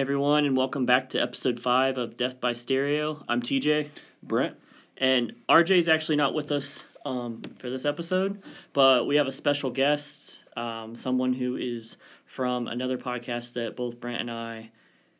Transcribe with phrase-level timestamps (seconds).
[0.00, 3.22] Hey everyone, and welcome back to episode five of Death by Stereo.
[3.28, 3.90] I'm TJ,
[4.22, 4.56] Brent.
[4.96, 8.42] and RJ's actually not with us um, for this episode,
[8.72, 14.00] but we have a special guest, um, someone who is from another podcast that both
[14.00, 14.70] Brent and I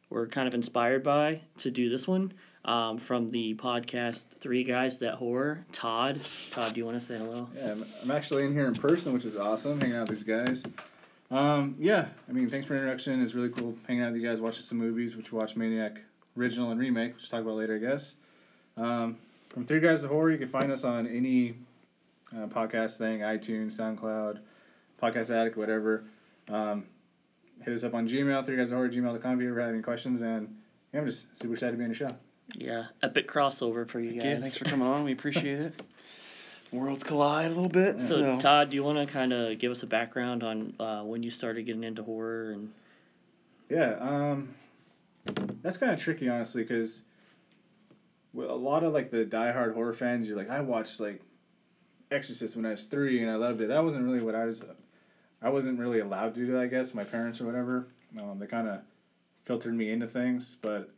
[0.09, 2.33] were kind of inspired by to do this one.
[2.65, 6.23] Um, from the podcast Three Guys That Horror, Todd.
[6.53, 7.51] Todd, do you want to say hello?
[7.55, 10.27] Yeah, I'm, I'm actually in here in person, which is awesome, hanging out with these
[10.27, 10.63] guys.
[11.31, 13.23] Um, yeah, I mean, thanks for the introduction.
[13.23, 16.01] It's really cool hanging out with you guys, watching some movies, which we watched Maniac
[16.37, 18.15] original and remake, which we'll talk about later, I guess.
[18.77, 19.17] Um,
[19.51, 21.55] from Three Guys to Horror, you can find us on any
[22.33, 24.39] uh, podcast thing, iTunes, SoundCloud,
[25.01, 26.05] Podcast Addict, whatever.
[26.49, 26.85] Um,
[27.63, 29.83] hit us up on Gmail, Three Guys to Horror, gmail.com if you ever have any
[29.83, 30.57] questions, and
[30.93, 32.17] yeah, I'm just super excited to be on your show.
[32.55, 34.25] Yeah, epic crossover for you guys.
[34.25, 35.05] Yeah, thanks for coming on.
[35.05, 35.83] We appreciate it.
[36.73, 38.01] Worlds collide a little bit.
[38.01, 41.03] So, So, Todd, do you want to kind of give us a background on uh,
[41.03, 42.73] when you started getting into horror and
[43.69, 44.55] Yeah, um,
[45.63, 47.03] that's kind of tricky, honestly, because
[48.37, 51.21] a lot of like the diehard horror fans, you're like, I watched like
[52.11, 53.69] Exorcist when I was three and I loved it.
[53.69, 54.63] That wasn't really what I was.
[55.43, 56.95] I wasn't really allowed to do that, I guess.
[56.95, 58.81] My parents or whatever, um, they kind of
[59.47, 60.91] filtered me into things, but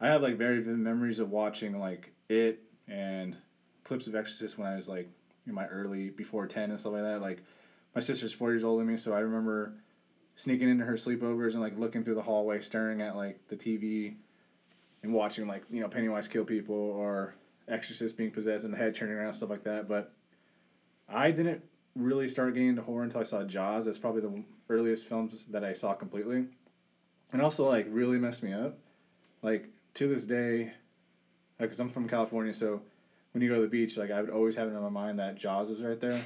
[0.00, 3.36] I have like very vivid memories of watching like it and
[3.86, 5.08] clips of Exorcist when I was like
[5.46, 7.22] in my early before ten and stuff like that.
[7.22, 7.42] Like
[7.94, 9.72] my sister's four years older than me, so I remember
[10.34, 14.14] sneaking into her sleepovers and like looking through the hallway, staring at like the TV,
[15.02, 17.34] and watching like you know Pennywise kill people or
[17.68, 19.88] Exorcist being possessed and the head turning around stuff like that.
[19.88, 20.12] But
[21.08, 21.62] I didn't
[21.94, 23.84] really start getting into horror until I saw Jaws.
[23.84, 26.44] That's probably the earliest films that I saw completely,
[27.32, 28.78] and also like really messed me up.
[29.42, 30.72] Like to this day,
[31.58, 32.80] because I'm from California, so
[33.36, 35.18] when you go to the beach, like I would always have it in my mind
[35.18, 36.18] that Jaws is right there.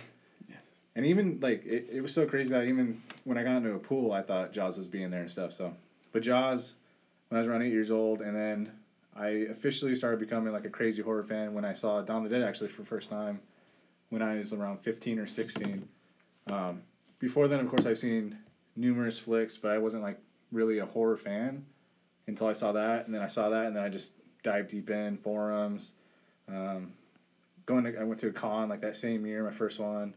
[0.49, 0.55] Yeah.
[0.95, 3.81] And even like it, it was so crazy that even when I got into a
[3.81, 5.53] pool, I thought Jaws was being there and stuff.
[5.53, 5.75] So,
[6.13, 6.75] but Jaws,
[7.29, 8.71] when I was around eight years old, and then
[9.17, 12.39] I officially started becoming like a crazy horror fan when I saw Dawn of the
[12.39, 13.41] Dead actually for the first time
[14.11, 15.89] when I was around 15 or 16.
[16.47, 16.81] Um,
[17.19, 18.39] before then, of course, I've seen
[18.77, 20.21] numerous flicks, but I wasn't like
[20.53, 21.67] really a horror fan
[22.29, 24.13] until I saw that, and then I saw that, and then I just
[24.45, 25.91] dived deep in forums.
[26.49, 26.93] Um,
[27.71, 30.15] going to, I went to a con like that same year, my first one,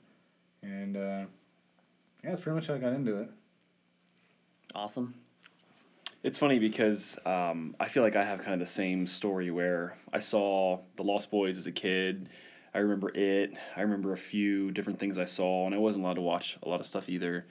[0.62, 1.26] and uh,
[2.24, 3.30] yeah, that's pretty much how I got into it.
[4.76, 5.14] awesome?
[6.24, 9.98] it's funny because um, I feel like I have kind of the same story where
[10.12, 12.30] I saw The Lost Boys as a kid.
[12.74, 13.54] I remember it.
[13.76, 16.70] I remember a few different things I saw, and I wasn't allowed to watch a
[16.70, 17.46] lot of stuff either.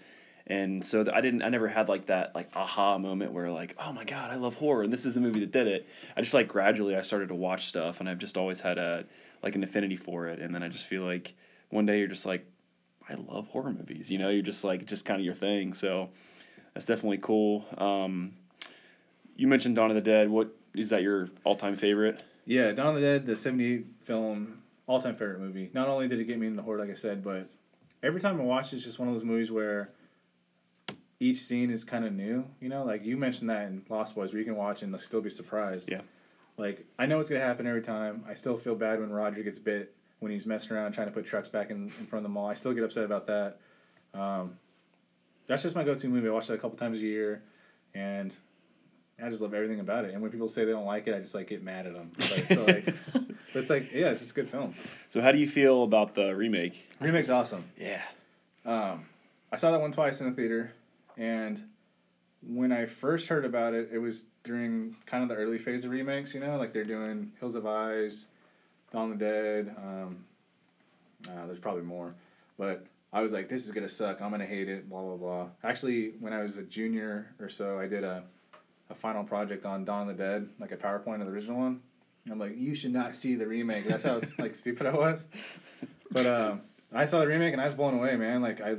[0.46, 1.42] And so I didn't.
[1.42, 4.54] I never had like that like aha moment where like, oh my god, I love
[4.54, 5.86] horror, and this is the movie that did it.
[6.16, 9.04] I just like gradually I started to watch stuff, and I've just always had a
[9.42, 10.40] like an affinity for it.
[10.40, 11.34] And then I just feel like
[11.70, 12.44] one day you're just like,
[13.08, 14.10] I love horror movies.
[14.10, 15.74] You know, you're just like just kind of your thing.
[15.74, 16.10] So
[16.74, 17.64] that's definitely cool.
[17.76, 18.34] Um,
[19.36, 20.30] you mentioned Dawn of the Dead.
[20.30, 22.22] What is that your all-time favorite?
[22.46, 25.70] Yeah, Dawn of the Dead, the 78 film, all time favorite movie.
[25.72, 27.48] Not only did it get me into horror, like I said, but
[28.02, 29.90] every time I watch it, it's just one of those movies where
[31.20, 32.44] each scene is kind of new.
[32.60, 35.20] You know, like you mentioned that in Lost Boys, where you can watch and still
[35.20, 35.88] be surprised.
[35.90, 36.00] Yeah.
[36.56, 38.24] Like, I know it's going to happen every time.
[38.28, 41.26] I still feel bad when Roger gets bit, when he's messing around trying to put
[41.26, 42.46] trucks back in, in front of the mall.
[42.46, 43.56] I still get upset about that.
[44.14, 44.58] Um,
[45.46, 46.28] that's just my go to movie.
[46.28, 47.42] I watch that a couple times a year,
[47.94, 48.32] and
[49.22, 50.12] I just love everything about it.
[50.12, 52.10] And when people say they don't like it, I just like get mad at them.
[52.18, 54.74] Like, so like, but it's like, yeah, it's just a good film.
[55.10, 56.86] So how do you feel about the remake?
[57.00, 57.64] Remake's awesome.
[57.78, 58.02] Yeah.
[58.64, 59.06] Um,
[59.50, 60.72] I saw that one twice in the theater,
[61.16, 61.62] and
[62.46, 65.90] when I first heard about it, it was during kind of the early phase of
[65.90, 66.34] remakes.
[66.34, 68.26] You know, like they're doing Hills of Eyes,
[68.92, 69.74] Dawn of the Dead.
[69.76, 70.24] Um,
[71.28, 72.14] uh, there's probably more,
[72.58, 74.20] but I was like, this is gonna suck.
[74.20, 74.88] I'm gonna hate it.
[74.88, 75.48] Blah blah blah.
[75.62, 78.24] Actually, when I was a junior or so, I did a
[78.90, 81.80] a final project on Dawn of the Dead, like a PowerPoint of the original one.
[82.24, 83.84] And I'm like, you should not see the remake.
[83.84, 85.24] That's how like stupid I was.
[86.10, 86.60] But um,
[86.92, 88.42] I saw the remake and I was blown away, man.
[88.42, 88.76] Like I,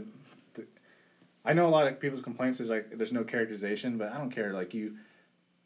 [1.45, 4.31] I know a lot of people's complaints is like there's no characterization, but I don't
[4.31, 4.53] care.
[4.53, 4.93] Like you,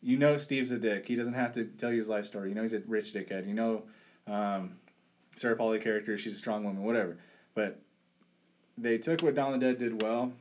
[0.02, 1.08] you know Steve's a dick.
[1.08, 2.50] He doesn't have to tell you his life story.
[2.50, 3.48] You know he's a rich dickhead.
[3.48, 3.84] You know,
[4.28, 4.76] um,
[5.36, 7.18] Sarah Polley character, she's a strong woman, whatever.
[7.54, 7.78] But
[8.78, 10.32] they took what Dawn of the Dead did well,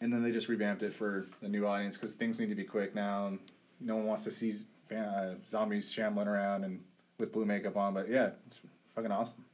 [0.00, 2.64] and then they just revamped it for a new audience because things need to be
[2.64, 3.40] quick now, and
[3.80, 4.54] no one wants to see
[4.96, 6.80] uh, zombies shambling around and
[7.18, 7.94] with blue makeup on.
[7.94, 8.60] But yeah, it's
[8.94, 9.44] fucking awesome.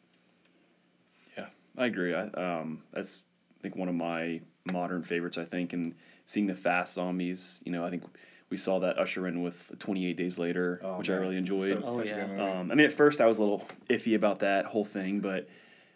[1.37, 1.47] Yeah,
[1.79, 2.15] I agree.
[2.15, 3.21] I, um, that's
[3.63, 5.39] think one of my modern favorites.
[5.39, 5.95] I think, and
[6.27, 7.61] seeing the fast zombies.
[7.65, 8.03] You know, I think
[8.51, 11.81] we saw that usher in with 28 Days Later, Oh, which I really enjoyed.
[11.81, 12.61] So- Oh, yeah.
[12.61, 15.49] Um, I mean, at first I was a little iffy about that whole thing, but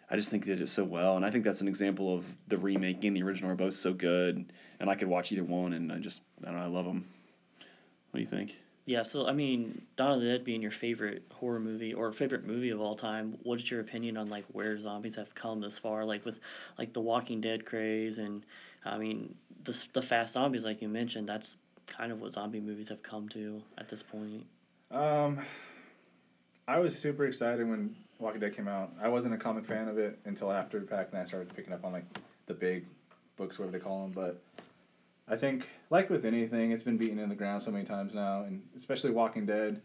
[0.09, 2.25] I just think they did it so well, and I think that's an example of
[2.47, 5.73] the remake and the original are both so good, and I could watch either one,
[5.73, 7.05] and I just I don't know, I love them.
[8.11, 8.57] What do you think?
[8.87, 12.47] Yeah, so I mean, Dawn of the Dead being your favorite horror movie or favorite
[12.47, 16.05] movie of all time, what's your opinion on like where zombies have come this far?
[16.05, 16.35] Like with
[16.77, 18.45] like the Walking Dead craze and
[18.85, 19.35] I mean
[19.65, 23.27] the the fast zombies like you mentioned, that's kind of what zombie movies have come
[23.29, 24.45] to at this point.
[24.89, 25.41] Um,
[26.65, 28.93] I was super excited when Walking Dead came out.
[29.01, 31.73] I wasn't a comic fan of it until after the fact, and I started picking
[31.73, 32.05] up on like
[32.45, 32.85] the big
[33.35, 34.11] books, whatever they call them.
[34.13, 34.41] But
[35.27, 38.43] I think, like with anything, it's been beaten in the ground so many times now,
[38.43, 39.81] and especially Walking Dead.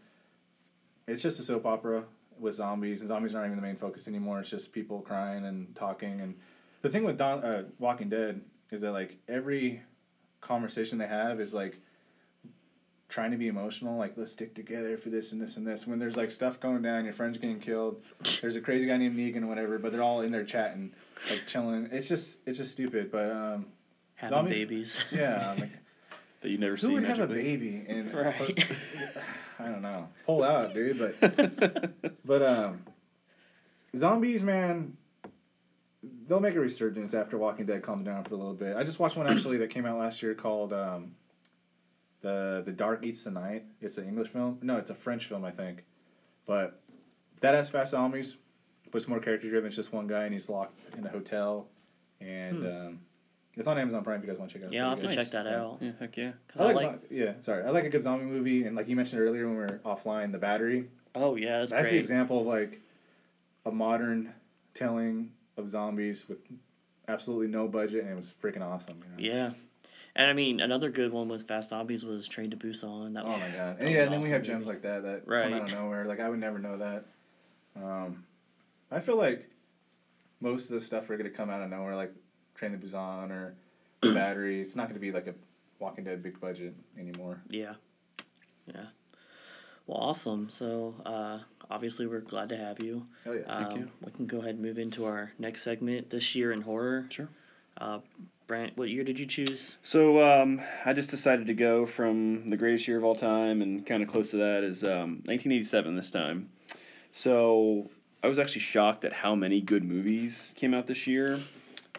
[1.05, 2.05] It's just a soap opera
[2.39, 4.39] with zombies, and zombies aren't even the main focus anymore.
[4.39, 6.21] It's just people crying and talking.
[6.21, 6.35] And
[6.81, 8.41] the thing with Don, uh, Walking Dead
[8.71, 9.81] is that like every
[10.39, 11.79] conversation they have is like
[13.09, 15.85] trying to be emotional, like let's stick together for this and this and this.
[15.85, 18.01] When there's like stuff going down, your friend's getting killed.
[18.41, 20.93] There's a crazy guy named Negan, or whatever, but they're all in there chatting,
[21.29, 21.89] like chilling.
[21.91, 23.11] It's just it's just stupid.
[23.11, 23.67] But um,
[24.23, 24.99] Having Zombies- babies.
[25.11, 25.69] yeah, like
[26.41, 26.87] That you never see.
[26.87, 28.65] who would have a baby and Right.
[29.59, 30.97] I don't know, pull out, dude.
[30.99, 32.81] But but um,
[33.95, 34.97] zombies, man.
[36.27, 38.75] They'll make a resurgence after Walking Dead calms down for a little bit.
[38.75, 41.15] I just watched one actually that came out last year called um,
[42.21, 43.63] the The Dark Eats the Night.
[43.81, 44.59] It's an English film.
[44.61, 45.83] No, it's a French film, I think.
[46.45, 46.81] But
[47.39, 48.35] that has fast zombies,
[48.91, 49.67] but it's more character driven.
[49.67, 51.67] It's just one guy and he's locked in a hotel,
[52.19, 52.67] and Hmm.
[52.87, 52.99] um,
[53.55, 54.73] it's on Amazon Prime if you guys want to check it out.
[54.73, 55.53] yeah, I'll have to pretty check that good.
[55.53, 55.77] out.
[55.81, 56.31] yeah, heck yeah.
[56.47, 57.63] 'Cause I I like, like, zo- yeah, sorry.
[57.63, 60.31] I like a good zombie movie, and like you mentioned earlier when we were offline,
[60.31, 60.87] The Battery.
[61.15, 62.79] oh yeah, that's, That's the example of like
[63.65, 64.33] a modern
[64.75, 66.39] telling of zombies with
[67.07, 68.97] absolutely no budget, and it was freaking awesome.
[69.17, 69.35] You know?
[69.35, 69.51] Yeah.
[70.15, 73.13] And I mean, another good one with Fast Zombies was Train to Busan.
[73.15, 73.77] That Oh my god.
[73.77, 75.43] that And yeah, an and then we awesome have gems like that that Right.
[75.49, 76.05] come out of nowhere.
[76.05, 77.05] Like I would never know that.
[77.75, 78.23] Um,
[78.91, 79.49] I feel like
[80.39, 82.13] most of the stuff are gonna come out of nowhere, like
[82.63, 83.55] Train to Busan or
[84.01, 84.61] The Battery.
[84.61, 85.33] It's not gonna be like a
[85.79, 87.41] Walking Dead big budget anymore.
[87.49, 87.73] Yeah.
[88.67, 88.85] Yeah.
[89.85, 90.49] Well, awesome.
[90.57, 91.39] So, uh,
[91.69, 93.05] obviously, we're glad to have you.
[93.25, 93.41] Hell yeah.
[93.47, 93.91] Um, you.
[94.05, 97.05] We can go ahead and move into our next segment, This Year in Horror.
[97.09, 97.27] Sure.
[97.77, 97.99] Uh,
[98.47, 99.75] Brent, what year did you choose?
[99.81, 103.85] So um, I just decided to go from the greatest year of all time, and
[103.85, 106.49] kind of close to that is um, 1987 this time.
[107.11, 107.89] So
[108.23, 111.41] I was actually shocked at how many good movies came out this year.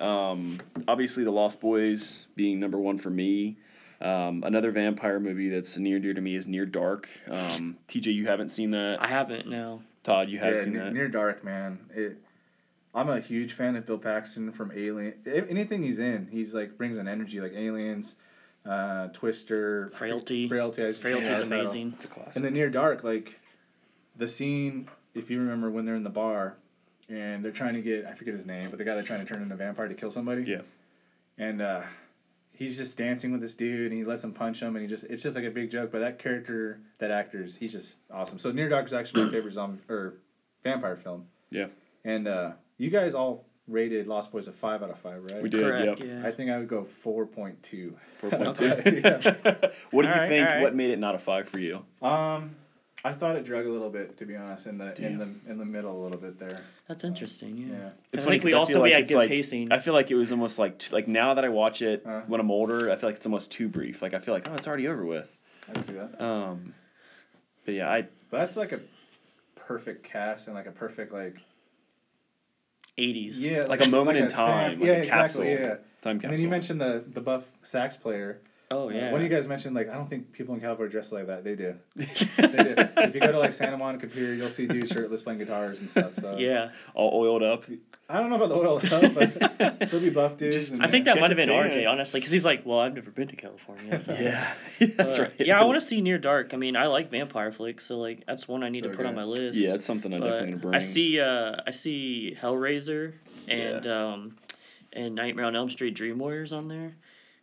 [0.00, 3.56] Um, obviously, The Lost Boys being number one for me.
[4.00, 7.08] Um, another vampire movie that's near and dear to me is Near Dark.
[7.30, 8.98] Um, TJ, you haven't seen that.
[9.00, 9.82] I haven't, no.
[10.02, 10.92] Todd, you have yeah, seen Near, that.
[10.92, 11.78] Near Dark, man.
[11.94, 12.18] It.
[12.94, 15.14] I'm a huge fan of Bill Paxton from Alien.
[15.26, 18.14] a- Anything he's in, he's like brings an energy like Aliens,
[18.66, 20.48] uh, Twister, Frailty.
[20.48, 20.82] Frailty.
[20.82, 21.60] I was just saying Frailty's that title.
[21.60, 21.92] amazing.
[21.96, 22.36] It's a classic.
[22.36, 23.38] And then Near Dark, like
[24.16, 26.56] the scene, if you remember when they're in the bar,
[27.08, 29.32] and they're trying to get I forget his name, but the guy they're trying to
[29.32, 30.44] turn into a vampire to kill somebody.
[30.44, 30.62] Yeah.
[31.38, 31.82] And uh,
[32.52, 35.04] he's just dancing with this dude, and he lets him punch him, and he just
[35.04, 35.90] it's just like a big joke.
[35.92, 38.38] But that character, that actor's, he's just awesome.
[38.38, 40.14] So Near Dark is actually my favorite zombie or
[40.62, 41.26] vampire film.
[41.50, 41.66] Yeah.
[42.04, 45.42] And uh, you guys all rated Lost Boys a five out of five, right?
[45.42, 46.08] We did, Correct, yep.
[46.08, 46.26] yeah.
[46.26, 47.96] I think I would go four point two.
[48.22, 49.72] 4.2.
[49.90, 50.46] What do you Alright, think?
[50.46, 50.62] alright.
[50.62, 51.84] What made it not a five for you?
[52.02, 52.56] Um,
[53.06, 55.58] I thought it drug a little bit, to be honest, in the in the in
[55.58, 56.60] the middle a little bit there.
[56.88, 57.66] That's interesting, yeah.
[57.76, 57.90] Yeah.
[58.12, 59.28] It's I funny think we 'cause I also feel we like had it's good like-
[59.28, 59.72] pacing.
[59.72, 62.22] I feel like it was almost like t- like now that I watch it Uh.
[62.22, 64.00] when I'm older, I feel like it's almost too brief.
[64.00, 65.30] Like I feel like oh, it's already over with.
[65.74, 66.18] I see that.
[66.22, 66.72] Um,
[67.66, 68.80] but yeah, I But that's like a
[69.54, 71.36] perfect cast and like a perfect like
[72.98, 73.34] 80s.
[73.38, 74.48] yeah like a moment in stamp.
[74.50, 75.66] time, like yeah, a exactly, capsule.
[75.66, 75.66] yeah.
[75.66, 76.30] time And capsule.
[76.30, 78.38] then you mentioned the the buff sax player.
[78.74, 79.12] Oh, Uh, yeah.
[79.12, 81.44] one of you guys mentioned like I don't think people in California dress like that.
[81.44, 81.74] They do.
[81.96, 82.04] They
[82.64, 82.74] do.
[82.96, 85.88] if you go to like Santa Monica Pier, you'll see dudes shirtless playing guitars and
[85.90, 86.12] stuff.
[86.20, 86.70] So yeah.
[86.94, 87.64] all oiled up.
[88.08, 89.58] I don't know about the oil though, but
[89.90, 90.56] there'll be buff dudes.
[90.56, 91.70] Just- and, I think that might have been tan.
[91.70, 94.02] RJ, honestly, because he's like, well, I've never been to California.
[94.04, 94.12] So.
[94.14, 94.52] Yeah,
[94.96, 95.32] that's Uh, right.
[95.38, 96.52] Yeah, I want to see Near Dark.
[96.52, 99.06] I mean, I like vampire flicks, so like that's one I need So to put
[99.06, 99.56] on my list.
[99.58, 100.74] Yeah, it's something I'm But definitely gonna bring.
[100.74, 103.12] I see, uh, I see Hellraiser
[103.48, 104.36] and um,
[104.92, 106.94] and Nightmare on Elm Street Dream Warriors on there,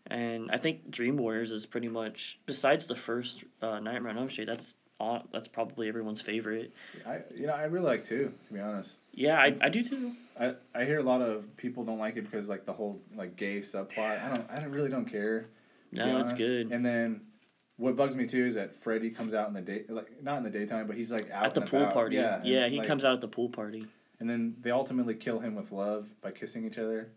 [0.08, 4.30] and I think Dream Warriors is pretty much besides the first uh, Nightmare on Elm
[4.30, 4.48] Street.
[4.48, 6.74] That's all, that's probably everyone's favorite.
[7.08, 8.92] I you know I really like two to be honest.
[9.14, 10.14] Yeah, I, I do too.
[10.40, 13.36] I, I hear a lot of people don't like it because like the whole like
[13.36, 14.24] gay subplot.
[14.24, 15.48] I don't I don't, really don't care.
[15.92, 16.72] No, it's good.
[16.72, 17.22] And then
[17.78, 20.44] what bugs me too is that Freddy comes out in the day like not in
[20.44, 21.94] the daytime, but he's like out At the pool about.
[21.94, 22.16] party.
[22.16, 23.86] Yeah, Yeah, and, he like- comes out at the pool party.
[24.20, 27.10] And then they ultimately kill him with love by kissing each other,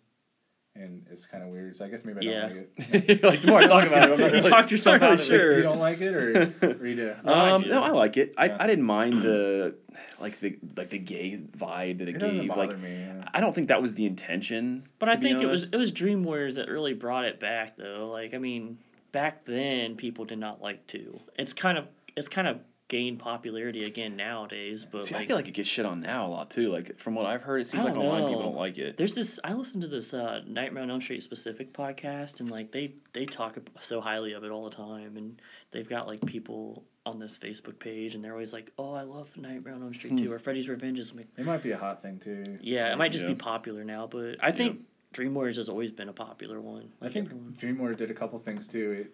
[0.77, 1.77] and it's kind of weird.
[1.77, 2.69] So I guess maybe I don't like
[3.09, 3.23] it.
[3.23, 5.19] like the more I talk about it, I'm not You really, talked yourself not out
[5.19, 5.39] really of it.
[5.39, 5.57] sure.
[5.59, 7.15] You don't like it, or, or you do?
[7.25, 7.69] No, I um, do.
[7.69, 8.35] no, I like it.
[8.37, 8.57] I, Yeah.
[8.61, 9.75] I didn't mind the
[10.21, 12.57] like the like the gay vibe that it, It gave.
[12.57, 12.91] Like me.
[13.01, 13.29] yeah.
[13.33, 14.89] I don't think that was the intention.
[14.99, 17.39] But to I be think it was it was Dream Warriors that really brought it
[17.41, 18.11] back though.
[18.13, 18.79] Like I mean,
[19.13, 21.21] back then people did not like two.
[21.39, 25.37] It's kind of it's kind of gained popularity again nowadays, but See, like, I feel
[25.37, 26.71] like it gets shit on now a lot too.
[26.71, 28.97] Like from what I've heard, it seems like don't online people don't like it.
[28.97, 29.41] There's this.
[29.43, 33.25] I listened to this uh, Nightmare on Elm Street specific podcast, and like they they
[33.25, 37.39] talk so highly of it all the time, and they've got like people on this
[37.43, 40.25] Facebook page, and they're always like, "Oh, I love Nightmare on Elm Street Hmm.
[40.25, 42.59] 2 or Freddy's Revenge." is like, It might be a hot thing too.
[42.63, 44.81] yeah, it might just be popular now, but I think
[45.13, 46.91] Dream Warriors has always been a popular one.
[47.01, 49.07] I think everyone- Dream Warriors did a couple things too.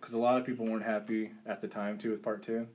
[0.00, 2.66] Because a lot of people weren't happy at the time too with part two.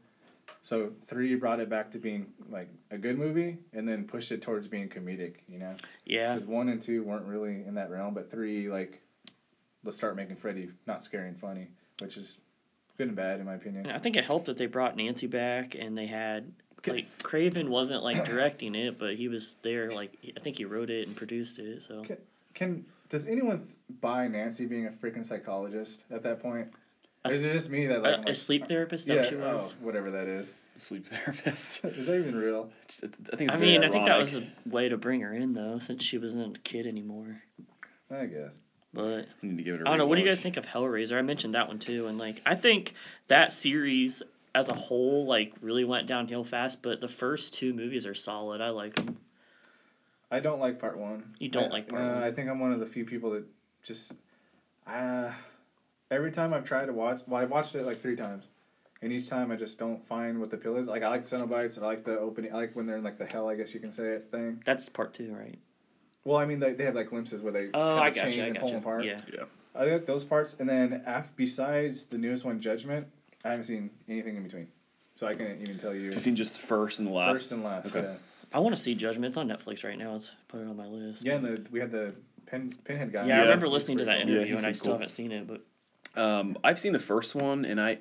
[0.61, 4.41] So three brought it back to being like a good movie, and then pushed it
[4.41, 5.35] towards being comedic.
[5.47, 5.75] You know,
[6.05, 9.01] yeah, because one and two weren't really in that realm, but three like,
[9.83, 11.67] let's start making Freddy not scary and funny,
[11.99, 12.37] which is
[12.97, 13.87] good and bad in my opinion.
[13.87, 16.51] I think it helped that they brought Nancy back, and they had
[16.87, 19.91] like Craven wasn't like directing it, but he was there.
[19.91, 21.83] Like I think he wrote it and produced it.
[21.87, 22.17] So Can-
[22.53, 23.67] Can does anyone
[24.01, 26.69] buy Nancy being a freaking psychologist at that point?
[27.25, 29.03] Or is it just me that like, a, I'm a sleep therapist.
[29.03, 29.73] Is that Yeah, what she was.
[29.73, 30.47] oh, whatever that is.
[30.75, 31.85] Sleep therapist.
[31.85, 32.69] Is that even real?
[32.87, 34.97] Just- it's- I think it's I very mean, I think that was a way to
[34.97, 37.39] bring her in though, since she wasn't a kid anymore.
[38.09, 38.51] I guess.
[38.93, 40.07] But I need to give it a I don't know.
[40.07, 41.17] What do you guys think of Hellraiser?
[41.17, 42.93] I mentioned that one too, and like I think
[43.27, 44.23] that series
[44.55, 46.81] as a whole like really went downhill fast.
[46.81, 48.59] But the first two movies are solid.
[48.59, 49.17] I like them.
[50.31, 51.35] I don't like part one.
[51.39, 52.23] You don't I- like part uh, one.
[52.23, 53.43] I think I'm one of the few people that
[53.83, 54.11] just.
[54.87, 55.31] Uh,
[56.13, 58.45] every time I've tried to watch, well, I've watched it like three times,
[59.01, 60.87] and each time I just don't find what the appeal is.
[60.87, 63.17] Like I like the Cenobites, I like the opening, I like when they're in like
[63.17, 64.61] the hell, I guess you can say it thing.
[64.65, 65.57] That's part two, right?
[66.25, 68.23] Well, I mean they, they have like glimpses where they Oh, have I the got
[68.23, 68.43] chains you.
[68.43, 68.75] I and got pull you.
[68.75, 69.05] them apart.
[69.05, 69.19] Yeah.
[69.33, 69.43] yeah.
[69.75, 73.07] I like those parts, and then af- besides the newest one, Judgment,
[73.43, 74.67] I haven't seen anything in between,
[75.15, 76.11] so I can't even tell you.
[76.11, 77.31] You've seen just first and the last?
[77.31, 77.87] First and last.
[77.87, 78.01] Okay.
[78.01, 78.15] Yeah.
[78.53, 79.25] I want to see Judgment.
[79.25, 80.13] It's on Netflix right now.
[80.13, 81.23] Let's put it on my list.
[81.23, 82.13] Yeah, and the, we had the
[82.45, 83.25] pin, pinhead guy.
[83.25, 84.29] Yeah, I remember listening to that cool.
[84.29, 84.93] Interview, he and I seemed still cool.
[84.99, 85.47] haven't seen it.
[85.47, 85.61] But
[86.15, 87.97] Um, I've seen the first one, and I,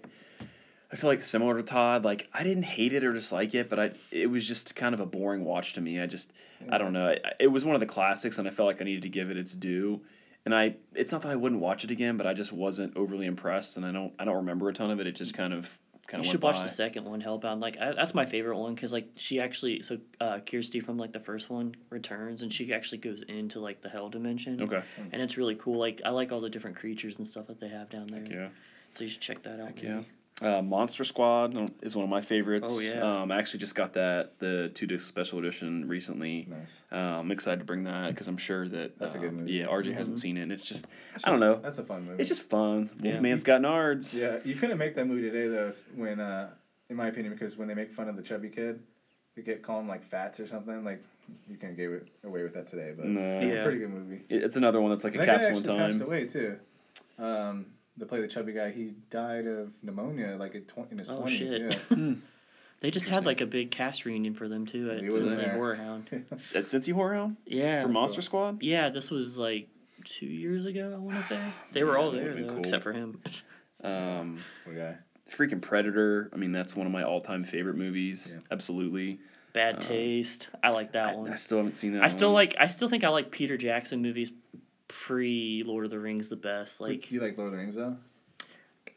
[0.92, 2.04] I feel like similar to Todd.
[2.04, 5.00] Like I didn't hate it or dislike it, but I, it was just kind of
[5.00, 6.00] a boring watch to me.
[6.00, 6.32] I just,
[6.68, 7.08] I don't know.
[7.08, 9.30] It, it was one of the classics, and I felt like I needed to give
[9.30, 10.00] it its due.
[10.44, 13.26] And I, it's not that I wouldn't watch it again, but I just wasn't overly
[13.26, 15.06] impressed, and I don't, I don't remember a ton of it.
[15.06, 15.68] It just kind of,
[16.12, 16.64] kind you should watch by.
[16.64, 17.60] the second one, Hellbound.
[17.60, 21.12] Like I, that's my favorite one because like she actually so uh, Kirsty from like
[21.12, 24.62] the first one returns and she actually goes into like the hell dimension.
[24.62, 24.82] Okay.
[25.12, 25.78] And it's really cool.
[25.78, 28.20] Like I like all the different creatures and stuff that they have down there.
[28.20, 28.48] Heck yeah.
[28.94, 29.68] So you should check that out.
[29.68, 29.88] Heck maybe.
[29.88, 30.02] yeah.
[30.42, 32.68] Uh, Monster Squad is one of my favorites.
[32.72, 33.22] Oh, yeah.
[33.22, 36.48] Um, I actually just got that the two disc special edition recently.
[36.50, 36.58] Nice.
[36.90, 39.52] Um, I'm excited to bring that because I'm sure that That's a good um, movie.
[39.52, 39.94] Yeah, RJ Mhm.
[39.94, 40.42] hasn't seen it.
[40.42, 41.62] and It's just That's I don't just- know.
[41.62, 42.20] That's a fun movie.
[42.20, 42.90] It's just fun.
[43.00, 43.12] Yeah.
[43.20, 44.18] Wolfman's got nards.
[44.18, 45.72] Yeah, you couldn't make that movie today though.
[45.94, 46.50] When, uh,
[46.90, 48.80] in my opinion, because when they make fun of the chubby kid,
[49.36, 50.82] they get call him like fats or something.
[50.84, 51.02] Like
[51.48, 51.88] you can't get
[52.24, 52.92] away with that today.
[52.96, 53.20] But No.
[53.40, 53.60] it's Yeah.
[53.60, 54.22] a pretty good movie.
[54.28, 55.90] It's another one that's like a that guy capsule in actually time.
[55.92, 56.56] passed away too.
[57.18, 57.66] Um,
[57.98, 61.20] to play the chubby guy, he died of pneumonia like at tw- in his Oh,
[61.20, 61.38] twenties.
[61.38, 61.60] shit.
[61.72, 61.78] Yeah.
[61.96, 62.14] Hmm.
[62.80, 65.36] They just had like a big cast reunion for them too at He wasn't Cincy
[65.36, 65.52] there.
[65.54, 66.08] Horror Hound.
[66.54, 67.82] At Cincy Horror Hound Yeah.
[67.82, 68.24] for Monster cool.
[68.24, 68.62] Squad.
[68.62, 69.68] Yeah, this was like
[70.04, 70.92] two years ago.
[70.92, 72.58] I want to say they were all there though, cool.
[72.58, 73.20] except for him.
[73.84, 74.96] Um, Poor guy.
[75.36, 76.30] freaking Predator.
[76.32, 78.30] I mean, that's one of my all-time favorite movies.
[78.32, 78.40] Yeah.
[78.52, 79.18] Absolutely.
[79.54, 80.46] Bad Um, Taste.
[80.62, 81.32] I like that I, one.
[81.32, 82.04] I still haven't seen that.
[82.04, 82.34] I still one.
[82.34, 82.56] like.
[82.60, 84.30] I still think I like Peter Jackson movies
[85.04, 86.80] pre Lord of the Rings the best.
[86.80, 87.96] Like, you like Lord of the Rings though?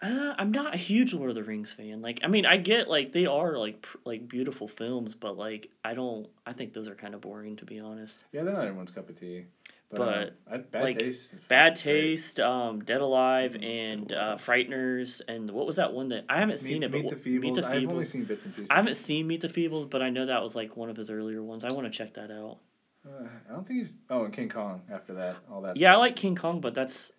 [0.01, 2.01] uh, I'm not a huge Lord of the Rings fan.
[2.01, 5.69] Like, I mean, I get like they are like pr- like beautiful films, but like
[5.83, 6.27] I don't.
[6.45, 8.23] I think those are kind of boring to be honest.
[8.31, 9.45] Yeah, they're not everyone's cup of tea.
[9.91, 11.35] But, But, uh, I, bad like, taste.
[11.47, 11.75] Bad.
[11.75, 13.63] Taste, um, Dead Alive, Mhm.
[13.63, 16.91] and uh, Frighteners, and what was that one that I haven't seen Meet, it?
[16.91, 17.41] But Meet the Feebles.
[17.41, 18.71] Meet the I've only seen bits and pieces.
[18.71, 21.11] I haven't seen Meet the Feebles, but I know that was like one of his
[21.11, 21.63] earlier ones.
[21.63, 22.57] I want to check that out.
[23.05, 23.95] Uh, I don't think he's.
[24.09, 25.77] Oh, and King Kong after that, all that.
[25.77, 27.11] Yeah, I like King Kong, but that's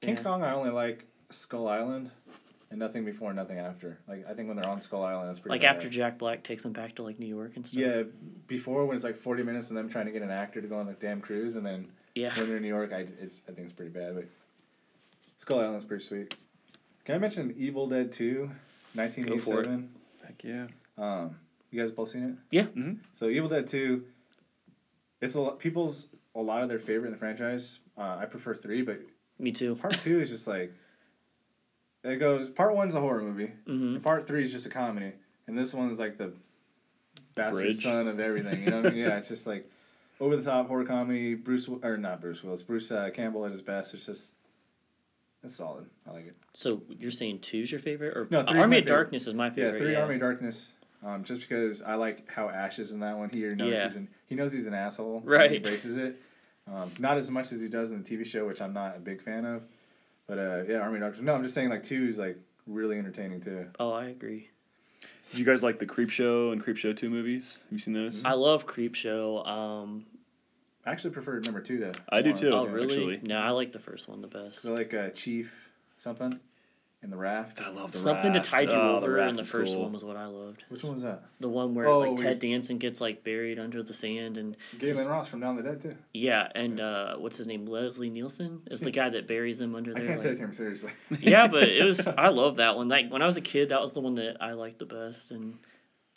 [0.00, 0.22] King yeah.
[0.22, 0.42] Kong.
[0.42, 2.10] I only like Skull Island,
[2.70, 3.98] and nothing before, nothing after.
[4.06, 5.52] Like I think when they're on Skull Island, it's pretty.
[5.54, 5.76] like bad.
[5.76, 7.80] after Jack Black takes them back to like New York and stuff.
[7.80, 8.02] Yeah,
[8.46, 10.76] before when it's like forty minutes and them trying to get an actor to go
[10.78, 12.36] on the damn cruise, and then Yeah.
[12.36, 14.14] when they're in New York, I it's I think it's pretty bad.
[14.14, 14.24] But
[15.38, 16.34] Skull Island's pretty sweet.
[17.04, 18.50] Can I mention Evil Dead Two,
[18.94, 19.94] nineteen eighty seven?
[20.24, 20.66] Heck yeah.
[20.98, 21.36] Um,
[21.70, 22.34] you guys both seen it?
[22.50, 22.66] Yeah.
[22.76, 22.98] Mhm.
[23.18, 24.04] So Evil Dead Two,
[25.22, 27.78] it's a lot, people's a lot of their favorite in the franchise.
[27.96, 29.00] Uh, I prefer three, but
[29.38, 29.74] Me too.
[29.76, 30.72] part two is just like
[32.04, 32.50] it goes.
[32.50, 33.52] Part one's a horror movie.
[33.66, 35.12] hmm and Part three is just a comedy,
[35.46, 36.32] and this one's like the
[37.34, 37.82] bastard Bridge.
[37.82, 38.62] son of everything.
[38.64, 38.98] You know what I mean?
[38.98, 39.70] Yeah, it's just like
[40.20, 41.34] over the top horror comedy.
[41.34, 43.94] Bruce or not Bruce Willis, Bruce uh, Campbell at his best.
[43.94, 44.32] It's just
[45.44, 45.86] it's solid.
[46.08, 46.36] I like it.
[46.54, 48.86] So you're saying two's your favorite, or No, uh, Army of.
[48.86, 49.72] Darkness is my favorite?
[49.74, 50.00] yeah, three yeah.
[50.00, 50.72] Army of Darkness.
[51.04, 53.28] Um, just because I like how Ash is in that one.
[53.28, 53.88] He knows Yeah.
[53.88, 55.20] he's an, he knows he's an asshole.
[55.26, 55.50] Right.
[55.50, 56.16] He embraces it.
[56.72, 58.98] Um, not as much as he does in the TV show, which I'm not a
[58.98, 59.62] big fan of.
[60.26, 61.20] But uh, yeah, Army Doctor.
[61.20, 63.66] No, I'm just saying like two is like really entertaining too.
[63.78, 64.48] Oh, I agree.
[65.30, 67.58] Did you guys like the Creepshow and Creepshow Two movies?
[67.64, 68.24] Have you seen those?
[68.24, 69.46] I love Creepshow.
[69.46, 70.06] Um,
[70.86, 71.92] I actually prefer number two to.
[72.08, 72.40] I do one.
[72.40, 72.50] too.
[72.52, 72.94] oh, yeah, really?
[72.94, 73.28] actually.
[73.28, 74.62] No, I like the first one the best.
[74.62, 75.52] So like uh, Chief
[75.98, 76.40] something
[77.02, 77.60] in the raft.
[77.60, 78.04] I love the raft.
[78.04, 79.82] Something to tide you Oh, over, raft and the first cool.
[79.82, 80.64] one was what I loved.
[80.68, 81.24] Which one was that?
[81.40, 84.56] The one where Oh, like we- Ted Danson gets like buried under the sand, and
[84.78, 85.96] Gaylen Ross from Down the Dead too.
[86.14, 87.66] yeah, and uh, what's his name?
[87.66, 90.02] Leslie Nielsen is the guy that buries him under there.
[90.02, 90.14] I there.
[90.16, 90.90] can't like- take him seriously.
[91.20, 92.06] yeah, but it was.
[92.18, 92.88] I love that one.
[92.88, 95.30] Like when I was a kid, that was the one that I liked the best,
[95.32, 95.58] and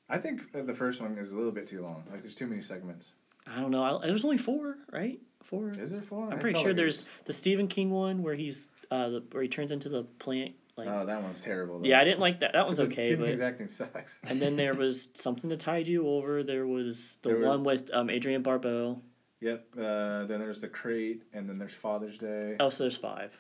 [0.10, 2.04] I think uh, the first one is a little bit too long.
[2.12, 3.08] Like there's too many segments.
[3.48, 3.84] I don't know.
[3.84, 5.20] I, it was only four, right?
[5.44, 5.72] Four.
[5.72, 6.25] Is there four?
[6.27, 9.24] I'm I pretty sure like it there's the Stephen King one where he's uh the,
[9.32, 10.54] where he turns into the plant.
[10.77, 11.79] Like Oh, that one's terrible.
[11.79, 11.86] Though.
[11.86, 12.51] yeah, I didn't like that.
[12.53, 14.12] That one's okay, but acting sucks.
[14.25, 16.44] and then there was something to tide you over.
[16.44, 19.01] There was the There were- one with um Adrienne Barbeau.
[19.41, 19.65] Yep.
[19.77, 23.32] Uh, then there's the crate, and then there's Father's Day, Oh, so there's five.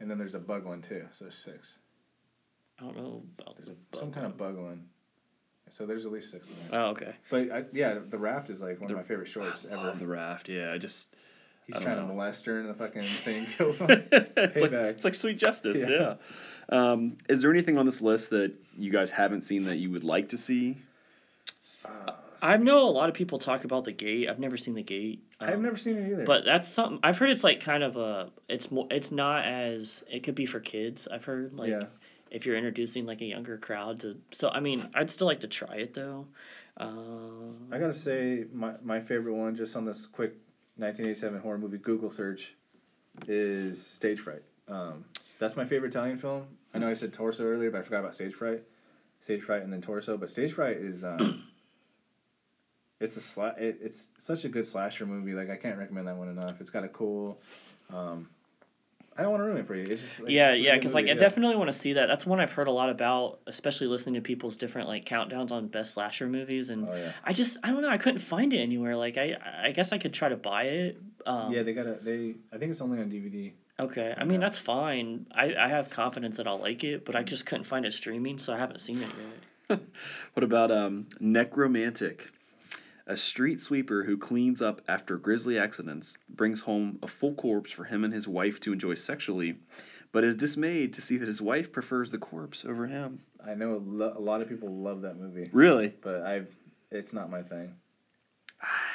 [0.00, 1.04] and then there's a bug one too.
[1.18, 1.68] So there's six.
[2.80, 4.86] I don't know about There's a, some bug kind of bug one.
[5.70, 6.68] So there's at least six of them.
[6.72, 7.14] Oh, okay.
[7.30, 9.84] But I, yeah, the raft is like one The- of my favorite shorts I ever.
[9.88, 10.48] love the raft.
[10.48, 11.08] Yeah, I just.
[11.66, 13.90] He's I trying to molest her, and the fucking thing kills him.
[14.10, 15.76] it's like it's like sweet justice.
[15.78, 15.86] Yeah.
[15.90, 16.14] Yeah.
[16.70, 20.04] Um, is there anything on this list that you guys haven't seen that you would
[20.04, 20.76] like to see?
[22.40, 24.28] I know a lot of people talk about the gate.
[24.28, 25.24] I've never seen the gate.
[25.40, 26.24] I've um, never seen it either.
[26.24, 27.30] But that's something I've heard.
[27.30, 28.30] It's like kind of a.
[28.48, 28.86] It's more.
[28.90, 30.02] It's not as.
[30.10, 31.08] It could be for kids.
[31.10, 31.84] I've heard like yeah,
[32.30, 34.16] if you're introducing like a younger crowd to.
[34.32, 36.26] So I mean, I'd still like to try it though.
[36.76, 40.34] Um, I gotta say my my favorite one, just on this quick
[40.76, 42.52] 1987 horror movie Google search,
[43.26, 44.42] is Stage Fright.
[44.68, 45.04] Um,
[45.40, 46.46] that's my favorite Italian film.
[46.74, 48.62] I know I said Torso earlier, but I forgot about Stage Fright.
[49.20, 51.44] Stage Fright and then Torso, but Stage Fright is um,
[53.00, 55.32] it's a sla- it, it's such a good slasher movie.
[55.32, 56.60] Like I can't recommend that one enough.
[56.60, 57.40] It's got a cool.
[57.92, 58.28] Um,
[59.16, 59.82] I don't want to ruin it for you.
[59.82, 62.06] It's just like, yeah, it's yeah, because like I definitely want to see that.
[62.06, 65.66] That's one I've heard a lot about, especially listening to people's different like countdowns on
[65.66, 67.12] best slasher movies, and Oh yeah.
[67.24, 68.94] I just I don't know I couldn't find it anywhere.
[68.94, 71.02] Like I I guess I could try to buy it.
[71.26, 72.36] Um, yeah, they got a they.
[72.52, 73.52] I think it's only on DVD.
[73.80, 74.46] Okay, I mean Okay.
[74.46, 75.26] that's fine.
[75.32, 78.38] I, I have confidence that I'll like it, but I just couldn't find it streaming,
[78.38, 79.08] so I haven't seen it
[79.68, 79.80] yet.
[80.34, 82.20] What about um, Nekromantik?
[83.06, 87.84] A street sweeper who cleans up after grisly accidents brings home a full corpse for
[87.84, 89.56] him and his wife to enjoy sexually,
[90.12, 93.20] but is dismayed to see that his wife prefers the corpse over him.
[93.46, 95.94] I know a, lo- a lot of people love that movie, Really?
[96.02, 96.48] but I've
[96.90, 97.74] it's not my thing.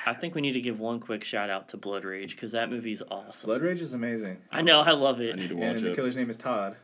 [0.06, 2.70] I think we need to give one quick shout out to Blood Rage because that
[2.70, 3.48] movie's awesome.
[3.48, 4.38] Blood Rage is amazing.
[4.52, 5.30] I know, I love it.
[5.30, 5.36] I it.
[5.38, 6.76] need to watch And watch the killer's name is Todd.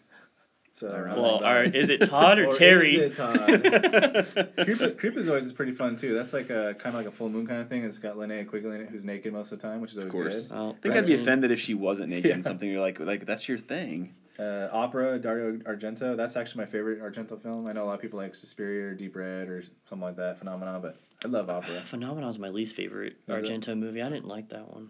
[0.76, 1.18] So Alright.
[1.18, 2.96] Well, all right, is it Todd or, Or Terry?
[2.96, 4.56] is it Todd?
[4.66, 6.14] Creep, Creep is always pretty fun too.
[6.14, 7.84] That's like a kind of like a full moon kind of thing.
[7.84, 10.12] It's got Linnea Quigley in it, who's naked most of the time, which is always
[10.14, 10.48] course.
[10.48, 10.56] good.
[10.56, 12.70] Oh, I think I'd be offended if she wasn't naked in something.
[12.70, 14.14] You're like, like that's your thing.
[14.40, 16.16] Uh, opera Dario Argento.
[16.16, 17.68] That's actually my favorite Argento film.
[17.68, 20.40] I know a lot of people like Suspiria or Deep Red or something like that.
[20.40, 21.84] Phenomenon, but I love opera.
[21.90, 23.32] Phenomenon's my least favorite it?
[23.32, 24.02] Argento movie.
[24.02, 24.90] I didn't like that one.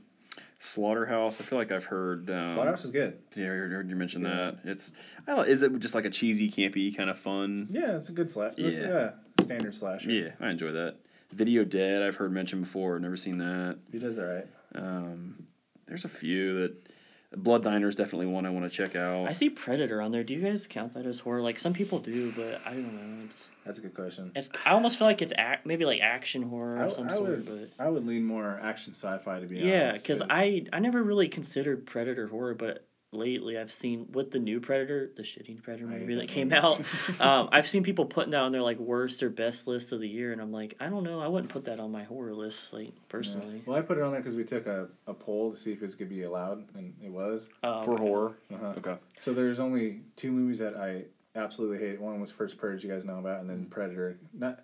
[0.59, 1.39] Slaughterhouse.
[1.39, 2.29] I feel like I've heard.
[2.29, 3.17] Um, Slaughterhouse is good.
[3.35, 4.29] Yeah, I heard, heard you mention Yeah.
[4.29, 4.57] that.
[4.65, 4.93] It's.
[5.27, 5.47] I don't.
[5.47, 7.67] Is it just like a cheesy, campy kind of fun?
[7.71, 8.53] Yeah, it's a good slash.
[8.57, 8.69] Yeah.
[8.69, 8.87] Yeah.
[8.87, 10.11] yeah, standard slasher.
[10.11, 10.95] Yeah, I enjoy that.
[11.31, 12.01] Video Dead.
[12.01, 12.99] I've heard mentioned before.
[12.99, 13.77] Never seen that.
[13.91, 14.47] He does alright.
[14.75, 15.47] Um,
[15.85, 16.89] there's a few that.
[17.35, 19.27] Blood Diner is definitely one I want to check out.
[19.27, 20.23] I see Predator on there.
[20.23, 21.41] Do you guys count that as horror?
[21.41, 23.25] Like some people do, but I don't know.
[23.25, 24.31] It's, That's a good question.
[24.35, 27.13] it's I almost feel like it's act, maybe like action horror I, of some I
[27.15, 27.83] sort, would, but.
[27.83, 30.03] I would lean more action sci-fi to be Yeah, honest.
[30.03, 34.59] because I I never really considered Predator horror, but lately I've seen with the new
[34.59, 36.79] Predator, the shitty Predator movie that that came out.
[37.19, 40.07] um, I've seen people putting that on their like worst or best list of the
[40.07, 42.71] year, and I'm like, I don't know, I wouldn't put that on my horror list,
[42.71, 43.55] like personally.
[43.57, 43.61] Yeah.
[43.65, 45.81] Well, I put it on there because we took a, a poll to see if
[45.81, 47.49] it could be allowed, and it was.
[47.63, 48.33] Um, For horror.
[48.53, 48.73] Uh-huh.
[48.77, 48.95] Okay.
[49.21, 51.03] So there's only two movies that I
[51.35, 51.99] absolutely hate.
[51.99, 53.69] One was First Purge, you guys know about, and then Mm.
[53.69, 54.17] Predator.
[54.33, 54.59] Not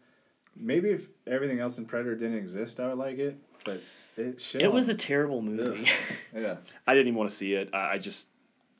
[0.55, 3.81] maybe if everything else in Predator didn't exist, I would like it, but
[4.17, 4.41] it.
[4.53, 5.89] It was a terrible movie.
[6.35, 6.57] yeah.
[6.87, 7.69] I didn't even want to see it.
[7.73, 8.27] I, I just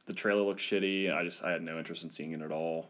[0.05, 1.13] the trailer looked shitty.
[1.13, 2.89] I just I had no interest in seeing it at all.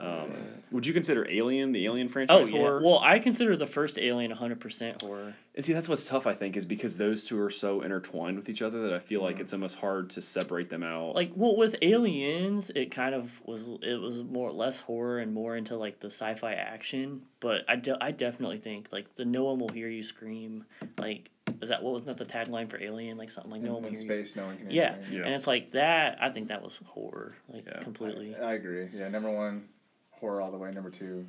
[0.00, 0.32] Um,
[0.70, 2.58] would you consider Alien the Alien oh franchise yeah.
[2.58, 2.80] horror?
[2.84, 5.34] Well, I consider the first Alien 100% horror.
[5.56, 6.24] and see, that's what's tough.
[6.28, 9.22] I think is because those two are so intertwined with each other that I feel
[9.24, 9.40] like Mhm.
[9.40, 11.16] it's almost hard to separate them out.
[11.16, 13.68] Like, well, with Aliens, it kind of was.
[13.82, 17.22] It was more less horror and more into like the sci-fi action.
[17.40, 20.64] But I, de- I definitely think like the No One Will Hear You Scream.
[20.96, 21.28] Like,
[21.62, 23.16] is that what was not the tagline for Alien?
[23.18, 24.70] Like something like No in, One in Hear space, no one can.
[24.70, 24.80] You.
[24.80, 24.96] Yeah.
[25.10, 25.24] Yeah.
[25.24, 26.18] and it's like that.
[26.20, 27.80] I think that was horror, like Yeah.
[27.82, 28.34] completely.
[28.36, 28.88] I, I agree.
[28.94, 29.64] Yeah, number one,
[30.10, 30.70] horror all the way.
[30.72, 31.26] Number two,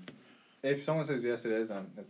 [0.63, 2.09] if someone says yes, it is, then it's,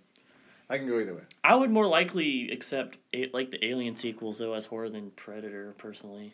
[0.69, 1.21] I can go either way.
[1.43, 5.73] I would more likely accept a- like the Alien sequels though as horror than Predator
[5.77, 6.33] personally.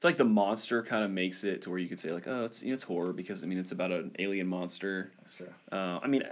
[0.00, 2.44] feel like the monster kind of makes it to where you could say like, oh,
[2.46, 5.12] it's you know, it's horror because I mean it's about an alien monster.
[5.20, 5.48] That's true.
[5.70, 6.22] Uh, I mean,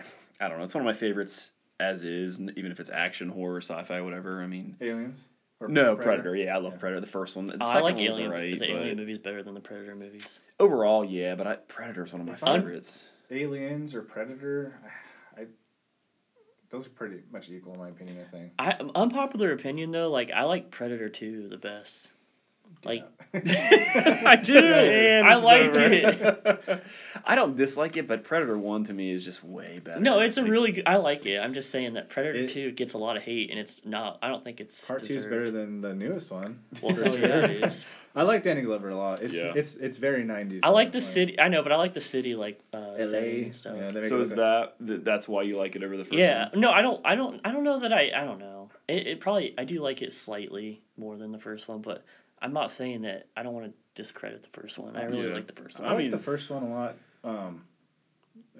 [0.41, 0.65] I don't know.
[0.65, 1.51] It's one of my favorites
[1.83, 4.43] as is, even if it's action, horror, sci-fi, whatever.
[4.43, 5.19] I mean, Aliens.
[5.61, 6.35] Or no Predator.
[6.35, 6.79] Yeah, I love Yeah.
[6.81, 7.01] Predator.
[7.01, 7.47] The first one.
[7.47, 8.31] The Oh, I like one was Alien.
[8.33, 10.39] alright, the Alien but movies better than the Predator movies.
[10.59, 11.35] overall, yeah.
[11.35, 13.05] But I, Predator's one of my If I'm- favorites.
[13.31, 14.75] Aliens or Predator.
[15.37, 15.47] I.
[16.71, 18.19] Those are pretty much equal in my opinion.
[18.27, 18.53] I think.
[18.59, 22.09] I unpopular opinion though, like I like Predator 2 the best.
[22.85, 23.05] Like
[23.35, 24.55] I do.
[24.55, 26.83] Man, I like it.
[27.25, 30.01] I don't dislike it, but Predator One to me is just way better.
[30.01, 30.87] No, it's a Like, really good.
[30.87, 31.39] I like it.
[31.39, 34.19] I'm just saying that Predator It- 2 gets a lot of hate, and it's not.
[34.23, 34.79] I don't think it's.
[34.85, 36.59] Part two is better than the newest one.
[36.83, 37.19] Well, hell sure.
[37.19, 37.85] yeah, it is.
[38.15, 39.23] I like Danny Glover a lot.
[39.23, 39.53] It's Yeah.
[39.55, 40.61] it's it's very 90s.
[40.63, 41.41] I like the Like, city.
[41.41, 43.19] I know, but I like the city like uh, LA.
[43.19, 43.75] and stuff.
[43.79, 44.37] Yeah, So is look
[44.79, 46.61] that that's why you like it over the first Yeah, one?
[46.61, 48.69] no, I don't, I don't, I don't know that I, I don't know.
[48.87, 52.05] It, it probably, I do like it slightly more than the first one, but
[52.43, 54.97] I'm not saying that I don't want to discredit the first one.
[54.97, 55.35] I really Yeah.
[55.35, 55.89] like the first one.
[55.89, 56.97] I like mean- the first one a lot.
[57.25, 57.65] Um,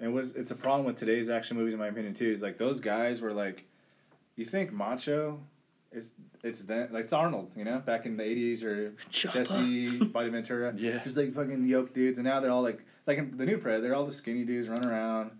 [0.01, 2.29] it was it's a problem with today's action movies in my opinion too.
[2.31, 3.65] Is like those guys were like,
[4.35, 5.39] you think macho,
[5.91, 6.07] it's
[6.43, 9.33] it's then like it's Arnold, you know, back in the '80s or Choppa.
[9.33, 11.03] Jesse, Body Ventura, Yeah.
[11.03, 13.81] just like fucking yoke dudes, and now they're all like like in the new Predator,
[13.81, 15.31] they're all the skinny dudes running around,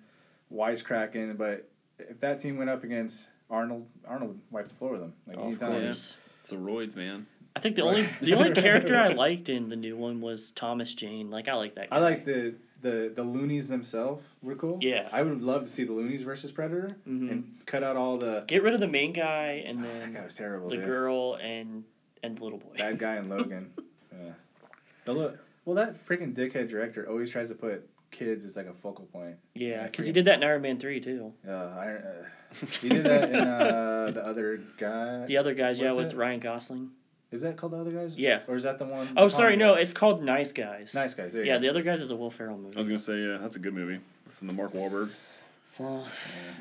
[0.52, 1.38] wisecracking.
[1.38, 5.14] But if that team went up against Arnold, Arnold would wipe the floor with them.
[5.28, 5.82] Like Oh, of anytime.
[5.84, 6.18] course.
[6.42, 7.26] It's the roids, man.
[7.56, 7.90] I think the Right.
[7.98, 11.30] only, the only character I liked in the new one was Thomas Jane.
[11.30, 11.90] Like I like that.
[11.90, 11.96] Guy.
[11.96, 14.78] I like the the the loonies themselves were cool.
[14.82, 15.08] Yeah.
[15.12, 17.32] I would love to see the loonies versus Predator Mhm.
[17.32, 18.44] and cut out all the.
[18.48, 20.70] Get rid of the main guy and that then guy was terrible.
[20.70, 20.86] the dude.
[20.86, 21.84] girl and
[22.24, 22.76] and the little boy.
[22.78, 23.72] Bad guy and Logan.
[24.12, 24.34] yeah.
[25.06, 25.38] The look.
[25.66, 29.36] Well, that freaking dickhead director always tries to put kids as like a focal point.
[29.56, 31.32] Yeah, because he did that in Iron Man three too.
[31.48, 35.26] Uh, I, uh, he did that in uh, the other guy.
[35.26, 36.18] The other guys, yeah, with it?
[36.18, 36.90] Ryan Gosling.
[37.34, 38.16] Is that called the other guys?
[38.16, 38.42] Yeah.
[38.48, 39.10] Or is that the one?
[39.18, 40.94] Oh, the sorry, no, it's called Nice Guys.
[40.94, 41.34] Nice guys.
[41.34, 41.62] There Yeah, go.
[41.62, 42.76] the other guys is a Will Ferrell movie.
[42.76, 45.10] I was gonna say yeah, that's a good movie from the Mark Wahlberg.
[45.78, 46.04] So,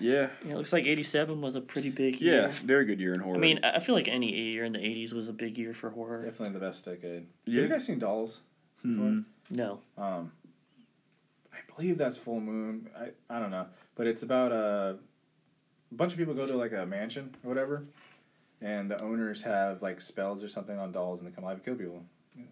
[0.01, 2.49] Yeah, yeah, it looks like '87 was a pretty big year.
[2.49, 3.37] yeah, very good year in horror.
[3.37, 5.75] I mean, I I feel like any year in the '80s was a big year
[5.75, 6.25] for horror.
[6.25, 7.27] Definitely the best decade.
[7.45, 7.61] yeah.
[7.61, 8.41] Have you guys seen Dolls?
[8.81, 9.21] Hmm.
[9.51, 9.81] No.
[9.99, 10.33] Um,
[11.53, 12.89] I believe that's Full Moon.
[12.99, 14.97] I I don't know, but it's about a,
[15.91, 17.85] a bunch of people go to like a mansion or whatever,
[18.63, 21.65] and the owners have like spells or something on dolls and they come alive and
[21.65, 22.05] kill people.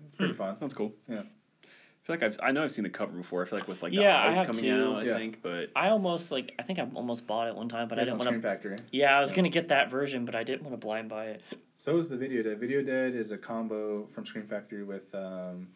[0.07, 0.39] It's pretty Hmm.
[0.39, 0.57] fun.
[0.61, 0.93] That's cool.
[1.09, 1.21] Yeah.
[1.23, 3.43] I feel like I've I know I've seen the cover before.
[3.43, 4.73] I feel like with like the Yeah, I eyes have coming too.
[4.73, 5.17] out, I Yeah.
[5.17, 8.03] think, but I almost like I think I almost bought it one time, but I
[8.03, 8.49] didn't on want Scream to.
[8.49, 8.77] Factory.
[8.91, 9.37] Yeah, I was Yeah.
[9.37, 11.43] gonna get that version, but I didn't want to blind buy it.
[11.79, 12.59] So is the Video Dead.
[12.59, 15.69] Video Dead is a combo from Scream Factory with um,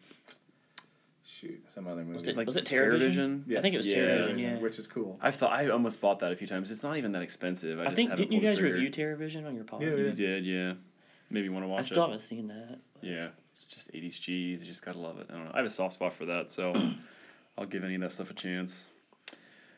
[1.39, 2.13] shoot some other movie.
[2.13, 3.43] Was it, like was it Terrorvision?
[3.43, 3.57] Terrorvision?
[3.57, 3.95] I think it was Yeah.
[3.97, 4.39] Terrorvision.
[4.39, 4.57] Yeah.
[4.59, 5.19] Which is cool.
[5.21, 6.71] I thought I almost bought that a few times.
[6.71, 7.79] It's not even that expensive.
[7.79, 8.75] I, I, just think haven't didn't you guys trigger.
[8.75, 9.81] review Terrorvision on your podcast?
[9.81, 10.73] Yeah, we You did, yeah.
[11.29, 11.79] Maybe you want to watch.
[11.79, 12.07] I still it.
[12.07, 12.77] haven't seen that.
[13.01, 14.61] Yeah, it's just 80s cheese.
[14.61, 15.27] You just gotta love it.
[15.29, 15.51] I don't know.
[15.53, 16.73] I have a soft spot for that, so
[17.57, 18.85] I'll give any of that stuff a chance.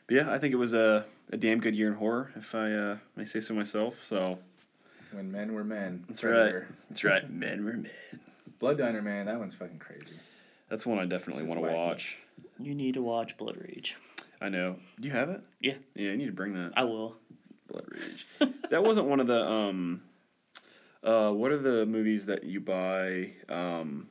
[0.06, 2.72] But yeah, I think it was a, a damn good year in horror, if I
[2.72, 3.94] uh, may say so myself.
[4.02, 4.38] So
[5.12, 6.04] When men were men.
[6.08, 6.68] That's Predator.
[6.88, 7.90] that's right, men were men.
[8.58, 9.26] Blood Diner Man.
[9.26, 10.14] That one's fucking crazy.
[10.68, 12.16] That's one I definitely want to watch.
[12.58, 13.96] You need to watch Blood Rage.
[14.40, 14.76] I know.
[15.00, 15.40] Do you have it?
[15.60, 15.74] Yeah.
[15.94, 16.72] Yeah, you need to bring that.
[16.76, 17.16] I will.
[17.68, 18.26] Blood Rage.
[18.70, 20.02] that wasn't one of the um
[21.02, 24.08] uh what are the movies that you buy um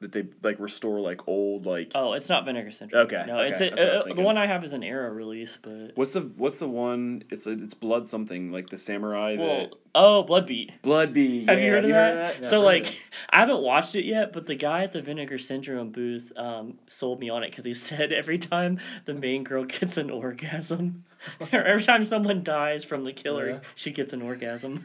[0.00, 3.06] that they like restore like old like Oh, it's not Vinegar Syndrome.
[3.06, 4.72] Okay, No, okay, it's that's what I was a, uh, the one I have is
[4.74, 8.68] an Arrow release, but What's the what's the one it's a, it's blood something like
[8.68, 10.72] the samurai well, that oh, Bloodbeat.
[10.84, 11.48] Bloodbeat.
[11.48, 12.42] Have yeah, you heard of that?
[12.42, 12.94] Yeah, so I've heard like.
[13.30, 17.18] I haven't watched it yet, but the guy at the Vinegar Syndrome booth um, sold
[17.18, 21.04] me on it because he said every time the main girl gets an orgasm,
[21.40, 23.58] or every time someone dies from the killer, Yeah.
[23.74, 24.84] she gets an orgasm.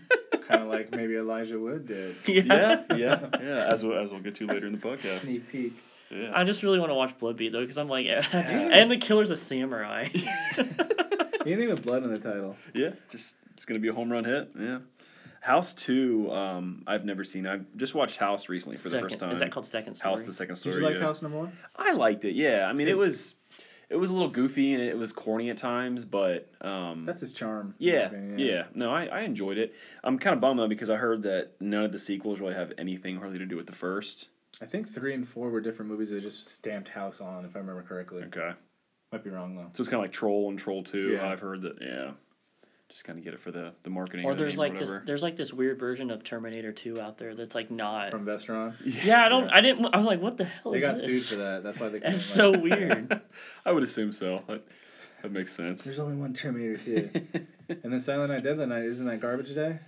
[0.51, 2.15] Kind of like maybe Elijah Wood did.
[2.27, 3.69] Yeah, yeah, yeah.
[3.71, 5.21] As we'll, as we'll get to later in the podcast.
[5.21, 5.73] Sneak peek.
[6.09, 6.31] Yeah.
[6.33, 9.37] I just really want to watch Bloodbeat though, because I'm like, and the killer's a
[9.37, 10.09] samurai.
[11.45, 12.57] Anything with blood in the title.
[12.73, 14.51] Yeah, just it's gonna be a home run hit.
[14.59, 14.79] Yeah.
[15.39, 17.47] House two, um, I've never seen.
[17.47, 19.31] I've just watched House recently for the first time.
[19.31, 20.11] Is that called Second Story?
[20.11, 20.75] House, the second Story.
[20.75, 20.93] Did story.
[20.93, 21.07] you like yeah.
[21.07, 21.53] House Number One?
[21.75, 22.35] I liked it.
[22.35, 23.33] Yeah, I mean it was,
[23.91, 27.33] it was a little goofy and it was corny at times, but um, That's his
[27.33, 27.75] charm.
[27.77, 29.73] yeah, opinion, yeah, No, I, I enjoyed it.
[30.03, 32.71] I'm kind of bummed though because I heard that none of the sequels really have
[32.77, 34.29] anything hardly to do with the first.
[34.61, 37.59] I think three and four were different movies that just stamped House on, if I
[37.59, 38.23] remember correctly.
[38.23, 38.51] Okay.
[39.11, 39.67] Might be wrong though.
[39.73, 41.09] So it's kind of like Troll and Troll Two.
[41.13, 41.27] Yeah.
[41.27, 41.75] I've heard that.
[41.81, 42.11] Yeah.
[42.91, 44.25] Just kind of get it for the the marketing.
[44.25, 46.99] Or of the there's like or this, there's like this weird version of Terminator 2
[46.99, 48.11] out there that's like not.
[48.11, 48.75] From Vestron.
[49.05, 50.73] yeah, I don't, I didn't, I'm like, what the hell?
[50.73, 51.05] They is got this?
[51.05, 51.63] sued for that.
[51.63, 51.99] That's why they.
[52.01, 53.21] couldn't, That's like- so weird.
[53.65, 54.43] I would assume so.
[54.47, 54.63] That,
[55.21, 55.83] that makes sense.
[55.83, 57.09] There's only one Terminator 2.
[57.69, 59.79] and then Silent Night, Deadly Night, isn't that Garbage Day?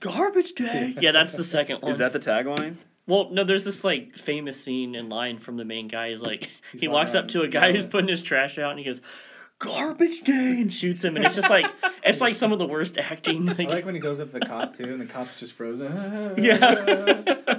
[0.00, 0.94] Garbage Day.
[1.00, 1.90] Yeah, that's the second one.
[1.90, 2.76] Is that the tagline?
[3.06, 6.10] Well, no, there's this like famous scene in line from the main guy.
[6.10, 8.78] He's like, He's he walks up to a guy who's putting his trash out, and
[8.78, 9.00] he goes,
[9.62, 11.16] "Garbage day," and shoots him.
[11.16, 11.66] And it's just like,
[12.04, 13.46] it's like some of the worst acting.
[13.46, 15.52] Like, I like when he goes up to the cop too, and the cop's just
[15.54, 16.34] frozen.
[16.38, 16.74] Yeah.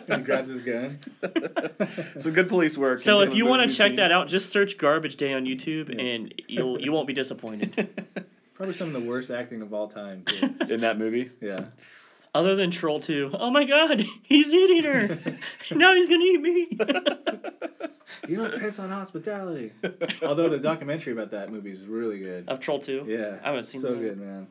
[0.08, 1.00] and he grabs his gun.
[2.20, 3.00] Some good police work.
[3.00, 3.98] so if you want to check scenes.
[3.98, 6.02] that out, just search "Garbage Day" on YouTube, Yeah.
[6.04, 8.06] and you'll you won't be disappointed.
[8.56, 10.24] Probably some of the worst acting of all time.
[10.26, 10.56] Too.
[10.70, 11.32] in that movie.
[11.42, 11.66] Yeah.
[12.36, 15.08] Other than Troll 2, oh my God, he's eating her.
[15.72, 16.78] now he's gonna eat me.
[18.28, 19.74] You don't piss on hospitality.
[20.22, 22.48] Although the documentary about that movie is really good.
[22.48, 23.06] of Troll 2.
[23.08, 23.38] Yeah.
[23.44, 24.00] I haven't seen so that.
[24.00, 24.48] good, man.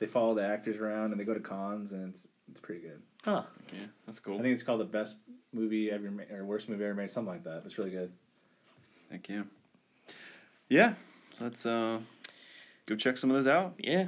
[0.00, 3.00] They follow the actors around and they go to cons and it's, it's pretty good.
[3.22, 3.42] Huh.
[3.72, 4.38] Yeah, that's cool.
[4.38, 5.16] I think it's called the best
[5.52, 7.62] movie ever made or worst movie ever made, something like that.
[7.64, 8.10] It's really good.
[9.10, 9.46] Thank you.
[10.68, 10.94] Yeah,
[11.36, 12.00] so let's uh,
[12.86, 13.74] go check some of those out.
[13.78, 14.06] Yeah.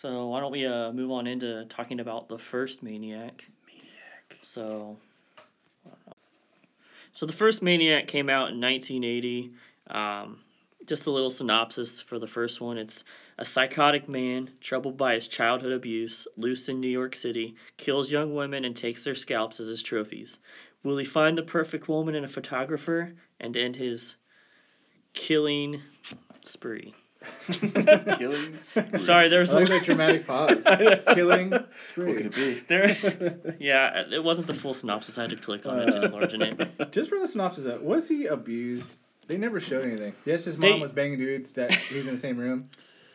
[0.00, 3.44] So why don't we uh move on into talking about the first Maniac?
[3.66, 4.38] Maniac.
[4.42, 4.96] So.
[7.12, 9.52] So the first Maniac came out in 1980.
[9.90, 10.38] Um,
[10.86, 12.78] just a little synopsis for the first one.
[12.78, 13.04] It's
[13.36, 18.34] a psychotic man, troubled by his childhood abuse, loose in New York City, kills young
[18.34, 20.38] women and takes their scalps as his trophies.
[20.82, 24.14] Will he find the perfect woman in a photographer and end his
[25.12, 25.82] killing
[26.42, 26.94] spree?
[27.50, 29.04] Killing spree.
[29.04, 30.62] Sorry, I there's like that dramatic pause.
[31.14, 31.52] Killing
[31.90, 32.06] spree.
[32.06, 32.62] What could it be?
[32.68, 35.18] There, yeah, it wasn't the full synopsis.
[35.18, 36.68] I had to click on it to Uh, enlarge it.
[36.92, 38.90] Just for the synopsis, uh, was he abused?
[39.26, 40.14] They never showed anything.
[40.24, 42.70] Yes, his They- mom was banging dudes that he was in the same room,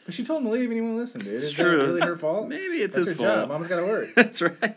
[0.05, 1.33] but she told him to leave and he wouldn't listen, dude.
[1.33, 1.77] It's Is true.
[1.77, 2.47] that really her fault?
[2.47, 3.37] Maybe it's That's his her job.
[3.37, 3.49] fault.
[3.49, 4.09] Mama's got to work.
[4.15, 4.75] That's right.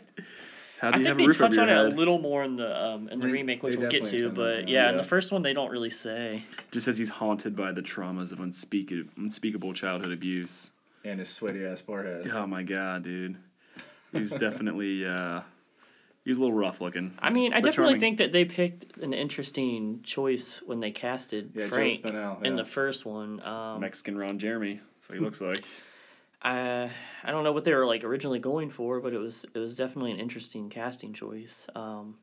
[0.79, 1.93] How do I you think have they roof touch over your on it head?
[1.93, 4.19] a little more in the um in the Re- remake, which they we'll get definitely
[4.19, 4.23] to.
[4.25, 5.01] trimmed But that yeah, in Yeah.
[5.01, 6.41] the first one they don't really say.
[6.71, 10.71] Just says he's haunted by the traumas of unspeakable, unspeakable childhood abuse.
[11.03, 12.27] And his sweaty ass forehead.
[12.33, 13.37] Oh my god, dude.
[14.11, 15.41] He was definitely uh
[16.25, 17.13] he was a little rough looking.
[17.19, 17.99] I mean, I But definitely charming.
[18.01, 22.43] think that they picked an interesting choice when they casted Yeah, Frank Joe Spinell.
[22.43, 22.63] in yeah.
[22.63, 23.41] the first one.
[23.45, 24.79] Um, Mexican Ron Jeremy.
[24.95, 25.63] That's what he looks like.
[26.41, 26.89] I
[27.23, 29.75] I don't know what they were like originally going for, but it was it was
[29.75, 31.67] definitely an interesting casting choice.
[31.75, 32.15] Um,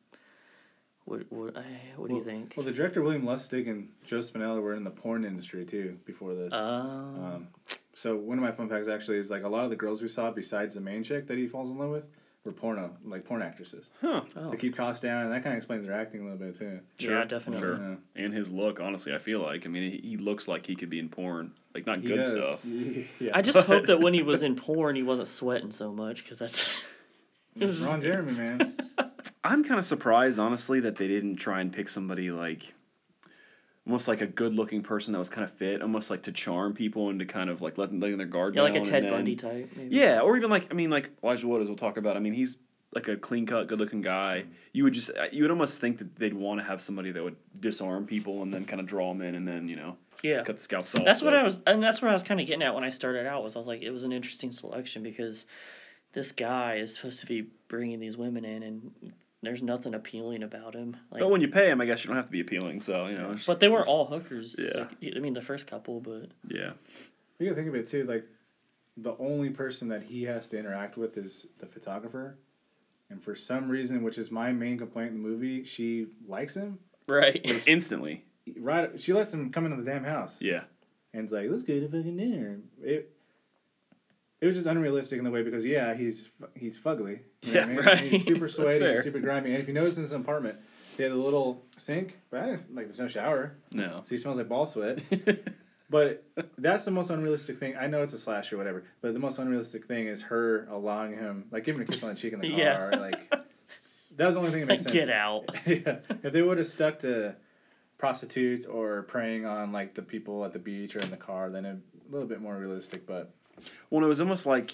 [1.05, 1.55] what what,
[1.97, 2.55] what do you think?
[2.57, 6.35] Well, the director William Lustig and Joe Spinell were in the porn industry too before
[6.35, 6.53] this.
[6.53, 7.49] Um, Um,
[7.95, 10.09] so one of my fun facts actually is like a lot of the girls we
[10.09, 12.05] saw besides the main chick that he falls in love with
[12.47, 14.23] were porno, like porn actresses Huh.
[14.37, 16.59] oh, to keep costs down, and that kind of explains their acting a little bit
[16.59, 16.81] too.
[16.99, 17.61] yeah, definitely.
[17.61, 17.79] Sure.
[17.79, 18.25] Yeah.
[18.25, 19.67] And his look, honestly, I feel like.
[19.67, 21.53] I mean, he, he looks like he could be in porn.
[21.75, 22.31] Like, not He good does.
[22.31, 22.65] stuff.
[23.21, 23.33] Yeah.
[23.35, 26.39] I just hope that when he was in porn, he wasn't sweating so much because
[26.39, 26.65] that's.
[27.57, 28.77] it was- Ron Jeremy, man.
[29.45, 32.73] I'm kind of surprised, honestly, that they didn't try and pick somebody like
[33.87, 37.11] almost like a good-looking person that was kind of fit, almost like to charm people
[37.11, 39.13] and to kind of like let them letting their guard yeah, like a Ted then-
[39.13, 39.71] Bundy type.
[39.77, 39.95] Maybe.
[39.95, 42.17] Yeah, or even like I mean, like Elijah Wood, as we'll talk about.
[42.17, 42.57] I mean, he's
[42.95, 44.43] like a clean-cut, good-looking guy.
[44.43, 44.53] Mm-hmm.
[44.73, 47.37] You would just you would almost think that they'd want to have somebody that would
[47.61, 50.43] disarm people and then kind of draw them in and then you know Yeah.
[50.43, 51.05] cut the scalps off.
[51.05, 52.91] That's what I was, and that's what I was kind of getting at when I
[52.91, 53.45] started out.
[53.45, 55.45] Was I was like, it was an interesting selection because
[56.13, 60.75] this guy is supposed to be bringing these women in, and there's nothing appealing about
[60.75, 60.97] him.
[61.11, 62.81] Like, But when you pay him, I guess you don't have to be appealing.
[62.81, 63.27] So you know.
[63.31, 64.57] it's- but they weren't all hookers.
[64.59, 64.87] Yeah.
[65.03, 66.73] Like, I mean, the first couple, but Yeah.
[67.39, 68.25] You gotta think of it too, like
[68.97, 72.39] the only person that he has to interact with is the photographer.
[73.11, 76.79] And for some reason, which is my main complaint in the movie, she likes him.
[77.07, 77.41] right.
[77.67, 78.25] Instantly.
[78.59, 80.41] Right, she lets him come into the damn house.
[80.41, 80.63] Yeah.
[81.13, 82.61] And it's like, let's go to fucking dinner.
[82.83, 83.11] It,
[84.41, 87.21] it was just unrealistic in the way because yeah, he's he's fugly.
[87.43, 87.77] You know what I Yeah, mean?
[87.87, 87.99] right.
[87.99, 89.53] He's super sweaty, and super grimy.
[89.53, 90.59] And if you notice in his apartment,
[90.97, 92.41] they had a little sink, but
[92.73, 94.03] like there's no shower, No.
[94.05, 95.03] so he smells like ball sweat.
[95.89, 96.25] But
[96.59, 97.77] that's the most unrealistic thing.
[97.77, 101.13] I know it's a slash or whatever, but the most unrealistic thing is her allowing
[101.13, 102.91] him, like, giving him a kiss on the cheek in the car.
[102.93, 102.99] Yeah.
[102.99, 103.31] Like,
[104.17, 104.93] that was the only thing that makes sense.
[104.93, 105.45] Get out.
[105.65, 105.99] yeah.
[106.25, 107.37] If they would have stuck to
[107.99, 111.65] prostitutes or preying on, like, the people at the beach or in the car, then
[111.65, 111.77] it,
[112.09, 113.07] a little bit more realistic.
[113.07, 113.33] But
[113.91, 114.73] Well, it was almost like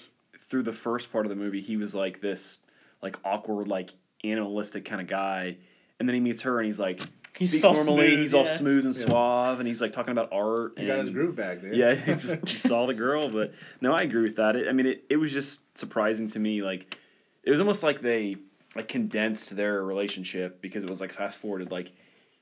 [0.49, 2.57] through the first part of the movie, he was like this,
[3.01, 3.91] like awkward, like
[4.23, 5.57] animalistic kind of guy,
[5.99, 7.01] and then he meets her and he's like
[7.37, 8.09] He's speaks all normally.
[8.09, 9.05] smooth, he's all smooth and Yeah.
[9.05, 10.73] suave, and he's like talking about art.
[10.75, 11.75] he and, got his groove back, dude.
[11.75, 14.55] Yeah, he just he saw the girl, but no, I agree with that.
[14.55, 16.61] It, I mean, it, it was just surprising to me.
[16.61, 16.95] Like,
[17.43, 18.35] it was almost like they
[18.75, 21.71] like condensed their relationship because it was like fast forwarded.
[21.71, 21.91] Like,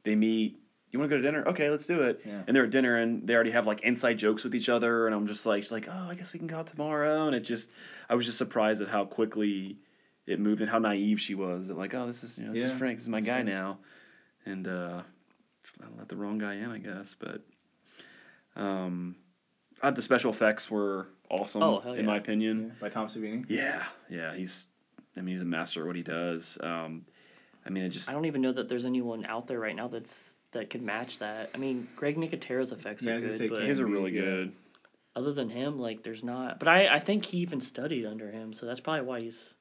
[0.03, 0.57] they meet.
[0.91, 1.47] You want to go to dinner?
[1.47, 2.21] Okay, let's do it.
[2.25, 2.41] Yeah.
[2.45, 5.15] And they're at dinner and they already have like inside jokes with each other, and
[5.15, 7.41] I'm just like, she's like, oh, I guess we can go out tomorrow, and it
[7.41, 7.69] just,
[8.09, 9.77] I was just surprised at how quickly
[10.27, 11.67] it moved and how naive she was.
[11.69, 13.27] That like, oh, this is you know, this is Yeah, Frank, this is my that's
[13.27, 13.45] guy right.
[13.45, 13.77] now,
[14.45, 15.01] and uh,
[15.81, 17.41] I let the wrong guy in, I guess, but
[18.55, 19.15] um,
[19.81, 22.05] uh, the special effects were awesome Oh, hell in yeah.
[22.05, 22.73] my opinion.
[22.81, 23.45] By Tom Savini.
[23.47, 24.67] Yeah, yeah, he's,
[25.17, 26.57] I mean, he's a master at what he does.
[26.61, 27.05] Um,
[27.65, 29.87] I mean, it just I don't even know that there's anyone out there right now
[29.87, 31.49] that's that could match that.
[31.53, 34.11] I mean, Greg Nicotero's effects Yeah, I are was good, say, but his are really
[34.11, 34.51] good.
[35.15, 36.59] other than him, like there's not.
[36.59, 39.53] But I I think he even studied under him, so that's probably why he's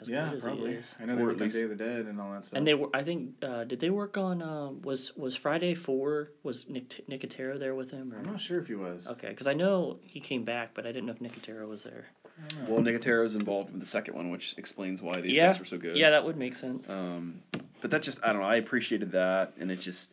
[0.00, 0.70] as yeah, good as probably.
[0.72, 0.94] he is.
[1.00, 2.58] I know Or they at worked on Day of the Dead and all that stuff.
[2.58, 4.42] And they were, I think, uh, did they work on?
[4.42, 6.32] Um, was was Friday Four?
[6.42, 8.12] Was Nic- Nicotero there with him?
[8.12, 8.18] Or?
[8.18, 9.06] I'm not sure if he was.
[9.06, 12.06] Okay, because I know he came back, but I didn't know if Nicotero was there.
[12.38, 12.74] I don't know.
[12.74, 15.46] Well, Nicotero's involved with the second one, which explains why the Yeah.
[15.46, 15.96] effects were so good.
[15.96, 16.88] Yeah, that would make sense.
[16.90, 17.40] Um,
[17.80, 18.48] but that just I don't know.
[18.48, 20.12] I appreciated that, and it just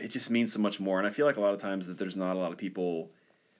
[0.00, 0.98] it just means so much more.
[0.98, 3.10] And I feel like a lot of times that there's not a lot of people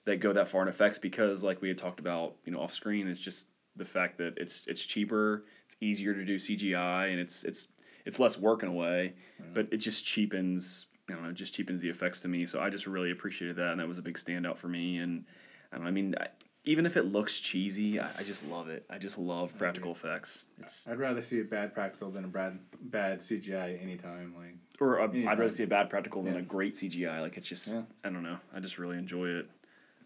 [0.05, 2.73] that go that far in effects because, like we had talked about, you know, off
[2.73, 7.19] screen, it's just the fact that it's it's cheaper, it's easier to do CGI, and
[7.19, 7.67] it's it's
[8.05, 9.13] it's less work in a way,
[9.53, 10.87] but it just cheapens.
[11.09, 12.45] I don't know, it just cheapens the effects to me.
[12.45, 14.97] So I just really appreciated that, and that was a big standout for me.
[14.97, 15.23] And
[15.71, 16.27] I know, I mean, I,
[16.67, 18.85] even if it looks cheesy, I, I just love it.
[18.89, 20.45] I just love practical effects.
[20.59, 24.35] It's I'd rather see a bad practical than a bad bad CGI anytime.
[24.37, 26.39] Like or I'd rather see a bad practical than Yeah.
[26.39, 27.21] a great CGI.
[27.21, 27.83] Like it's just Yeah.
[28.03, 28.37] I don't know.
[28.53, 29.49] I just really enjoy it.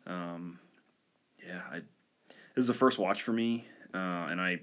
[0.06, 0.60] Um,
[1.45, 1.80] yeah, I
[2.56, 3.97] this is the first watch for me, uh,
[4.30, 4.62] and I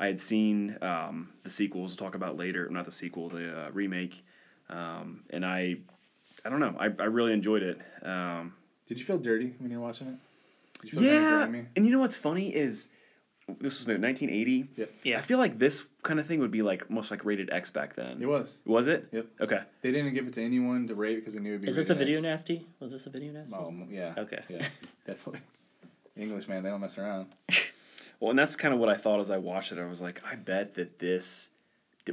[0.00, 1.90] I had seen um, the sequels.
[1.92, 4.24] we'll Talk about later, not the sequel, the uh, remake,
[4.70, 5.76] um, and I
[6.42, 6.74] I don't know.
[6.78, 7.78] I, I really enjoyed it.
[8.02, 8.54] Um,
[8.86, 10.14] Did you feel dirty when you were watching it?
[10.84, 11.66] Yeah, grimy?
[11.76, 12.88] and you know what's funny is
[13.60, 14.68] this was made 1980.
[14.76, 14.90] Yep.
[15.04, 15.18] Yeah.
[15.18, 17.96] I feel like this kind of thing would be like most like rated X back
[17.96, 18.20] then.
[18.20, 18.50] It was.
[18.66, 19.08] Was it?
[19.12, 19.26] Yep.
[19.40, 19.60] Okay.
[19.82, 21.68] They didn't give it to anyone to rate because they knew it'd be.
[21.68, 22.22] Is this a video X.
[22.22, 22.66] nasty?
[22.80, 23.54] Was this a video nasty?
[23.56, 24.14] Oh m- yeah.
[24.18, 24.42] Okay.
[24.48, 24.66] Yeah,
[25.06, 25.40] definitely.
[26.16, 27.26] English man, they don't mess around.
[28.20, 29.78] Well, and that's kind of what I thought as I watched it.
[29.78, 31.48] I was like, I bet that this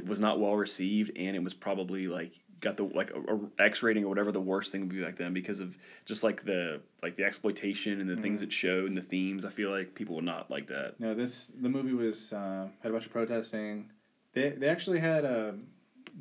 [0.06, 3.82] was not well received, and it was probably like got the like a, a X
[3.82, 6.80] rating or whatever the worst thing would be back then because of just like the
[7.02, 8.44] like the exploitation and the things Mhm.
[8.44, 9.44] it showed and the themes.
[9.44, 10.98] I feel like people would not like that.
[10.98, 13.90] No, this the movie was uh, had a bunch of protesting.
[14.32, 15.54] They they actually had a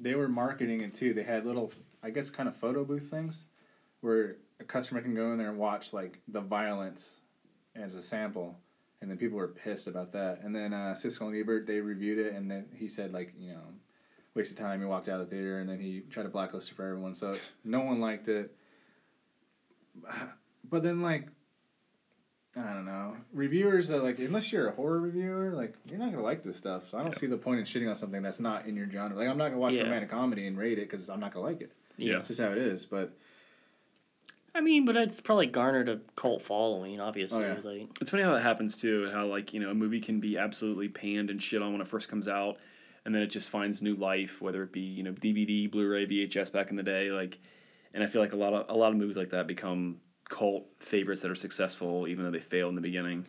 [0.02, 1.14] they were marketing it too.
[1.14, 1.72] They had little
[2.04, 3.44] I guess kind of photo booth things
[4.02, 7.10] where a customer can go in there and watch like the violence
[7.76, 8.58] as a sample,
[9.02, 10.42] and then people were pissed about that.
[10.44, 13.54] And then uh, Siskel and Ebert they reviewed it, and then he said like you
[13.54, 13.64] know
[14.36, 14.80] waste of time.
[14.80, 17.16] He walked out of the theater, and then he tried to blacklist it for everyone.
[17.16, 18.56] So no one liked it.
[20.68, 21.28] But then like
[22.58, 23.16] I don't know.
[23.34, 26.90] Reviewers are like, unless you're a horror reviewer, like you're not gonna like this stuff.
[26.90, 27.20] So I don't Yeah.
[27.20, 29.16] see the point in shitting on something that's not in your genre.
[29.16, 29.84] Like I'm not gonna watch Yeah.
[29.84, 31.72] romantic comedy and rate it because I'm not gonna like it.
[31.98, 32.18] Yeah.
[32.18, 32.84] It's just how it is.
[32.84, 33.12] But
[34.56, 37.44] I mean, but it's probably garnered a cult following, obviously.
[37.46, 37.70] Oh, yeah.
[37.70, 40.40] Like, It's funny how that happens too, how like you know a movie can be
[40.40, 42.58] absolutely panned and shit on when it first comes out,
[43.06, 46.52] and then it just finds new life, whether it be you know DVD, Blu-ray, VHS
[46.52, 47.38] back in the day, like,
[47.94, 49.98] and I feel like a lot of a lot of movies like that become
[50.30, 53.26] cult favorites that are successful even though they fail in the beginning.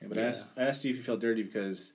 [0.00, 0.24] yeah, but Yeah.
[0.24, 1.92] I, asked, I asked you if you felt dirty because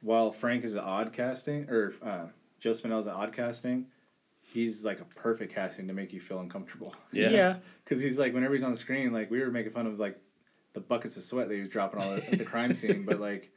[0.00, 2.26] while Frank is an odd casting or uh,
[2.60, 3.86] Joe Spinell is an odd casting,
[4.40, 6.94] he's like a perfect casting to make you feel uncomfortable.
[7.12, 7.28] Yeah.
[7.30, 7.56] yeah.
[7.84, 10.18] Because he's like whenever he's on the screen, like we were making fun of like
[10.72, 13.50] the buckets of sweat that he was dropping all at the crime scene, but like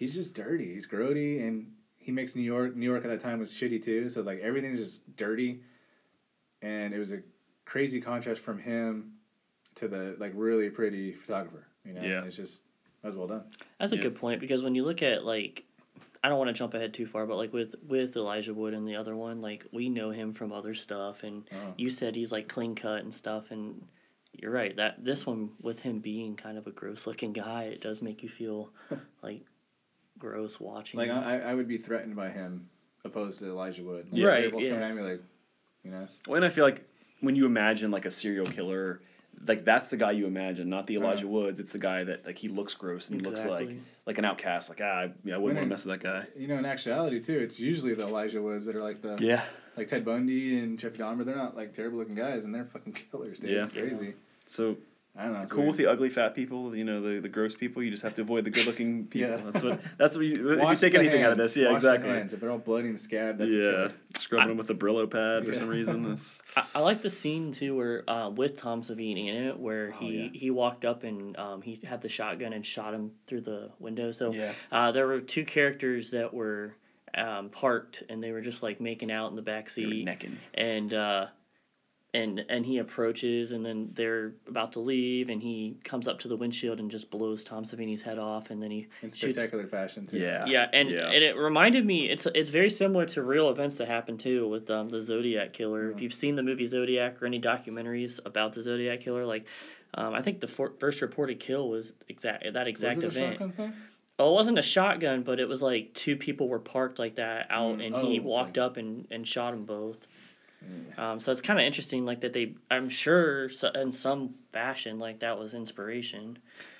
[0.00, 0.72] he's just dirty.
[0.74, 2.74] He's grody, and he makes New York.
[2.74, 5.60] New York at that time was shitty too, so like everything's just dirty,
[6.62, 7.20] and it was a
[7.66, 9.12] crazy contrast from him
[9.76, 11.66] to the like really pretty photographer.
[11.84, 12.24] You know, Yeah.
[12.24, 12.62] it's just
[13.02, 13.44] that was well done.
[13.78, 14.02] That's a Yeah.
[14.02, 15.64] good point because when you look at like,
[16.24, 18.88] I don't want to jump ahead too far, but like with with Elijah Wood and
[18.88, 21.74] the other one, like we know him from other stuff, and Oh.
[21.76, 23.80] you said he's like clean cut and stuff, and
[24.32, 27.82] you're right that this one with him being kind of a gross looking guy, it
[27.82, 28.70] does make you feel
[29.22, 29.42] like
[30.20, 30.98] gross watching.
[30.98, 31.18] Like him.
[31.18, 32.68] I, I would be threatened by him
[33.04, 34.06] opposed to Elijah Wood.
[34.12, 34.26] Like, Yeah.
[34.28, 34.70] Right, they're both yeah.
[34.74, 35.22] coming at me like,
[35.84, 36.06] you know.
[36.28, 36.84] Well, and I feel like
[37.20, 39.00] when you imagine like a serial killer,
[39.46, 41.28] like that's the guy you imagine, not the Elijah Uh-huh.
[41.28, 41.60] Woods.
[41.60, 43.70] It's the guy that like he looks gross and he looks like
[44.06, 44.68] like an outcast.
[44.68, 46.26] Like ah, I- yeah, I wouldn't want to mess with that guy.
[46.38, 49.42] You know, in actuality too, it's usually the Elijah Woods that are like the Yeah.
[49.76, 51.24] like Ted Bundy and Jeffrey Dahmer.
[51.24, 53.50] They're not like terrible looking guys, and they're fucking killers, dude.
[53.50, 53.64] Yeah.
[53.64, 54.14] It's crazy.
[54.46, 54.76] So
[55.18, 55.42] I don't know.
[55.42, 57.82] it's cool with the ugly fat people, you know, the, the gross people.
[57.82, 59.30] You just have to avoid the good looking people.
[59.30, 59.50] Yeah.
[59.50, 61.56] That's what that's what you, if you take the anything out of this.
[61.56, 62.10] Yeah, Watch the exactly.
[62.14, 62.32] hands.
[62.32, 63.92] If they're all bloody and scabbed, that's yeah, killer.
[64.16, 65.58] scrubbing I- them with a Brillo pad for Yeah.
[65.58, 66.02] some reason.
[66.02, 69.92] That's, I, I like the scene too where uh, with Tom Savini in it, where
[69.94, 70.28] Oh, he yeah.
[70.32, 74.12] he walked up and um, he had the shotgun and shot him through the window.
[74.12, 76.76] So yeah, uh, there were two characters that were
[77.18, 80.04] um, parked and they were just like making out in the back they were seat,
[80.04, 80.38] necking.
[80.54, 81.26] and uh,
[82.12, 86.26] and and he approaches and then they're about to leave and he comes up to
[86.28, 89.66] the windshield and just blows Tom Savini's head off and then he In shoots spectacular
[89.68, 90.18] fashion too.
[90.18, 90.44] Yeah.
[90.46, 91.06] yeah, and, yeah.
[91.10, 94.68] and it reminded me it's it's very similar to real events that happened too with
[94.70, 95.90] um, the Zodiac killer.
[95.92, 96.02] If Mhm.
[96.02, 99.44] you've seen the movie Zodiac or any documentaries about the Zodiac killer, like
[99.94, 103.32] um, I think the for, first reported kill was exact that Was exact it event.
[103.38, 103.72] shotgun thing?
[104.18, 107.46] Well, it wasn't a shotgun, but it was like two people were parked like that
[107.50, 108.20] out, Mm, and oh, he okay.
[108.20, 109.96] walked up and, and shot them both.
[110.64, 110.98] Mm.
[110.98, 112.54] Um, so it's kind of interesting, like that they.
[112.70, 116.38] I'm sure so, in some fashion, like that was inspiration.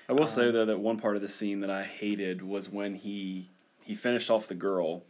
[0.09, 2.69] I will say Um, though that one part of the scene that I hated was
[2.69, 3.47] when he
[3.83, 5.03] he finished off the girl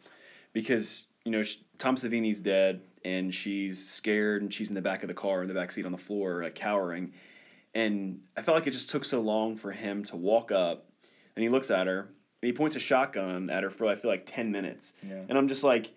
[0.54, 5.02] because you know sh Tom Savini's dead and she's scared and she's in the back
[5.04, 7.12] of the car in the back seat on the floor like cowering
[7.74, 10.86] and I felt like it just took so long for him to walk up
[11.36, 14.12] and he looks at her and he points a shotgun at her for I feel
[14.12, 15.22] like 10 minutes Yeah.
[15.28, 15.92] and I'm just like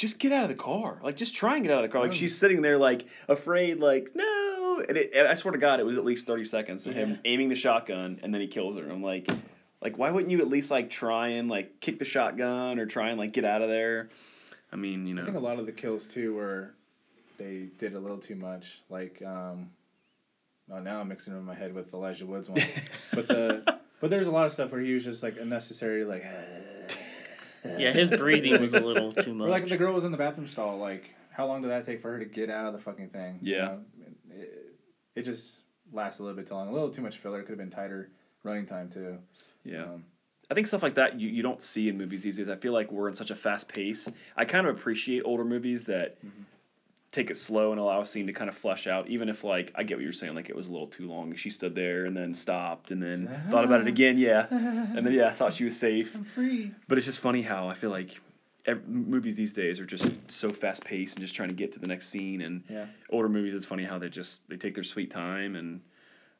[0.00, 0.98] just get out of the car.
[1.02, 2.00] Like just try and get out of the car.
[2.00, 4.82] Like she's sitting there like afraid like no.
[4.88, 7.18] And, it, and I swear to God it was at least 30 seconds of him
[7.26, 8.90] aiming the shotgun and then he kills her.
[8.90, 9.30] I'm like
[9.82, 13.10] like why wouldn't you at least like try and like kick the shotgun or try
[13.10, 14.08] and like get out of there?
[14.72, 16.70] I mean you know I think a lot of the kills too were
[17.36, 18.64] they did a little too much.
[18.88, 19.68] Like um,
[20.72, 22.62] oh, now I'm mixing it in my head with Elijah Wood's one.
[23.12, 26.24] but the but there's a lot of stuff where he was just like unnecessary like.
[27.64, 29.46] Yeah, his breathing was a little too much.
[29.46, 29.60] Or much.
[29.62, 30.78] like the girl was in the bathroom stall.
[30.78, 33.38] Like how long did that take for her to get out of the fucking thing?
[33.42, 33.64] you Yeah.
[33.66, 33.78] know?
[34.30, 34.76] It,
[35.16, 35.56] it just
[35.92, 36.68] lasts a little bit too long.
[36.68, 37.40] A little too much filler.
[37.42, 38.10] Could have been tighter
[38.44, 39.18] running time too.
[39.64, 40.04] yeah Um,
[40.50, 42.72] I think stuff like that you, you don't see in movies these days I feel
[42.72, 46.44] like we're in such a fast pace I kind of appreciate older movies that Mhm.
[47.12, 49.72] Take it slow and allow a scene to kind of flesh out even if like
[49.74, 52.04] I get what you're saying like it was a little too long she stood there
[52.04, 55.54] and then stopped and then thought about it again yeah and then yeah I thought
[55.54, 56.72] she was safe I'm free.
[56.88, 58.20] But it's just funny how I feel like
[58.66, 61.78] ev- movies these days are just so fast paced and just trying to get to
[61.78, 62.42] the next scene.
[62.42, 62.86] And Yeah.
[63.10, 65.54] older movies, it's funny how they just they take their sweet time.
[65.56, 65.80] And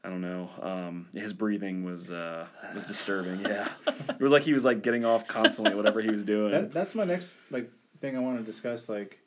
[0.03, 3.41] I don't know, um, his breathing was uh, was disturbing.
[3.41, 6.51] Yeah, it was like he was like getting off constantly, whatever he was doing.
[6.53, 8.89] That, that's my next like thing I want to discuss.
[8.89, 9.20] Like,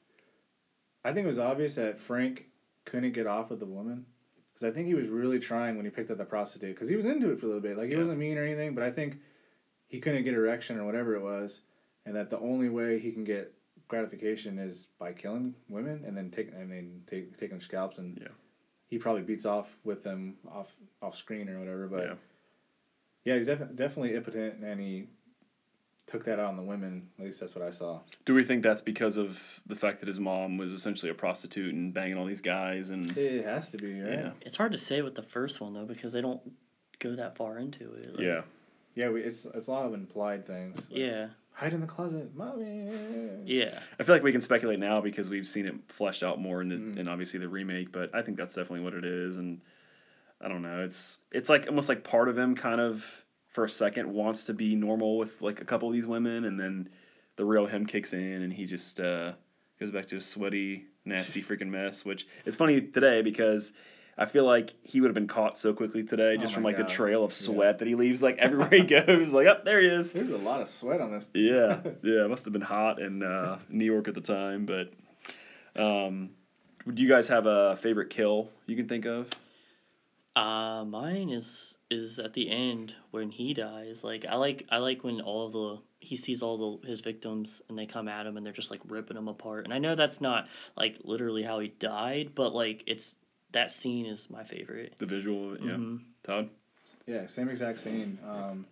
[1.03, 2.45] I think it was obvious that Frank
[2.85, 4.03] couldn't get off with the woman
[4.53, 6.95] because I think he was really trying when he picked up the prostitute because he
[6.95, 7.77] was into it for a little bit.
[7.77, 7.99] Like he Yeah.
[7.99, 9.17] wasn't mean or anything, but I think
[9.87, 11.61] he couldn't get erection or whatever it was,
[12.05, 13.51] and that the only way he can get
[13.87, 18.33] gratification is by killing women and then take I mean take taking scalps and Yeah.
[18.87, 21.87] he probably beats off with them off off screen or whatever.
[21.87, 22.15] But Yeah.
[23.25, 25.07] yeah, he's defi- definitely impotent and he
[26.13, 27.09] took that out on the women.
[27.17, 27.99] At least that's what I saw.
[28.25, 31.73] Do we think that's because of the fact that his mom was essentially a prostitute
[31.73, 34.13] and banging all these guys and It has to be, right?
[34.13, 36.39] yeah, It's hard to say with the first one though because they don't
[36.99, 38.11] go that far into it.
[38.15, 38.41] like- yeah,
[38.93, 40.77] Yeah, we, it's it's a lot of implied things.
[40.77, 41.27] like, Yeah.
[41.55, 42.89] Hide in the closet, mommy.
[43.45, 43.79] Yeah.
[43.99, 46.69] I feel like we can speculate now because we've seen it fleshed out more in
[46.69, 46.97] the Mm.
[46.99, 49.61] in obviously the remake, but I think that's definitely what it is and
[50.41, 53.03] I don't know, it's it's like almost like part of him kind of
[53.53, 56.59] for a second wants to be normal with like a couple of these women and
[56.59, 56.89] then
[57.37, 59.31] the real him kicks in and he just uh
[59.79, 63.71] goes back to a sweaty, nasty freaking mess, which it's funny today because
[64.15, 66.63] I feel like he would have been caught so quickly today Oh just my from
[66.63, 66.85] like God.
[66.87, 67.35] the trail of Yeah.
[67.45, 69.29] sweat that he leaves like everywhere he goes.
[69.29, 70.13] Like, up there he is.
[70.13, 71.25] There's a lot of sweat on this.
[71.33, 74.67] Yeah, yeah, it must have been hot in uh, New York at the time.
[74.67, 74.93] But
[75.75, 76.29] um,
[76.93, 79.29] do you guys have a favorite kill you can think of?
[80.35, 84.03] Uh, mine is is at the end when he dies.
[84.03, 87.77] Like I like I like when all the he sees all the his victims and
[87.77, 89.65] they come at him and they're just like ripping him apart.
[89.65, 93.15] And I know that's not like literally how he died, but like it's
[93.51, 94.95] that scene is my favorite.
[94.97, 95.71] The visual of it, yeah.
[95.71, 96.01] Mhm.
[96.23, 96.49] Todd?
[97.05, 98.17] Yeah, same exact scene.
[98.27, 98.65] Um,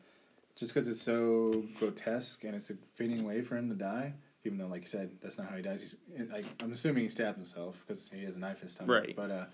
[0.55, 4.13] just because it's so grotesque and it's a fitting way for him to die,
[4.43, 5.81] even though, like you said, that's not how he dies.
[5.81, 8.89] He's, like, I'm assuming he stabbed himself because he has a knife in his stomach.
[8.89, 9.15] Right.
[9.15, 9.45] But uh,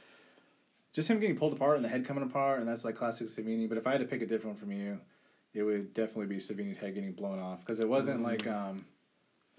[0.98, 3.70] just him getting pulled apart and the head coming apart, and that's like classic Savini.
[3.70, 5.00] But if I had to pick a different one from you,
[5.54, 8.84] it would definitely be Savini's head getting blown off because it wasn't like um,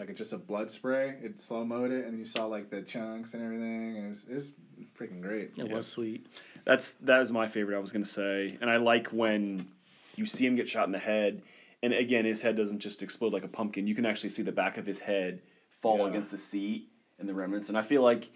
[0.00, 1.16] like it's just a blood spray.
[1.22, 4.24] It slow mode it, and you saw like the chunks and everything, and it was,
[4.28, 4.50] it was
[4.98, 5.52] freaking great.
[5.56, 5.76] It Yeah.
[5.76, 6.26] was sweet.
[6.64, 7.76] That's that was my favorite.
[7.76, 9.68] I was gonna say, and I like when
[10.16, 11.40] you see him get shot in the head,
[11.84, 13.86] and again, his head doesn't just explode like a pumpkin.
[13.86, 15.40] You can actually see the back of his head
[15.82, 16.08] fall Yeah.
[16.08, 16.88] against the seat
[17.20, 17.68] and the remnants.
[17.68, 18.28] And I feel like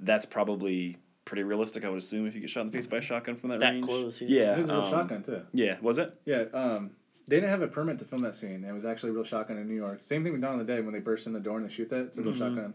[0.00, 0.96] that's probably
[1.28, 1.84] pretty realistic.
[1.84, 3.60] I would assume if you get shot in the face by a shotgun from that,
[3.60, 3.84] That range.
[3.84, 4.28] close, yeah.
[4.28, 4.54] Yeah.
[4.54, 5.42] It was a real um, shotgun too.
[5.52, 5.76] Yeah.
[5.82, 6.14] Was it?
[6.24, 6.90] Yeah, um,
[7.28, 8.64] they didn't have a permit to film that scene.
[8.64, 10.00] It was actually a real shotgun in New York.
[10.02, 11.72] Same thing with Dawn of the Dead when they burst in the door and they
[11.72, 12.00] shoot that.
[12.06, 12.38] It's a real Mhm.
[12.38, 12.74] shotgun.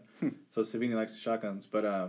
[0.50, 1.66] so Savini likes shotguns.
[1.70, 2.08] But uh,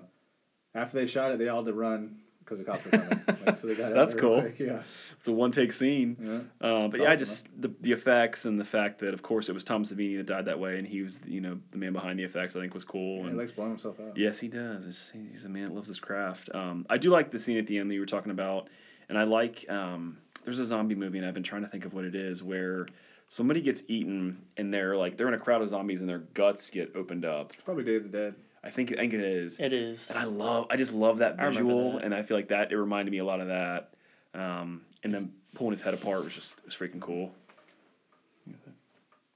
[0.75, 3.21] after they shot it, they all had to run because the cops were coming.
[3.45, 4.41] like, so they got That's cool.
[4.41, 4.83] quick, Yeah.
[5.17, 6.15] It's a one take scene.
[6.61, 6.67] yeah.
[6.67, 9.53] Uh, but yeah, I just the the effects and the fact that of course it
[9.53, 12.19] was Tom Savini that died that way, and he was you know the man behind
[12.19, 12.55] the effects.
[12.55, 13.23] I think was cool.
[13.23, 14.15] He and likes blowing himself out.
[14.17, 14.85] Yes, he does.
[14.85, 16.49] It's, he's a man that loves his craft.
[16.53, 18.69] Um, I do like the scene at the end that you were talking about,
[19.09, 19.65] and I like.
[19.69, 22.43] Um, there's a zombie movie, and I've been trying to think of what it is,
[22.43, 22.87] where
[23.29, 26.69] somebody gets eaten, and they're like they're in a crowd of zombies, and their guts
[26.69, 27.51] get opened up.
[27.53, 28.35] It's probably Day of the Dead.
[28.66, 29.59] I think I think it is.
[29.59, 29.99] It is.
[30.09, 32.03] And I love, I just love that I visual, that.
[32.03, 33.91] and I feel like that it reminded me a lot of that.
[34.34, 37.32] Um, and then pulling his head apart was just it was freaking cool.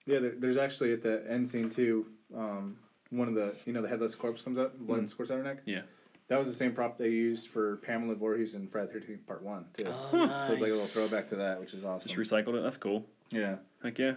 [0.06, 2.06] Yeah, there's actually at the end scene too.
[2.36, 2.78] Um,
[3.12, 5.10] one of the you know the headless corpse comes up, blood Mm.
[5.10, 5.60] squirts out her neck.
[5.66, 5.82] Yeah.
[6.28, 9.42] That was the same prop they used for Pamela Voorhees in Friday the 13th Part
[9.44, 9.86] One too.
[9.88, 10.10] Oh,
[10.48, 12.08] So it's like a little throwback to that, which is awesome.
[12.08, 12.62] Just recycled it.
[12.62, 13.04] That's cool.
[13.32, 13.56] yeah.
[13.84, 14.14] Heck yeah.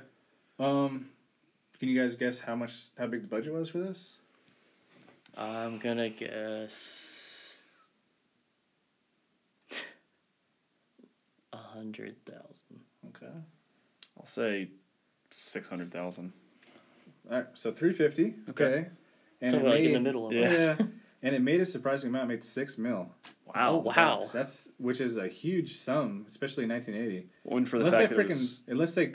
[0.59, 1.09] Um,
[1.79, 3.99] can you guys guess how much how big the budget was for this?
[5.37, 6.73] I'm gonna guess
[11.53, 12.81] a hundred thousand.
[13.09, 13.33] Okay.
[14.19, 14.69] I'll say
[15.31, 16.33] six hundred thousand.
[17.31, 18.35] All right, so 350.
[18.51, 18.65] Okay.
[18.65, 18.89] Okay.
[19.41, 20.51] And so it we're in made- the middle of yeah.
[20.51, 20.53] it.
[20.81, 20.87] Yeah.
[21.23, 22.25] and it made a surprising amount.
[22.31, 23.09] It made six mil.
[23.55, 24.29] Oh wow.
[24.33, 27.29] That's which is a huge sum, especially in 1980.
[27.45, 29.15] One for the unless they fact that it freaking was, unless they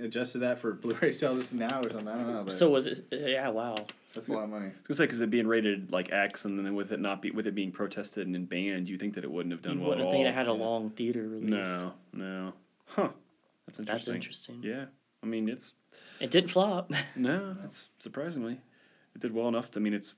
[0.00, 2.08] adjusted that for Blu-ray sales now or something.
[2.08, 2.42] I don't know.
[2.44, 3.04] But So was it?
[3.10, 3.86] Yeah, wow.
[4.14, 4.66] That's a lot of money.
[4.66, 7.22] I was gonna say because it being rated like X, and then with it not
[7.22, 9.84] be with it being protested and banned, you think that it wouldn't have done you
[9.84, 10.06] well at all.
[10.06, 10.12] wouldn't all.
[10.12, 10.64] think it had a yeah.
[10.64, 11.50] long theater release.
[11.50, 12.52] no, no.
[12.86, 13.08] Huh.
[13.66, 14.14] That's interesting.
[14.14, 14.60] That's interesting.
[14.62, 14.84] Yeah.
[15.22, 15.72] I mean, it's
[16.20, 16.90] It didn't flop.
[17.16, 17.56] no.
[17.64, 18.60] It's surprisingly,
[19.14, 19.70] it did well enough.
[19.72, 20.14] To, I mean, it's.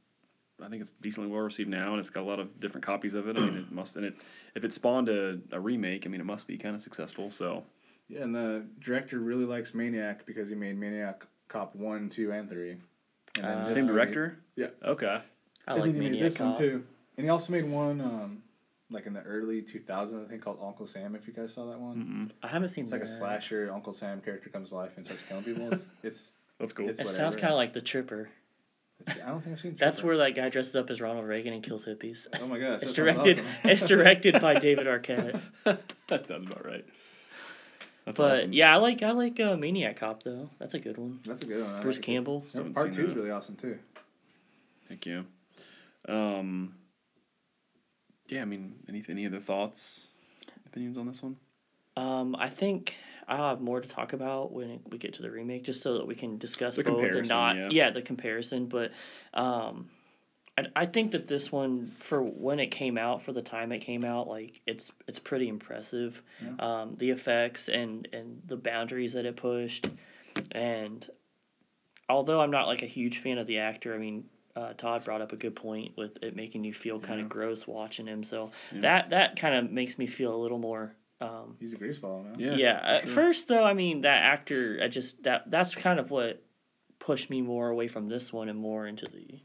[0.62, 3.12] I think it's decently well received now, and it's got a lot of different copies
[3.12, 3.36] of it.
[3.36, 4.14] I mean, it must, and it
[4.55, 7.30] if it spawned a, a remake, I mean, it must be kind of successful.
[7.30, 7.62] So
[8.09, 12.49] Yeah, and the director really likes Maniac because he made Maniac Cop one, two, and
[12.49, 12.76] three.
[13.37, 14.39] And then Uh, this same movie- director.
[14.57, 14.66] Yeah.
[14.84, 15.07] Okay.
[15.68, 16.47] I I like he made Maniac this Cop.
[16.53, 16.84] one too.
[17.16, 18.43] And he also made one um
[18.91, 21.16] like in the early 2000s, I think called Uncle Sam.
[21.16, 21.97] If you guys saw that one,
[22.30, 22.30] Mm-mm.
[22.45, 23.18] I haven't seen it's like a that.
[23.18, 23.70] slasher.
[23.72, 25.72] Uncle Sam character comes to life and starts killing people.
[25.72, 26.30] It's, it's
[26.61, 26.89] That's cool.
[26.89, 27.39] It's It sounds whatever.
[27.39, 28.28] kind of like The Tripper.
[29.09, 29.76] I don't think I've seen.
[29.78, 30.07] That's Tripper.
[30.07, 32.26] where that guy dresses up as Ronald Reagan and kills hippies.
[32.41, 33.39] Oh my gosh, It's that sounds directed.
[33.41, 33.70] awesome.
[33.70, 35.41] it's directed by David Arquette.
[35.64, 36.84] that sounds about right.
[38.07, 38.53] That's But awesome.
[38.53, 40.49] yeah, I like I like uh, Maniac Cop though.
[40.59, 41.19] That's a good one.
[41.25, 41.75] That's a good one.
[41.75, 42.05] I Bruce like.
[42.05, 42.45] Campbell.
[42.47, 43.79] Still haven't Part two is really awesome too.
[44.89, 45.25] Thank you.
[46.09, 46.75] Um,
[48.29, 50.07] yeah, I mean, any any other thoughts,
[50.67, 51.37] opinions on this one?
[51.97, 52.95] Um, I think
[53.27, 56.07] I'll have more to talk about when we get to the remake, just so that
[56.07, 57.91] we can discuss The both and comparison, not yeah.
[57.91, 58.67] the comparison.
[58.67, 58.93] But
[59.35, 59.91] um,
[60.59, 63.81] I, I think that this one for when it came out, for the time it
[63.81, 66.21] came out, like it's it's pretty impressive.
[66.43, 66.55] Yeah.
[66.83, 69.89] Um, the effects and and the boundaries that it pushed,
[70.53, 71.09] and
[72.09, 74.25] although I'm not like a huge fan of the actor, I mean.
[74.55, 77.25] Uh, Todd brought up a good point with it making you feel kind Yeah.
[77.27, 78.81] of gross watching him, so Yeah.
[78.81, 82.39] that that kind of makes me feel a little more um, He's a greaseball now.
[82.39, 82.57] Yeah.
[82.57, 82.81] yeah.
[82.83, 83.15] At sure.
[83.15, 84.81] first, though, I mean that actor.
[84.83, 86.43] I just that that's kind of what
[86.99, 89.43] pushed me more away from this one and more into the.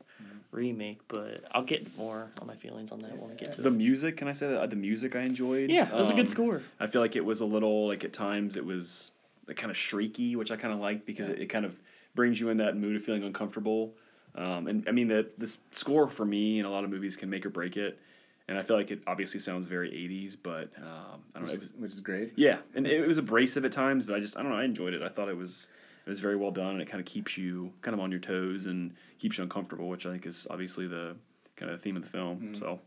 [0.51, 0.99] Remake.
[1.07, 3.71] But I'll get more on my feelings on that when we get to The it.
[3.71, 4.69] music, can I say that?
[4.69, 5.69] The music I enjoyed.
[5.69, 6.61] Yeah, it was a good Um, score.
[6.79, 9.11] I feel like it was a little like at times it was
[9.47, 11.75] like, kind of shrieky, which I kind of liked because it, it kind of
[12.15, 13.93] brings you in that mood of feeling uncomfortable.
[14.35, 17.29] Um, and I mean the this score for me in a lot of movies can
[17.29, 17.99] make or break it,
[18.47, 21.53] and I feel like it obviously sounds very 80s, but um, I don't know.
[21.53, 22.31] It Which, was, is- which is great.
[22.37, 24.57] yeah, and it, it was abrasive at times, but I just I don't know.
[24.57, 25.01] I enjoyed it.
[25.01, 25.67] I thought it was
[26.05, 28.19] it was very well done, and it kind of keeps you kind of on your
[28.19, 31.15] toes and keeps you uncomfortable, which I think is obviously the
[31.55, 32.39] kind of theme of the film.
[32.53, 32.59] Mhm.
[32.59, 32.79] So,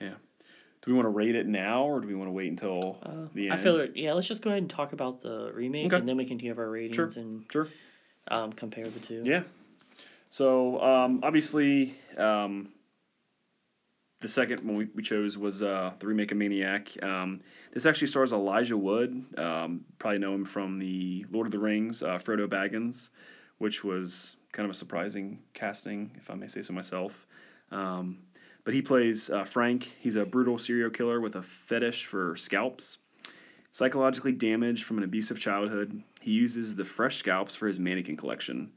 [0.00, 0.14] yeah.
[0.84, 3.28] Do we want to rate it now, or do we want to wait until Uh,
[3.34, 3.60] the end?
[3.60, 4.14] I feel like yeah.
[4.14, 5.96] Let's just go ahead and talk about the remake, Okay.
[5.96, 7.68] and then we can give our ratings and Sure.
[8.28, 9.22] um, compare the two.
[9.24, 9.44] Yeah.
[10.30, 12.72] So um, obviously, um,
[14.22, 16.88] the second one we, chose was uh, the remake of Maniac.
[17.02, 17.40] Um,
[17.72, 19.24] this actually stars Elijah Wood.
[19.36, 23.10] Um, probably know him from the Lord of the Rings, uh, Frodo Baggins,
[23.58, 27.26] which was kind of a surprising casting, if I may say so myself.
[27.72, 28.18] Um,
[28.64, 29.90] but he plays uh, Frank.
[30.00, 32.98] He's a brutal serial killer with a fetish for scalps.
[33.72, 38.70] Psychologically damaged from an abusive childhood, he uses the fresh scalps for his mannequin collection.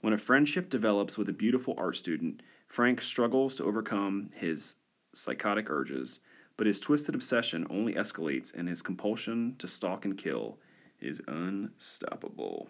[0.00, 4.74] When a friendship develops with a beautiful art student, Frank struggles to overcome his
[5.16, 6.20] psychotic urges,
[6.56, 10.58] but his twisted obsession only escalates and his compulsion to stalk and kill
[11.00, 12.68] is unstoppable.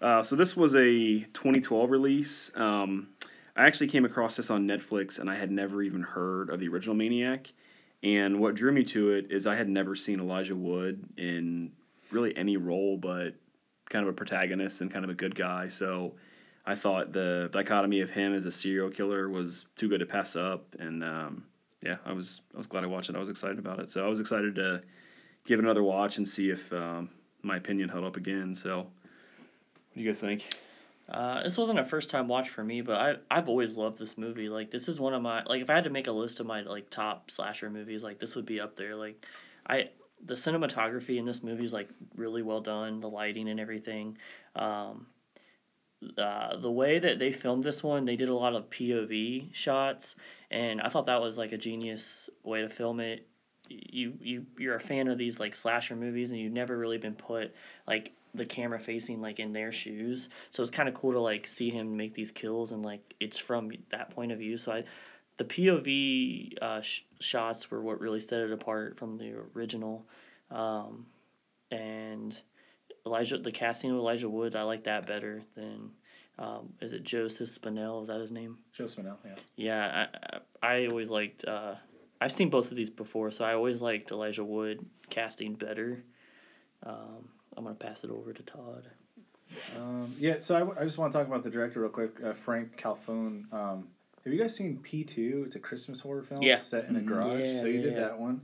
[0.00, 2.50] Uh, so this was a 2012 release.
[2.54, 3.08] Um,
[3.56, 6.68] I actually came across this on Netflix and I had never even heard of the
[6.68, 7.50] original Maniac.
[8.02, 11.72] And what drew me to it is I had never seen Elijah Wood in
[12.10, 13.34] really any role but
[13.88, 15.68] kind of a protagonist and kind of a good guy.
[15.68, 16.14] So
[16.66, 20.34] I thought the dichotomy of him as a serial killer was too good to pass
[20.34, 20.64] up.
[20.78, 21.44] And um,
[21.82, 23.16] yeah, I was I was glad I watched it.
[23.16, 23.90] I was excited about it.
[23.90, 24.82] So I was excited to
[25.44, 27.08] give it another watch and see if um,
[27.42, 28.54] my opinion held up again.
[28.54, 30.44] So what do you guys think?
[31.08, 34.18] Uh, this wasn't a first time watch for me, but I I've always loved this
[34.18, 34.48] movie.
[34.48, 36.46] Like this is one of my like if I had to make a list of
[36.46, 38.96] my like top slasher movies, like this would be up there.
[38.96, 39.24] Like
[39.68, 39.90] I
[40.24, 44.18] the cinematography in this movie is like really well done, the lighting and everything.
[44.56, 45.06] Um,
[46.18, 50.14] uh, the way that they filmed this one, they did a lot of POV shots,
[50.50, 53.26] and I thought that was like a genius way to film it.
[53.68, 57.14] you you you're a fan of these like slasher movies and you've never really been
[57.14, 57.52] put
[57.88, 60.28] like the camera facing like in their shoes.
[60.50, 63.38] So it's kind of cool to like see him make these kills and like it's
[63.38, 64.58] from that point of view.
[64.58, 64.84] So I
[65.38, 70.06] the POV uh, sh- shots were what really set it apart from the original.
[70.50, 71.06] Um,
[71.70, 72.38] and
[73.06, 75.90] Elijah, the casting of Elijah Wood, I like that better than.
[76.38, 78.02] Um, is it Joseph Spinell?
[78.02, 78.58] Is that his name?
[78.74, 79.34] Joe Spinell, yeah.
[79.56, 80.06] Yeah,
[80.62, 81.46] I, I, I always liked.
[81.46, 81.76] Uh,
[82.20, 86.02] I've seen both of these before, so I always liked Elijah Wood casting better.
[86.84, 88.86] Um, I'm gonna pass it over to Todd.
[89.78, 92.16] Um, yeah, so I, w- I just want to talk about the director real quick,
[92.22, 93.50] uh, Franck Khalfoun.
[93.52, 93.88] Um,
[94.24, 95.46] have you guys seen P2?
[95.46, 96.58] It's a Christmas horror film Yeah.
[96.58, 97.40] set in a garage.
[97.46, 98.00] Yeah, so you yeah, did yeah.
[98.00, 98.40] that one.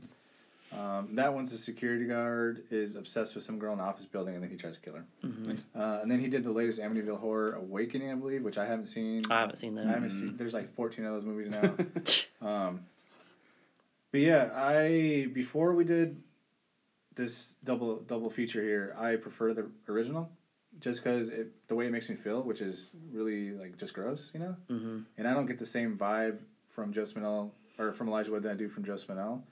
[0.79, 4.35] Um, that one's a security guard is obsessed with some girl in an office building
[4.35, 5.05] and then he tries to kill her.
[5.25, 5.51] Mm-hmm.
[5.51, 5.64] Nice.
[5.77, 8.87] Uh, and then he did the latest Amityville Horror Awakening, I believe, which I haven't
[8.87, 9.25] seen.
[9.31, 9.87] I haven't seen that.
[9.87, 10.37] I haven't seen.
[10.37, 11.75] There's like 14 of those movies now.
[12.43, 12.81] Um,
[14.11, 16.20] but yeah, I before we did
[17.14, 20.29] this double double feature here, I prefer the original,
[20.81, 24.31] just because it the way it makes me feel, which is really like just gross,
[24.35, 24.57] you know.
[24.70, 24.99] Mm-hmm.
[25.18, 26.39] And I don't get the same vibe
[26.75, 29.43] from Joe Spinell or from Elijah Wood that I do from Joe Spinell.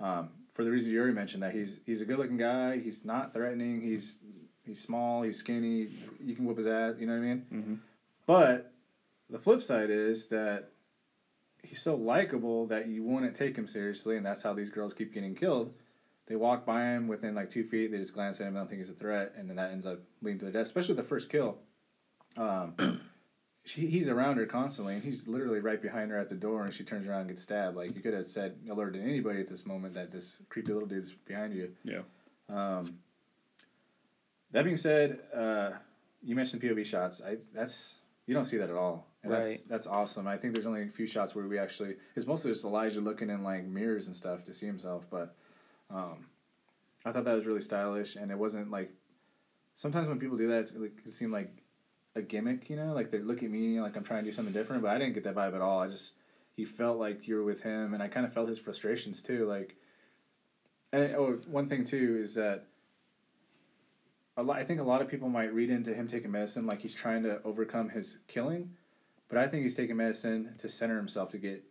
[0.00, 2.78] Um, for the reason you already mentioned, that he's he's a good looking guy.
[2.78, 3.82] He's not threatening.
[3.82, 4.16] He's
[4.64, 5.22] he's small.
[5.22, 5.88] He's skinny.
[6.18, 6.94] You can whip his ass.
[6.98, 7.46] You know what I mean?
[7.52, 7.74] mm-hmm.
[8.26, 8.72] But
[9.28, 10.70] the flip side is that
[11.62, 15.12] he's so likable that you wouldn't take him seriously, and that's how these girls keep
[15.12, 15.74] getting killed.
[16.26, 18.80] They walk by him within like two feet, they just glance at him, don't think
[18.80, 20.66] he's a threat, and then that ends up leading to their death.
[20.66, 21.58] Especially the first kill.
[22.36, 22.74] Um,
[23.66, 26.72] she, he's around her constantly, and he's literally right behind her at the door, and
[26.72, 27.76] she turns around and gets stabbed.
[27.76, 31.12] Like you could have said, alerted anybody at this moment that this creepy little dude's
[31.12, 31.70] behind you.
[31.82, 32.02] Yeah.
[32.48, 32.98] Um,
[34.52, 35.70] that being said, uh,
[36.22, 37.20] you mentioned POV shots.
[37.20, 39.08] I that's you don't see that at all.
[39.24, 39.60] And that's Right.
[39.68, 40.28] that's awesome.
[40.28, 43.30] I think there's only a few shots where we actually it's mostly just Elijah looking
[43.30, 45.34] in like mirrors and stuff to see himself, but
[45.90, 46.26] um,
[47.04, 48.92] I thought that was really stylish and it wasn't like
[49.74, 51.50] sometimes when people do that it's, like, it seems like
[52.16, 54.54] a gimmick, you know, like they look at me like I'm trying to do something
[54.54, 55.80] different, but I didn't get that vibe at all.
[55.80, 56.14] I just
[56.56, 59.46] he felt like you were with him and I kind of felt his frustrations too,
[59.46, 59.74] like
[60.92, 62.64] and oh, one thing too is that
[64.36, 66.80] a lot, I think a lot of people might read into him taking medicine like
[66.80, 68.70] he's trying to overcome his killing,
[69.28, 71.62] but I think he's taking medicine to center himself to get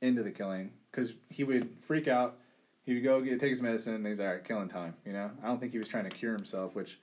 [0.00, 2.36] into the killing because he would freak out.
[2.84, 4.94] He would go get take his medicine and he's like, all right, killing time.
[5.04, 6.74] You know, I don't think he was trying to cure himself.
[6.74, 6.98] Which,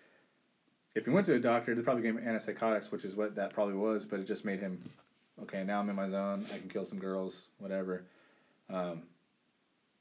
[0.96, 3.54] if he went to a doctor, they probably gave him antipsychotics, which is what that
[3.54, 4.06] probably was.
[4.06, 4.82] But it just made him,
[5.44, 6.46] okay, now I'm in my zone.
[6.54, 8.04] I can kill some girls, whatever.
[8.70, 9.04] Um,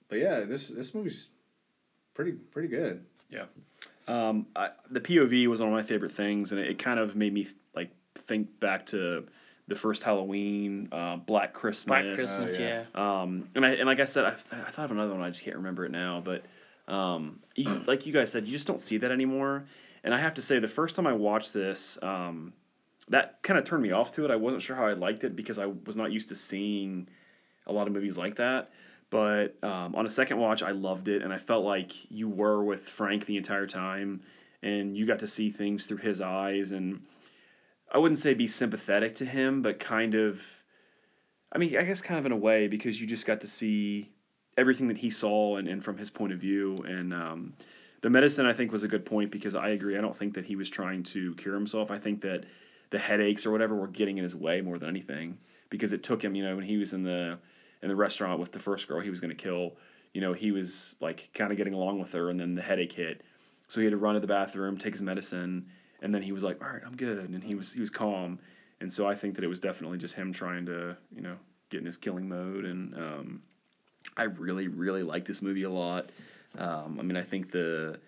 [0.08, 1.28] but yeah, this this movie's
[2.14, 3.04] pretty pretty good.
[3.30, 3.44] Yeah.
[4.08, 7.14] Um, I, the POV was one of my favorite things, and it, it kind of
[7.14, 7.90] made me like
[8.26, 9.26] think back to
[9.68, 11.84] the first Halloween, uh, Black Christmas.
[11.84, 12.84] Black Christmas, Oh, yeah.
[12.92, 13.20] yeah.
[13.22, 14.30] Um, and I and like I said, I,
[14.66, 15.22] I thought of another one.
[15.22, 16.20] I just can't remember it now.
[16.24, 16.44] But
[16.92, 19.64] um, you, like you guys said, you just don't see that anymore.
[20.02, 22.52] And I have to say, the first time I watched this, um,
[23.08, 24.30] that kind of turned me off to it.
[24.30, 27.08] I wasn't sure how I liked it because I was not used to seeing
[27.66, 28.70] a lot of movies like that.
[29.10, 32.62] But um, on a second watch, I loved it, and I felt like you were
[32.62, 34.22] with Frank the entire time,
[34.62, 37.02] and you got to see things through his eyes, and
[37.92, 40.40] I wouldn't say be sympathetic to him, but kind of,
[41.52, 44.12] I mean, I guess kind of in a way because you just got to see
[44.56, 47.54] everything that he saw and, and from his point of view, and um,
[48.02, 49.96] the medicine I think was a good point because I agree.
[49.96, 51.90] I don't think that he was trying to cure himself.
[51.90, 52.44] I think that
[52.90, 55.38] the headaches or whatever were getting in his way more than anything
[55.68, 57.38] because it took him, you know, when he was in the
[57.82, 59.76] in the restaurant with the first girl he was going to kill,
[60.12, 62.92] you know, he was like kind of getting along with her, and then the headache
[62.92, 63.22] hit,
[63.68, 65.66] so he had to run to the bathroom, take his medicine,
[66.02, 68.38] and then he was like, all right, I'm good, and he was he was calm,
[68.80, 71.36] and so I think that it was definitely just him trying to, you know,
[71.70, 73.42] get in his killing mode, and um,
[74.16, 76.10] I really really like this movie a lot.
[76.58, 78.00] Um, I mean, I think the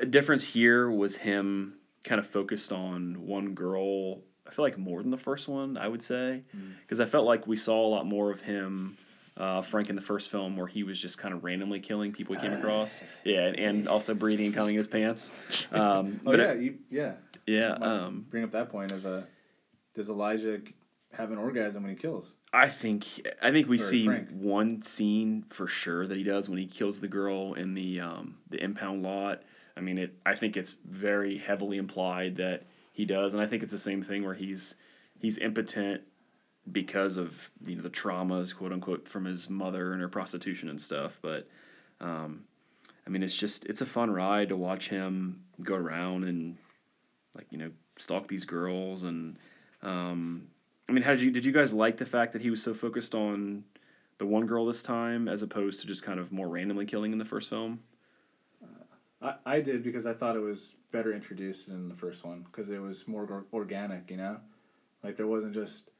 [0.00, 1.74] a difference here was him
[2.04, 4.20] kind of focused on one girl.
[4.46, 6.74] I feel like more than the first one, I would say, Mm.
[6.82, 8.96] because I felt like we saw a lot more of him,
[9.36, 12.36] uh, Frank, in the first film, where he was just kind of randomly killing people
[12.36, 13.00] he came across.
[13.24, 15.32] Yeah, and, and also breathing and coming his pants.
[15.72, 17.12] Um, Oh but yeah, it- you yeah.
[17.46, 17.72] yeah.
[17.72, 19.22] Um, bring up that point of uh,
[19.94, 20.60] does Elijah
[21.12, 22.30] have an orgasm when he kills?
[22.52, 24.28] I think I think we see Frank.
[24.30, 28.36] one scene for sure that he does when he kills the girl in the um,
[28.50, 29.42] the impound lot.
[29.76, 30.14] I mean, it.
[30.24, 34.02] I think it's very heavily implied that he does, and I think it's the same
[34.02, 34.74] thing where he's
[35.20, 36.02] he's impotent
[36.70, 37.32] because of
[37.64, 41.18] you know the traumas, quote unquote, from his mother and her prostitution and stuff.
[41.20, 41.46] But
[42.00, 42.44] um,
[43.06, 46.56] I mean, it's just it's a fun ride to watch him go around and
[47.34, 49.36] like you know stalk these girls and
[49.82, 50.48] um,
[50.88, 52.72] I mean, how did you did you guys like the fact that he was so
[52.74, 53.64] focused on
[54.18, 57.18] the one girl this time as opposed to just kind of more randomly killing in
[57.18, 57.80] the first film?
[59.20, 62.70] I, I did because I thought it was better introduced in the first one because
[62.70, 64.36] it was more or- organic, you know,
[65.02, 65.90] like there wasn't just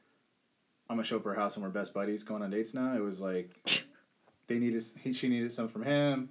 [0.89, 2.95] I'm gonna show up her house and we're best buddies going on dates now.
[2.95, 3.49] It was like
[4.47, 6.29] they needed he she needed something from him.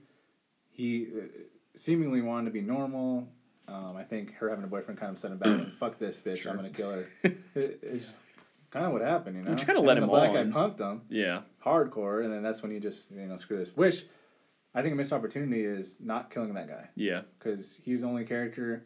[0.70, 1.24] He uh,
[1.76, 3.28] seemingly wanted to be normal.
[3.68, 5.48] Um, I think her having a boyfriend kind of set him back.
[5.48, 6.52] and Fuck this bitch, Sure.
[6.52, 7.06] I'm gonna kill her.
[7.54, 8.12] It, it's
[8.76, 9.50] kind of what happened, you know.
[9.50, 10.50] But you kinda let then him the black on.
[10.50, 11.42] guy punked him Yeah.
[11.64, 13.74] hardcore, and then that's when you just you know screw this.
[13.74, 14.04] Which
[14.74, 17.22] I think a missed opportunity is not killing that guy Yeah.
[17.38, 18.84] because he's the only character.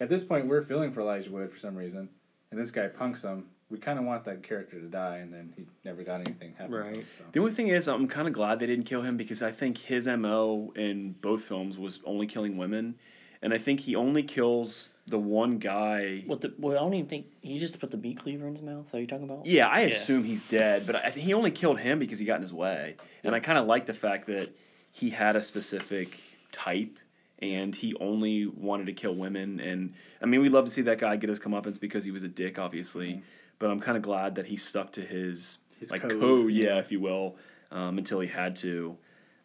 [0.00, 2.08] At this point, we're feeling for Elijah Wood for some reason,
[2.50, 3.46] and this guy punks him.
[3.70, 6.72] We kind of want that character to die, and then he never got anything happen.
[6.72, 7.04] to him, Right.
[7.16, 7.24] so.
[7.32, 9.78] The only thing is, I'm kind of glad they didn't kill him because I think
[9.78, 12.96] his MO in both films was only killing women.
[13.42, 16.22] And I think he only kills the one guy.
[16.26, 16.54] What the?
[16.58, 18.86] Well, I don't even think he just put the meat cleaver in his mouth.
[18.94, 19.44] Are you talking about?
[19.46, 19.94] Yeah, I Yeah.
[19.96, 22.96] assume he's dead, but I, he only killed him because he got in his way.
[23.22, 24.50] And I kind of like the fact that
[24.92, 26.18] he had a specific
[26.52, 26.98] type
[27.40, 29.60] and he only wanted to kill women.
[29.60, 32.22] And I mean, we'd love to see that guy get his comeuppance because he was
[32.22, 33.14] a dick, obviously.
[33.14, 33.22] Mhm.
[33.58, 36.64] But I'm kind of glad that he stuck to his, His like code, code, yeah,
[36.74, 36.78] yeah.
[36.78, 37.36] if you will,
[37.70, 38.96] um, until he had to.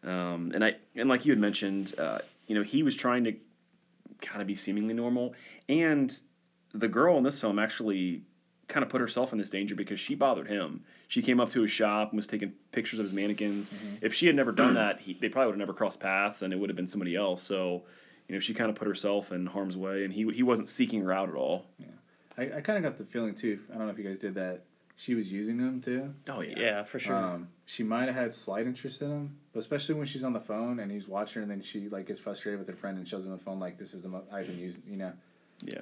[0.02, 3.34] Um, and I and like you had mentioned, uh, you know, he was trying to
[4.20, 5.34] kind of be seemingly normal,
[5.68, 6.16] and
[6.72, 8.22] the girl in this film actually
[8.68, 10.84] kind of put herself in this danger because she bothered him.
[11.08, 13.68] She came up to his shop and was taking pictures of his mannequins.
[13.70, 13.98] Mhm.
[14.00, 16.52] If she had never done that, he, they probably would have never crossed paths, and
[16.52, 17.42] it would have been somebody else.
[17.42, 17.82] So,
[18.28, 21.00] you know, she kind of put herself in harm's way, and he he wasn't seeking
[21.02, 21.66] her out at all.
[22.38, 23.58] I, I kind of got the feeling too.
[23.74, 24.62] I don't know if you guys did that.
[25.04, 26.12] She was using them too.
[26.28, 26.58] Oh yeah.
[26.58, 27.16] Yeah, for sure.
[27.16, 30.40] Um, she might have had slight interest in him, but especially when she's on the
[30.40, 33.08] phone and he's watching her, and then she like gets frustrated with her friend and
[33.08, 35.12] shows him the phone like, "This is the mo- I've been using," you know.
[35.62, 35.80] Yeah.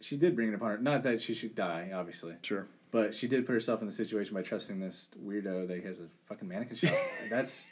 [0.00, 0.78] She did bring it upon her.
[0.78, 2.68] Not that she should die, obviously, Sure.
[2.92, 6.06] but she did put herself in the situation by trusting this weirdo that has a
[6.28, 6.96] fucking mannequin shop.
[7.30, 7.66] That's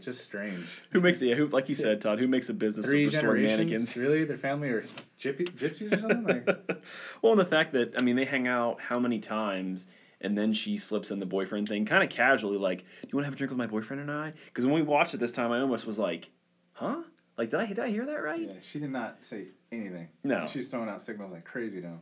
[0.00, 0.66] just strange.
[0.90, 1.26] Who makes it?
[1.26, 2.20] Yeah, who like you said, Todd?
[2.20, 3.96] Who makes a business Three of restoring generations, mannequins?
[3.96, 4.24] really?
[4.24, 4.84] Their family are
[5.20, 6.22] gypsies or something?
[6.24, 6.80] Like,
[7.22, 9.86] well, and the fact that I mean they hang out how many times,
[10.20, 13.24] and then she slips in the boyfriend thing, kind of casually, like, "Do you want
[13.24, 15.32] to have a drink with my boyfriend and I?" Because when we watched it this
[15.32, 16.30] time, I almost was like,
[16.72, 17.02] "Huh?
[17.36, 20.08] Like, did I did I hear that right?" yeah, she did not say anything.
[20.24, 20.48] No.
[20.52, 22.00] She's throwing out signals like crazy him.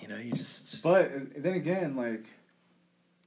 [0.00, 0.82] You know, you just.
[0.82, 2.26] But uh, then again, like,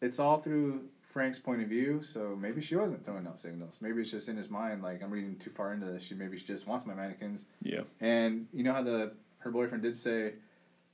[0.02, 0.82] it's all through
[1.14, 3.78] Frank's point of view, so maybe she wasn't throwing out signals.
[3.82, 6.04] Maybe it's just in his mind, like, I'm reading too far into this.
[6.04, 7.46] She maybe she just wants my mannequins.
[7.64, 7.82] Yeah.
[8.00, 10.34] And you know how the her boyfriend did say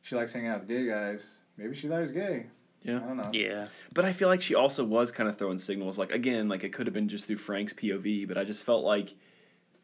[0.04, 1.34] she likes hanging out with gay guys.
[1.58, 2.48] Maybe she thought he was gay.
[2.84, 2.98] Yeah.
[2.98, 3.30] I don't know.
[3.34, 3.68] yeah.
[3.94, 5.98] But I feel like she also was kind of throwing signals.
[5.98, 8.84] Like again, like it could have been just through Frank's POV, but I just felt
[8.84, 9.14] like,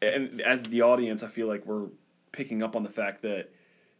[0.00, 1.86] and as the audience, I feel like we're
[2.32, 3.48] picking up on the fact that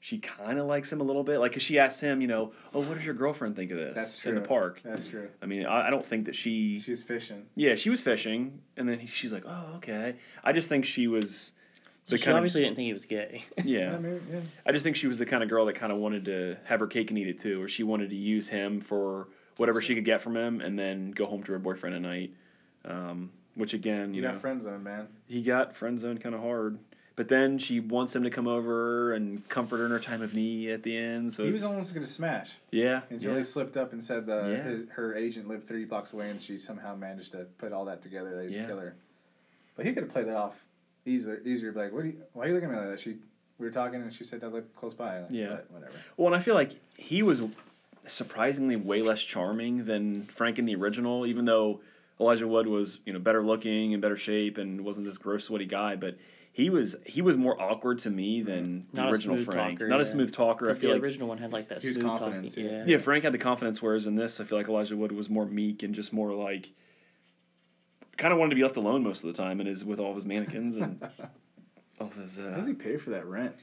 [0.00, 1.38] she kind of likes him a little bit.
[1.38, 3.94] Like, 'cause she asked him, you know, oh, what does your girlfriend think of this
[3.94, 4.30] That's true.
[4.30, 4.80] in the park?
[4.84, 5.28] That's true.
[5.40, 6.80] I mean, I, I don't think that she.
[6.80, 7.46] She was fishing.
[7.54, 10.16] Yeah, she was fishing, and then he, she's like, oh, okay.
[10.42, 11.52] I just think she was.
[12.04, 13.44] So The she kind of, obviously didn't think he was gay.
[13.64, 14.40] yeah, maybe, yeah.
[14.66, 16.80] I just think she was the kind of girl that kind of wanted to have
[16.80, 19.94] her cake and eat it too, or she wanted to use him for whatever she
[19.94, 22.32] could get from him, and then go home to her boyfriend at night.
[22.84, 25.08] Um, which again, you You know, got friend zone, man.
[25.28, 26.78] he got friend zoned kind of hard.
[27.14, 30.32] But then she wants him to come over and comfort her in her time of
[30.32, 31.34] need at the end.
[31.34, 33.38] So he was almost gonna smash yeah, until yeah.
[33.38, 34.62] he slipped up and said uh, Yeah.
[34.62, 38.02] his, her agent lived three blocks away, and she somehow managed to put all that
[38.02, 38.34] together.
[38.36, 38.64] That he's Yeah.
[38.64, 38.94] a killer.
[39.76, 40.54] But he could have played that off
[41.06, 41.40] easier.
[41.44, 42.02] Easier, be like, what?
[42.04, 43.00] Are you, why are you looking at me like that?
[43.00, 43.16] She,
[43.58, 45.20] we were talking, and she said I live close by.
[45.20, 45.48] Like, Yeah.
[45.50, 45.92] but whatever.
[46.16, 47.40] Well, and I feel like he was
[48.06, 51.80] surprisingly way less charming than Frank in the original, even though
[52.20, 55.66] Elijah Wood was, you know, better looking and better shape and wasn't this gross sweaty
[55.66, 56.16] guy, but
[56.52, 58.48] he was he was more awkward to me mm-hmm.
[58.48, 59.78] than Not the a original smooth Frank.
[59.78, 60.66] talker, Not a smooth talker.
[60.66, 62.64] I Because the feel like original one had like that smooth confident, talking.
[62.64, 62.84] Yeah.
[62.86, 65.46] yeah, Frank had the confidence, whereas in this, I feel like Elijah Wood was more
[65.46, 66.70] meek and just more like
[68.16, 70.10] kind of wanted to be left alone most of the time, and is with all
[70.10, 71.02] of his mannequins and
[72.00, 72.36] all of his.
[72.36, 73.54] How Uh, does he pay for that rent?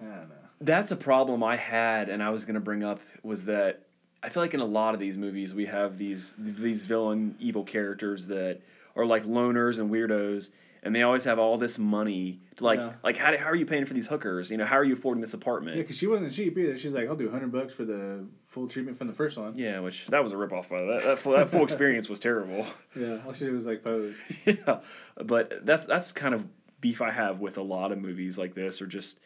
[0.00, 0.34] I don't know.
[0.60, 3.82] that's a problem I had, and I was gonna bring up was that
[4.22, 7.64] I feel like in a lot of these movies we have these these villain evil
[7.64, 8.60] characters that
[8.96, 10.50] are like loners and weirdos,
[10.82, 12.40] and they always have all this money.
[12.56, 12.92] To like Yeah.
[13.02, 14.50] like how, how are you paying for these hookers?
[14.50, 15.76] You know, how are you affording this apartment?
[15.76, 16.78] Yeah, because she wasn't cheap either.
[16.78, 19.54] She's like, I'll do hundred bucks for the full treatment from the first one.
[19.56, 20.68] Yeah, which that was a ripoff.
[20.68, 20.98] By the way.
[20.98, 22.66] that that full, that full experience was terrible.
[22.96, 24.14] Yeah, all she did was like pose.
[24.46, 24.80] yeah,
[25.22, 26.44] but that's that's kind of
[26.80, 29.18] beef I have with a lot of movies like this, or just,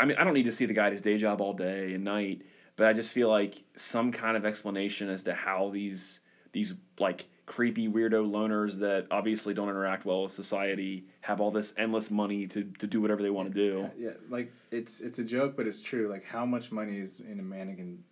[0.00, 1.94] I mean, I don't need to see the guy at his day job all day
[1.94, 2.42] and night,
[2.74, 6.18] but I just feel like some kind of explanation as to how these
[6.52, 11.74] these like creepy weirdo loners that obviously don't interact well with society have all this
[11.76, 13.90] endless money to to do whatever they want to do.
[13.98, 16.08] Yeah, like it's it's a joke, but it's true.
[16.08, 18.02] Like how much money is in a mannequin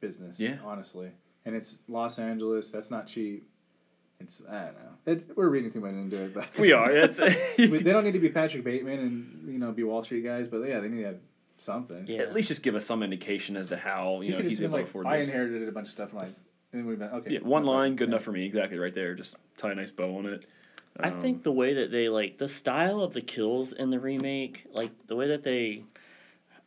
[0.00, 0.38] business?
[0.38, 0.56] Yeah.
[0.64, 1.10] Honestly,
[1.44, 2.70] and it's Los Angeles.
[2.70, 3.48] That's not cheap.
[4.20, 4.90] It's I don't know.
[5.06, 6.90] It's, we're reading too much into it, but We are.
[6.92, 7.18] It's
[7.56, 10.58] they don't need to be Patrick Bateman and you know be Wall Street guys, but
[10.62, 11.18] yeah, they need to have
[11.58, 12.06] something.
[12.06, 12.18] Yeah.
[12.20, 14.72] at least just give us some indication as to how you He know he's able
[14.74, 15.28] like to afford I this.
[15.28, 16.10] inherited a bunch of stuff.
[16.12, 16.34] I'm like,
[16.72, 17.32] and we've been okay.
[17.34, 18.14] Yeah, one line, good Yeah.
[18.14, 18.44] enough for me.
[18.44, 19.14] Exactly, right there.
[19.14, 20.44] Just tie a nice bow on it.
[20.98, 23.98] I Um, think the way that they like the style of the kills in the
[24.00, 25.84] remake, like the way that they,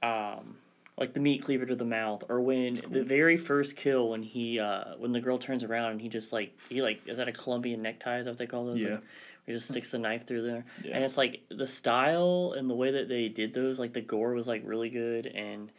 [0.01, 0.57] um,
[0.97, 4.59] like the meat cleaver to the mouth, or when the very first kill when he,
[4.59, 7.31] uh, when the girl turns around and he just like he like is that a
[7.33, 8.19] Colombian necktie?
[8.19, 8.81] Is that what they call those?
[8.81, 8.93] Yeah.
[8.95, 9.03] Like,
[9.45, 10.95] he just sticks the knife through there, Yeah.
[10.95, 14.33] and it's like the style and the way that they did those, like the gore
[14.33, 15.71] was like really good and.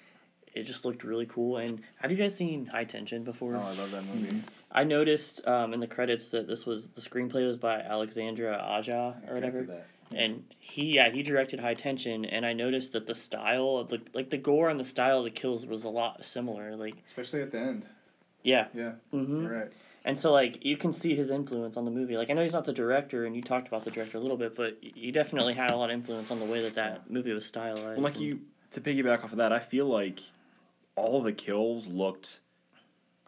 [0.57, 1.59] It just looked really cool.
[1.59, 3.57] And have you guys seen High Tension before?
[3.57, 4.28] Oh, I love that movie.
[4.28, 4.38] Mm-hmm.
[4.72, 9.14] I noticed um, in the credits that this was the screenplay was by Alexandre Aja
[9.28, 9.86] or whatever, that.
[10.14, 14.00] and he yeah he directed High Tension, and I noticed that the style of the
[14.14, 16.76] like the gore and the style of the kills was a lot similar.
[16.76, 17.86] Like Especially at the end.
[18.42, 19.72] yeah, Yeah, hmm you're right.
[20.04, 22.16] and so like you can see his influence on the movie.
[22.18, 24.36] Like I know he's not the director, and you talked about the director a little
[24.36, 27.32] bit, but he definitely had a lot of influence on the way that that movie
[27.32, 27.84] was stylized.
[27.84, 28.40] Well, like and- you
[28.72, 30.20] to piggyback off of that, I feel like
[30.97, 32.40] all the kills looked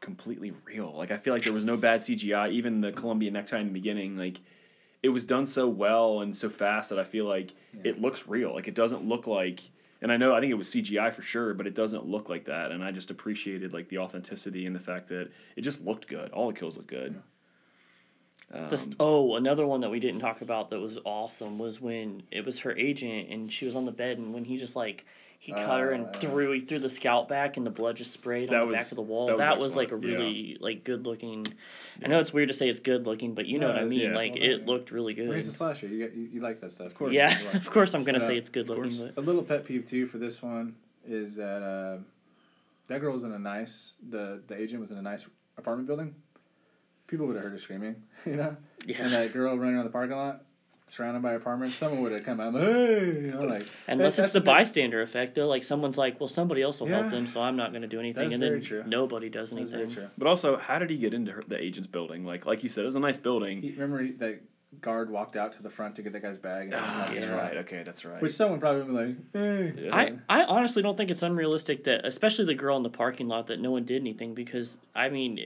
[0.00, 0.94] completely real.
[0.96, 2.50] Like I feel like there was no bad CGI.
[2.52, 4.40] Even the Colombian necktie in the beginning, like
[5.02, 7.90] it was done so well and so fast that I feel like Yeah.
[7.90, 8.54] it looks real.
[8.54, 9.60] Like it doesn't look like.
[10.00, 12.44] And I know I think it was CGI for sure, but it doesn't look like
[12.46, 12.70] that.
[12.70, 16.30] And I just appreciated like the authenticity and the fact that it just looked good.
[16.30, 17.20] All the kills looked good.
[18.52, 22.22] Um, This, oh, another one that we didn't talk about that was awesome was when
[22.30, 25.04] it was her agent and she was on the bed and when he just like
[25.40, 28.12] he cut her and Uh, threw he threw the scalp back and the blood just
[28.12, 29.28] sprayed on the was- back of the wall.
[29.28, 30.24] that That was was, like a excellent, yeah.
[30.24, 31.46] really like good looking.
[32.04, 33.86] I know it's weird to say it's good looking, but you know No, what I
[33.86, 34.00] mean.
[34.00, 34.14] yeah.
[34.14, 35.54] like Well, it looked really Well, he's good.
[35.54, 35.86] a slasher.
[35.86, 36.88] You, you you like that stuff.
[36.88, 37.12] Of course.
[37.12, 39.64] Yeah, like- of course I'm gonna uh, say it's good looking, but A little pet
[39.64, 40.74] peeve too for this one
[41.06, 41.98] is that uh,
[42.88, 45.24] that girl was in a nice the the agent was in a nice
[45.56, 46.14] apartment building.
[47.06, 48.54] People would have heard her screaming, you know.
[48.84, 49.02] Yeah.
[49.04, 50.44] And that girl running around the parking lot,
[50.90, 53.64] surrounded by apartments, someone would have come out, hey, you know, like.
[53.86, 57.00] Unless that- it's the bystander effect though, like someone's like, well somebody else will Yeah.
[57.00, 58.84] help them, so I'm not gonna do anything, That's and very then true.
[58.86, 60.02] nobody does That's very anything.
[60.02, 60.10] true.
[60.18, 62.24] But also, how did he get into her, the agent's building?
[62.24, 63.62] Like, like you said, it was a nice building.
[63.62, 64.40] He, remember that
[64.82, 66.64] guard walked out to the front to get that guy's bag.
[66.64, 67.34] And he ah, that's yeah.
[67.34, 67.56] right.
[67.58, 68.20] Okay, that's right.
[68.20, 68.88] Which someone probably would
[69.34, 69.84] be like, hey.
[69.86, 69.96] Yeah.
[69.96, 73.46] I, I honestly don't think it's unrealistic that, especially the girl in the parking lot,
[73.46, 75.38] that no one did anything because I mean,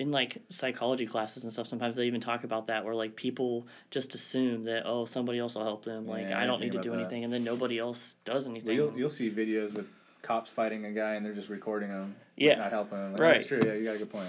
[0.00, 3.66] in like psychology classes and stuff, sometimes they even talk about that where like people
[3.90, 6.80] just assume that oh somebody else will help them, like Yeah, I don't need to
[6.80, 6.98] do that.
[7.00, 8.74] anything, and then nobody else does Well, anything.
[8.76, 9.86] you'll you'll see videos with
[10.22, 12.14] cops fighting a guy and they're just recording him.
[12.36, 12.56] Yeah.
[12.56, 13.12] Not helping him.
[13.12, 13.36] Like, Right.
[13.36, 13.60] That's true.
[13.64, 14.28] Yeah, you got a good point.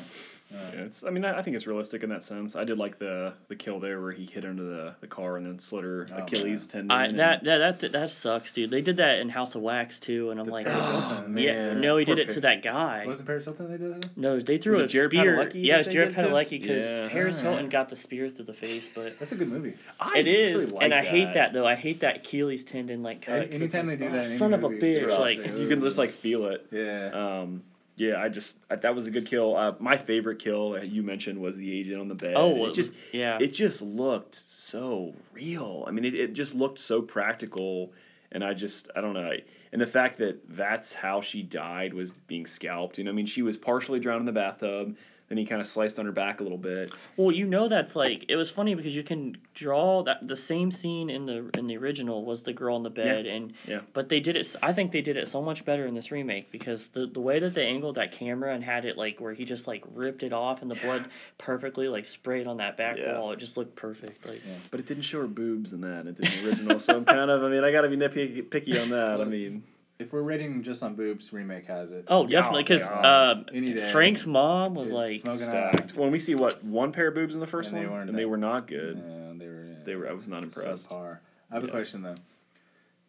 [0.53, 0.73] Alright.
[0.73, 1.03] Yeah, it's.
[1.03, 2.55] I mean, I I think it's realistic in that sense.
[2.55, 5.45] I did like the the kill there where he hit into the, the car and
[5.45, 6.91] then slit her Oh, Achilles tendon.
[6.91, 8.69] I and- that, that that that sucks, dude.
[8.71, 11.37] They did that in House of Wax too, and I'm The like, Paris oh, Hilton.
[11.37, 11.81] yeah, man.
[11.81, 13.05] no, he Poor did it to Paris- that guy.
[13.07, 14.17] Wasn't Paris Hilton they did that?
[14.17, 15.37] No, they threw Was a it Jared spear.
[15.37, 16.27] Padalecki yeah, that it's they Jared did too?
[16.29, 17.09] Padalecki because Yeah.
[17.09, 17.41] Paris Ah.
[17.43, 19.75] Hilton got the spear through the face, but That's a good movie.
[19.99, 21.33] I it is, really like and I hate that.
[21.33, 21.67] that though.
[21.67, 23.33] I hate that Achilles tendon like cut.
[23.35, 24.99] Any- 'cause it's anytime they do oh, that in any son of a movie, it's
[24.99, 25.19] bitch, rough.
[25.19, 25.55] like Yeah.
[25.55, 26.65] You can just like feel it.
[26.71, 27.09] Yeah.
[27.13, 27.63] Um,
[28.01, 29.55] yeah, I just I, that was a good kill.
[29.55, 32.33] Uh, my favorite kill you mentioned was the agent on the bed.
[32.35, 35.85] oh, it just yeah, it just looked so real.
[35.87, 37.93] I mean, it, it just looked so practical,
[38.31, 39.33] and I just I don't know.
[39.71, 42.97] And the fact that that's how she died was being scalped.
[42.97, 44.95] You know, I mean, she was partially drowned in the bathtub.
[45.31, 46.91] Then he kind of sliced on her back a little bit.
[47.15, 50.73] Well, you know that's like it was funny because you can draw that the same
[50.73, 53.79] scene in the in the original was the girl in the bed and yeah.
[53.93, 56.51] but they did it I think they did it so much better in this remake
[56.51, 59.45] because the the way that they angled that camera and had it like where he
[59.45, 61.05] just like ripped it off and the blood
[61.37, 63.17] perfectly like sprayed on that back Yeah.
[63.17, 64.57] wall it just looked perfect like Yeah.
[64.69, 66.07] But it didn't show her boobs in that.
[66.07, 66.81] In the original.
[66.81, 69.21] so I'm kind of I mean I got to be nitpicky picky on that.
[69.21, 69.63] I mean
[70.01, 72.05] If we're rating just on boobs, remake has it.
[72.07, 73.77] oh definitely because they uh, Any.
[73.91, 75.95] Frank's mom was like stacked.
[75.95, 78.17] When we see what one pair of boobs in the first And one, weren't and
[78.17, 78.97] they were not good.
[78.97, 79.63] Yeah, they were.
[79.65, 80.09] Yeah, They were.
[80.09, 80.89] I was not impressed.
[80.89, 81.19] Subpar.
[81.51, 82.15] I have a question though.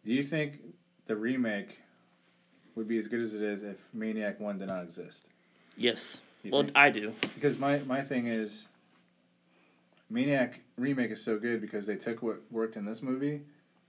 [0.05, 0.59] Do you think
[1.07, 1.79] the remake
[2.75, 5.19] would be as good as it is if Maniac One did not exist?
[5.75, 6.77] yes You well think?
[6.77, 8.65] I do Because my my thing is,
[10.11, 13.41] Maniac remake is so good because they took what worked in this movie,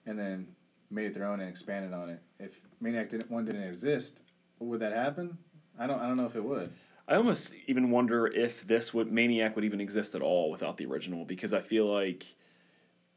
[0.06, 0.46] and then
[0.90, 2.20] made it their own and expanded on it.
[2.38, 4.20] If Maniac didn't one didn't exist,
[4.58, 5.36] would that happen?
[5.78, 6.70] I don't I don't know if it would.
[7.06, 10.86] I almost even wonder if this would Maniac would even exist at all without the
[10.86, 12.24] original because I feel like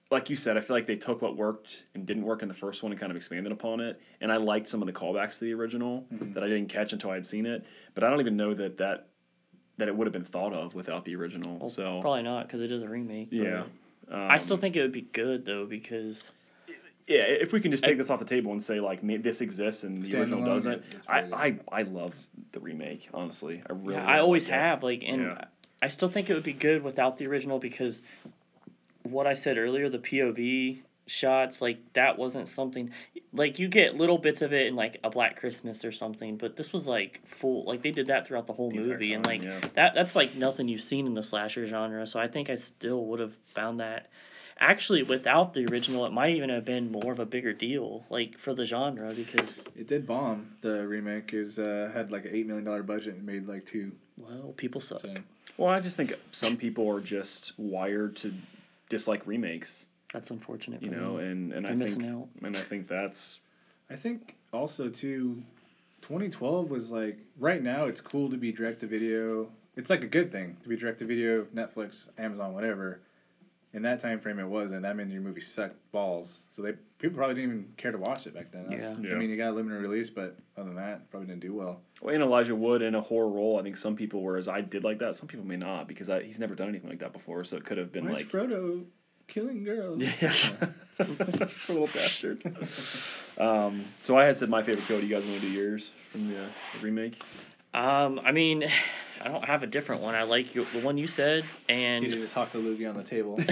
[0.09, 2.53] like you said, I feel like they took what worked and didn't work in the
[2.53, 3.99] first one and kind of expanded upon it.
[4.21, 6.33] And I liked some of the callbacks to the original Mhm.
[6.33, 7.65] that I didn't catch until I had seen it.
[7.93, 9.09] But I don't even know that that,
[9.77, 11.57] that it would have been thought of without the original.
[11.59, 13.63] well, so probably not because it is a remake but yeah,
[14.09, 16.31] I still Um, think it would be good though because
[17.07, 19.83] yeah, if we can just take this off the table and say like this exists
[19.83, 22.13] and the original doesn't, I, I I love
[22.51, 23.09] the remake.
[23.13, 23.93] Honestly, I really.
[23.93, 25.45] Yeah, really I always like have like, and Yeah.
[25.81, 28.01] I still think it would be good without the original because
[29.03, 32.91] what I said earlier, the POV shots, like that wasn't something
[33.31, 36.57] like you get little bits of it in like a Black Christmas or something, but
[36.57, 37.63] this was like full.
[37.65, 39.61] Like they did that throughout the whole The movie, and like yeah.
[39.75, 42.05] that that's like nothing you've seen in the slasher genre.
[42.05, 44.09] So I think I still would have found that.
[44.59, 48.37] Actually, without the original, it might even have been more of a bigger deal, like
[48.39, 50.51] for the genre, because It did bomb.
[50.61, 53.91] The remake is uh, had like an eight million dollar budget and made like two.
[54.17, 55.01] well, people suck.
[55.01, 55.13] So
[55.57, 58.33] Well, I just think some people are just wired to
[58.89, 60.81] dislike remakes, That's unfortunate.
[60.81, 61.27] you know, them.
[61.53, 62.27] and and They're I think out.
[62.41, 63.39] and I think that's
[63.89, 65.41] I think also too,
[66.01, 69.49] 2012 was like right now it's cool to be direct to video.
[69.75, 72.99] It's like a good thing to be direct to video, Netflix, Amazon, whatever.
[73.77, 76.39] In that time frame, it was, and that meant your movie sucked balls.
[76.55, 78.71] So they people probably didn't even care to watch it back then.
[78.71, 78.95] Yeah.
[78.99, 79.15] Yeah.
[79.15, 81.79] I mean, you got a limited release, but other than that, probably didn't do well.
[82.01, 83.59] well, in Elijah Wood in a horror role.
[83.59, 86.23] I think some people, whereas I did like that, some people may not because I,
[86.23, 87.43] he's never done anything like that before.
[87.43, 88.83] So it could have been Why like is Frodo
[89.27, 90.01] killing girls?
[90.01, 90.33] Yeah.
[90.97, 91.07] Poor
[91.69, 92.43] little bastard.
[93.37, 94.99] Um, so I had said my favorite kill.
[94.99, 97.21] Do you guys want to do yours from the, the remake?
[97.75, 98.63] Um, I mean,
[99.21, 100.15] I don't have a different one.
[100.15, 102.95] I like your, the one you said, and You and just talk to Loogie on
[102.95, 103.37] the table.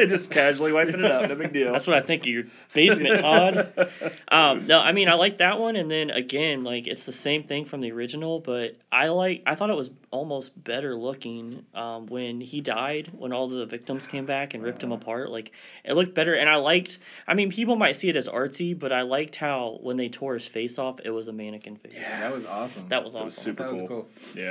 [0.08, 1.28] Just casually wiping it up.
[1.28, 1.72] No big deal.
[1.72, 2.44] that's what I think of your
[2.74, 3.90] basement, Todd.
[4.28, 7.44] Um, no, I mean I like that one, and then again, like it's the same
[7.44, 12.06] thing from the original, but I like I thought it was almost better looking um,
[12.06, 15.30] when he died, when all the victims came back and ripped him apart.
[15.30, 15.52] Like
[15.84, 16.98] it looked better, and I liked.
[17.26, 20.34] I mean, people might see it as artsy, but I liked how when they tore
[20.34, 21.92] his face off, it was a mannequin face.
[21.94, 22.88] Yeah, that was awesome.
[22.88, 23.24] That was That awesome.
[23.26, 23.88] was super that was cool.
[23.88, 24.08] cool.
[24.34, 24.49] Yeah.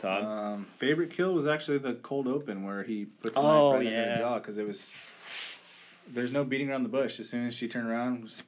[0.00, 0.24] Todd.
[0.24, 3.86] Um, favorite kill was actually the cold open where he puts the Oh, knife right
[3.86, 4.90] in her jaw because it was.
[6.12, 7.20] There's no beating around the bush.
[7.20, 8.42] As soon as she turned around, it was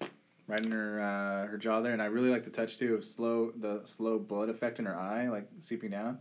[0.48, 3.04] right in her uh, her jaw there, and I really like the touch too of
[3.04, 6.18] slow the slow blood effect in her eye, like seeping down.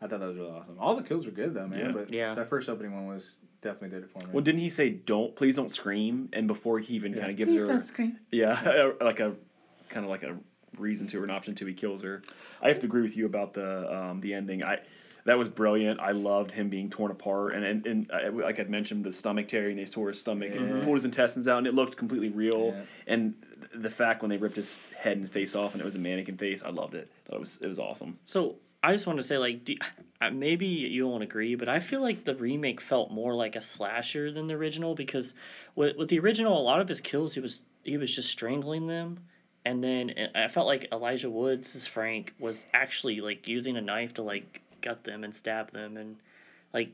[0.00, 0.76] I thought that was really awesome.
[0.78, 1.78] All the kills were good though, man.
[1.86, 1.92] Yeah.
[1.92, 2.34] But Yeah.
[2.34, 4.26] that first opening one was definitely did it for me.
[4.32, 6.28] well, didn't he say don't please don't scream?
[6.34, 7.20] And before he even Yeah.
[7.20, 7.84] kind of gives her
[8.30, 9.34] yeah like a
[9.88, 10.36] kind of like a
[10.78, 12.22] reason to or an option to he kills her.
[12.62, 14.64] I have to agree with you about the um, the ending.
[14.64, 14.80] I
[15.24, 15.98] that was brilliant.
[15.98, 19.48] I loved him being torn apart, and and, and uh, like I'd mentioned, the stomach
[19.48, 19.76] tearing.
[19.76, 22.68] They tore his stomach and pulled his intestines out, and it looked completely real.
[22.68, 22.82] Yeah.
[23.08, 23.34] And
[23.74, 26.38] the fact when they ripped his head and face off, and it was a mannequin
[26.38, 27.10] face, I loved it.
[27.26, 28.18] Thought it was it was awesome.
[28.24, 29.74] So I just want to say, like, do,
[30.20, 33.60] uh, maybe you won't agree, but I feel like the remake felt more like a
[33.60, 35.34] slasher than the original because
[35.74, 38.86] with with the original, a lot of his kills he was he was just strangling
[38.86, 39.18] them,
[39.66, 44.22] and then I felt like Elijah Woods Frank was actually like using a knife to
[44.22, 46.16] like gut them and stab them and
[46.72, 46.90] like.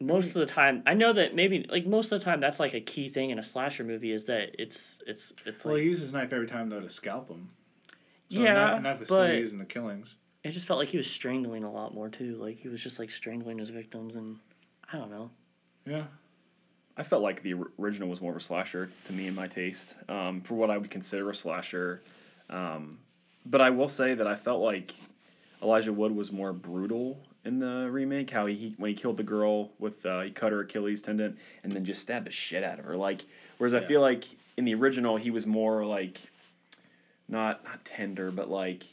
[0.00, 2.74] Most of the time, I know that maybe like most of the time that's like
[2.74, 5.88] a key thing in a slasher movie is that it's it's it's well, like he
[5.90, 7.48] used his knife every time though to scalp them.
[8.28, 10.12] So yeah, knife, knife was still but used in the killings.
[10.42, 12.34] it just felt like he was strangling a lot more too.
[12.34, 14.40] Like he was just like strangling his victims, and
[14.92, 15.30] I don't know.
[15.86, 16.06] Yeah.
[16.96, 19.94] I felt like the original was more of a slasher to me and my taste,
[20.08, 22.02] um, for what I would consider a slasher.
[22.50, 22.98] Um,
[23.46, 24.94] but I will say that I felt like
[25.62, 28.30] Elijah Wood was more brutal in the remake.
[28.30, 31.38] How he, he when he killed the girl with uh, he cut her Achilles tendon
[31.64, 32.96] and then just stabbed the shit out of her.
[32.96, 33.24] Like
[33.58, 34.24] whereas I feel like
[34.56, 36.20] in the original he was more like
[37.28, 38.84] not not tender, but like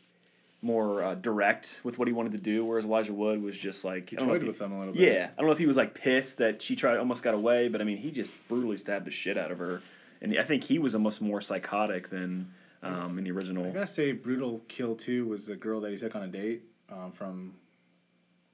[0.61, 2.65] more uh, direct with what he wanted to do.
[2.65, 4.79] Whereas Elijah Wood was just like He I don't toyed if he- with them a
[4.79, 5.01] little bit.
[5.13, 7.67] yeah, I don't know if he was like pissed that she tried almost got away,
[7.69, 9.81] but I mean he just brutally stabbed the shit out of her,
[10.21, 12.51] and I think he was almost more psychotic than
[12.83, 13.63] um, in the original.
[13.63, 13.81] I original.
[13.83, 17.11] gotta say, brutal kill two was the girl that he took on a date um,
[17.11, 17.53] from,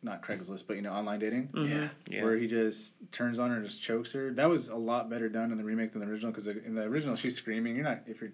[0.02, 1.90] not Craigslist, but you know, online dating, Mhm.
[2.10, 2.24] yeah.
[2.24, 4.32] where he just turns on her and just chokes her.
[4.32, 6.84] That was a lot better done in the remake than the original, because in the
[6.84, 7.76] original she's screaming.
[7.76, 8.32] You're not if you're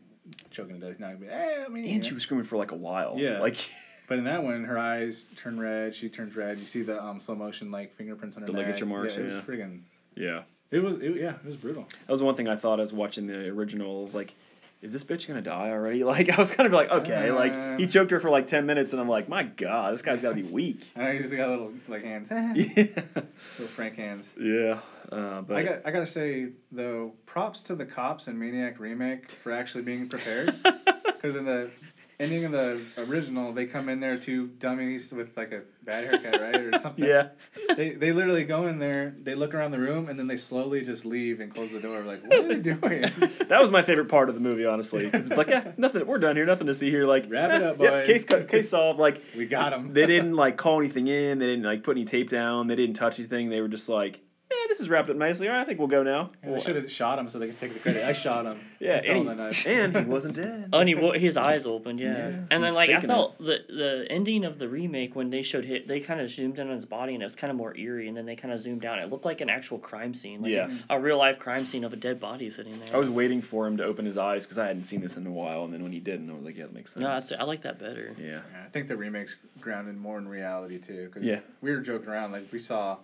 [0.52, 2.72] choking to death, not gonna be, hey, I mean, And she was screaming for like
[2.72, 3.16] a while.
[3.18, 3.40] Yeah.
[3.40, 3.58] like
[4.08, 5.96] But in that one, her eyes turn red.
[5.96, 6.60] She turns red.
[6.60, 8.66] You see the um, slow motion like fingerprints on her The neck.
[8.68, 9.42] ligature marks, Yeah, it was yeah.
[9.42, 9.80] friggin'
[10.16, 10.42] yeah.
[10.70, 11.86] It was, it, yeah, it was brutal.
[12.08, 14.10] That was one thing I thought as watching the original.
[14.14, 14.34] Like,
[14.82, 16.04] is this bitch gonna die already?
[16.12, 17.90] Like, I was kind of like, okay, like he Uh.
[17.90, 20.44] choked her for like ten minutes, and I'm like, my god, this guy's gotta be
[20.44, 20.84] weak.
[20.96, 22.86] I know he just got little like hands, yeah.
[23.58, 24.26] little Frank hands.
[24.40, 24.80] Yeah.
[25.12, 29.30] Uh, but I got, I gotta say though, props to the cops in Maniac remake
[29.44, 30.56] for actually being prepared.
[30.64, 31.70] Because in the
[32.22, 36.40] ending of the original, they come in there two dummies with like a bad haircut,
[36.42, 37.04] right, or something.
[37.04, 37.30] yeah.
[37.76, 40.82] They they literally go in there, they look around the room, and then they slowly
[40.86, 42.02] just leave and close the door.
[42.02, 43.02] Like, what are they doing?
[43.50, 46.06] That was my favorite part of the movie, honestly, because it's like, yeah, nothing.
[46.06, 46.46] We're done here.
[46.46, 47.06] Nothing to see here.
[47.06, 48.06] Like, Wrap it up, boys.
[48.06, 49.00] case case solved.
[49.00, 49.94] Like, we got them.
[49.94, 51.40] they didn't like call anything in.
[51.40, 52.68] They didn't like put any tape down.
[52.68, 53.50] They didn't touch anything.
[53.50, 54.20] They were just like,
[54.72, 55.48] this is wrapped up nicely.
[55.50, 56.32] All right, I think we'll go now.
[56.44, 58.04] Yeah, they should have shot him so they could take the credit.
[58.06, 58.60] I shot him.
[58.82, 60.70] Yeah, and he, and he wasn't dead.
[60.74, 62.30] Oh, and he wo- his eyes opened, yeah.
[62.30, 65.44] Yeah, and then like I faking felt the the ending of the remake when they
[65.44, 67.58] showed hit, they kind of zoomed in on his body and it was kind of
[67.58, 68.98] more eerie, and then they kind of zoomed out.
[68.98, 70.80] It looked like an actual crime scene, like Yeah.
[70.90, 72.88] a, a real life crime scene of a dead body sitting there.
[72.92, 75.28] I was waiting for him to open his eyes because I hadn't seen this in
[75.28, 77.04] a while, and then when he didn't, I was like, yeah, that makes sense.
[77.04, 78.16] no, that's, I like that better.
[78.18, 78.26] yeah.
[78.26, 81.12] Yeah, I think the remake's grounded more in reality too.
[81.14, 81.42] Cause Yeah.
[81.62, 82.98] we were joking around like we saw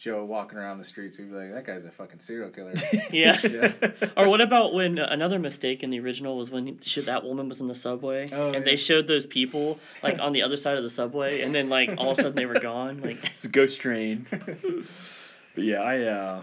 [0.00, 2.72] Joe walking around the streets, we'd be like, that guy's a fucking serial killer.
[3.12, 3.38] Yeah.
[3.46, 3.72] Yeah.
[4.16, 7.50] or what about when uh, another mistake in the original was when he, that woman
[7.50, 8.60] was in the subway Oh, and yeah.
[8.70, 11.90] they showed those people like on the other side of the subway and then like
[11.98, 13.02] all of a sudden they were gone.
[13.02, 14.26] Like It's a ghost train.
[14.30, 16.42] but yeah, I uh,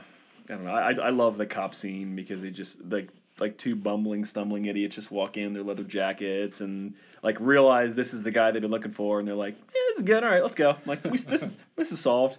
[0.50, 0.72] I don't know.
[0.72, 4.96] I I love the cop scene because they just like like two bumbling, stumbling idiots
[4.96, 6.94] just walk in their leather jackets and
[7.24, 9.98] like realize this is the guy they've been looking for, and they're like, yeah, this
[10.00, 10.24] is good.
[10.24, 10.72] All right, let's go.
[10.72, 12.38] I'm like we, this is this is solved.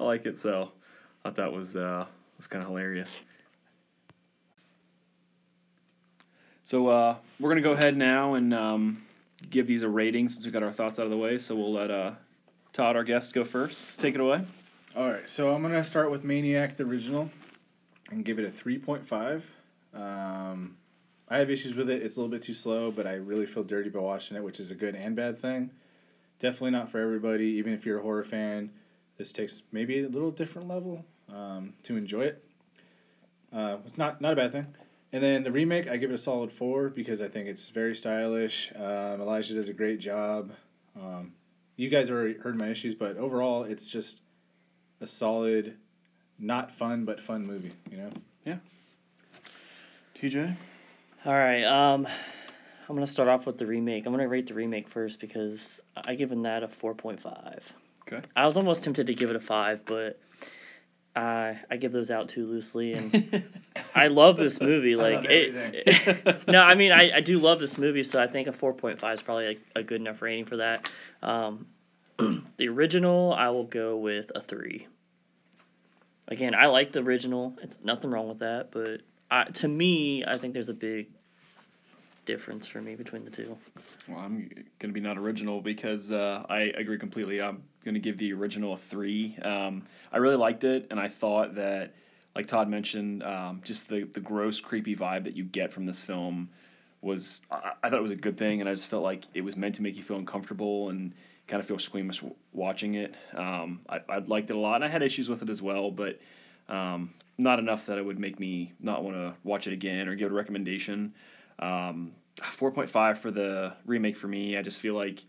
[0.00, 0.70] I like it so.
[1.24, 3.10] I thought that was uh was kind of hilarious.
[6.62, 9.02] So uh, we're gonna go ahead now and um,
[9.48, 11.38] give these a rating since we got our thoughts out of the way.
[11.38, 12.12] So we'll let uh,
[12.74, 13.86] Todd, our guest, go first.
[13.96, 14.44] Take it away.
[14.94, 17.30] All right, so I'm gonna start with Maniac the original,
[18.10, 19.42] and give it a 3.5.
[19.94, 20.76] Um,
[21.28, 22.02] I have issues with it.
[22.02, 24.60] It's a little bit too slow, but I really feel dirty by watching it, which
[24.60, 25.70] is a good and bad thing.
[26.40, 27.46] Definitely not for everybody.
[27.58, 28.70] Even if you're a horror fan,
[29.18, 32.44] this takes maybe a little different level um, to enjoy it.
[33.52, 34.66] Uh, it's not not a bad thing.
[35.12, 37.96] And then the remake, I give it a solid four because I think it's very
[37.96, 38.70] stylish.
[38.76, 40.52] Um, Elijah does a great job.
[40.96, 41.32] Um,
[41.76, 44.20] you guys already heard my issues, but overall, it's just
[45.00, 45.76] a solid,
[46.38, 47.72] not fun but fun movie.
[47.90, 48.10] You know.
[48.44, 48.56] Yeah.
[50.20, 50.56] TJ.
[51.24, 51.64] All right.
[51.64, 52.06] Um,
[52.88, 54.06] I'm gonna start off with the remake.
[54.06, 57.60] I'm gonna rate the remake first because I given that a 4.5.
[58.10, 58.26] Okay.
[58.34, 60.18] I was almost tempted to give it a five, but
[61.14, 63.44] I I give those out too loosely, and
[63.94, 64.96] I love this movie.
[64.96, 66.38] Like love it.
[66.48, 69.22] no, I mean I, I do love this movie, so I think a 4.5 is
[69.22, 70.90] probably a, a good enough rating for that.
[71.22, 71.66] Um,
[72.56, 74.86] the original, I will go with a three.
[76.28, 77.56] Again, I like the original.
[77.62, 79.00] It's nothing wrong with that, but
[79.30, 81.08] I, to me, I think there's a big
[82.28, 83.56] difference for me between the two.
[84.06, 87.40] Well, I'm gonna be not original because uh, I agree completely.
[87.40, 89.34] I'm gonna give the original a three.
[89.42, 91.94] Um, I really liked it, and I thought that,
[92.36, 96.02] like Todd mentioned, um, just the the gross, creepy vibe that you get from this
[96.02, 96.50] film
[97.00, 99.40] was I, I thought it was a good thing, and I just felt like it
[99.40, 101.14] was meant to make you feel uncomfortable and
[101.46, 102.22] kind of feel squeamish
[102.52, 103.14] watching it.
[103.34, 105.90] Um, I, I liked it a lot, and I had issues with it as well,
[105.90, 106.20] but
[106.68, 110.14] um, not enough that it would make me not want to watch it again or
[110.14, 111.14] give it a recommendation.
[111.58, 114.56] Um, 4.5 for the remake for me.
[114.56, 115.22] I just feel like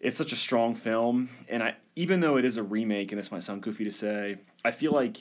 [0.00, 3.30] it's such a strong film, and I even though it is a remake, and this
[3.30, 5.18] might sound goofy to say, I feel like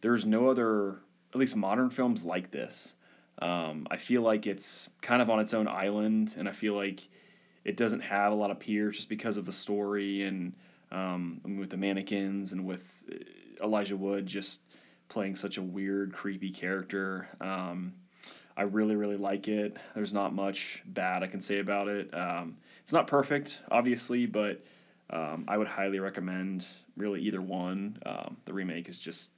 [0.00, 1.00] there's no other,
[1.32, 2.92] at least modern films like this.
[3.40, 7.00] Um, I feel like it's kind of on its own island, and I feel like
[7.64, 10.52] it doesn't have a lot of peers just because of the story and
[10.90, 14.60] um, with the mannequins and with uh, Elijah Wood just
[15.08, 17.28] playing such a weird, creepy character.
[17.40, 17.94] Um,
[18.62, 19.76] I really, really like it.
[19.92, 22.14] There's not much bad I can say about it.
[22.14, 24.64] Um, it's not perfect, obviously, but
[25.10, 27.98] um, I would highly recommend really either one.
[28.06, 29.30] Um, the remake is just,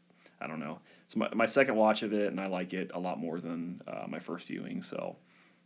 [0.42, 0.78] I don't know.
[1.06, 3.80] It's my, my second watch of it, and I like it a lot more than
[3.88, 4.82] uh, my first viewing.
[4.82, 5.16] So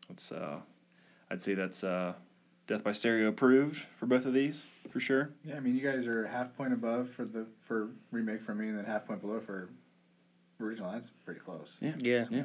[0.09, 0.59] it's, uh,
[1.29, 2.13] I'd say that's uh,
[2.69, 5.31] Death by Stereo approved for both of these for sure.
[5.45, 8.69] Yeah, I mean, you guys are half point above for the for remake for me,
[8.69, 9.69] and then half point below for
[10.61, 10.93] original.
[10.93, 11.73] That's pretty close.
[11.81, 11.95] Yeah.
[11.99, 12.27] Yeah.
[12.31, 12.43] Yeah.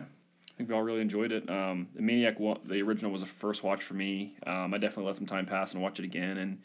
[0.54, 1.50] I think we all really enjoyed it.
[1.50, 4.36] Um, the Maniac, the original was a first watch for me.
[4.46, 6.60] Um, I definitely let some time pass and watch it again and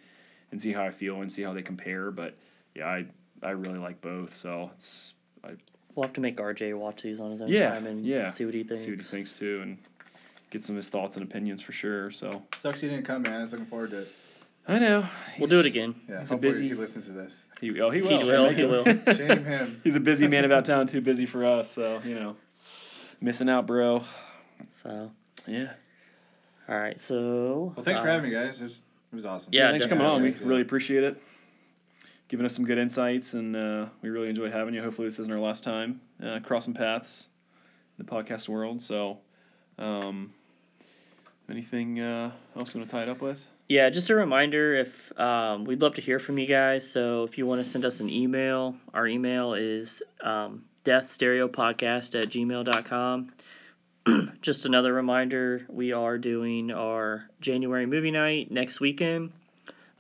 [0.50, 2.10] and see how I feel and see how they compare.
[2.10, 2.34] But
[2.74, 3.06] yeah, I
[3.42, 4.36] I really like both.
[4.36, 5.52] So it's I
[5.94, 8.28] We'll have to make RJ watch these on his own Yeah, time and yeah.
[8.28, 8.84] see what he thinks.
[8.84, 9.78] see what he thinks too and
[10.50, 12.10] get some of his thoughts and opinions for sure.
[12.10, 13.40] So Sucks he didn't come, man.
[13.40, 14.08] I was looking forward to it.
[14.68, 15.08] I know
[15.38, 15.94] We'll do it again.
[16.08, 17.34] Yeah, He's a busy- he listens to this.
[17.60, 18.26] He, oh, he He will.
[18.26, 18.84] will, he will.
[19.14, 19.80] Shame him.
[19.84, 21.72] He's a busy man about town, too busy for us.
[21.72, 22.36] So you know,
[23.20, 24.04] missing out, bro.
[24.82, 25.10] So,
[25.46, 25.72] Yeah.
[26.68, 26.98] all right.
[27.00, 27.72] So.
[27.76, 28.60] Well, thanks for um, having me, guys.
[28.60, 28.72] It was,
[29.12, 29.52] it was awesome.
[29.52, 30.22] Yeah, thanks for coming on.
[30.22, 30.48] We definitely.
[30.50, 31.22] really appreciate it.
[32.28, 34.82] Giving us some good insights, and uh, we really enjoyed having you.
[34.82, 37.26] Hopefully, this isn't our last time uh, crossing paths
[37.98, 38.82] in the podcast world.
[38.82, 39.18] So,
[39.78, 40.34] um,
[41.48, 43.40] anything uh, else you want to tie it up with?
[43.68, 46.90] Yeah, just a reminder if um, we'd love to hear from you guys.
[46.90, 52.28] So if you want to send us an email, our email is um, deathstereopodcast at
[52.30, 53.32] gmail.com.
[54.40, 59.32] just another reminder we are doing our January movie night next weekend.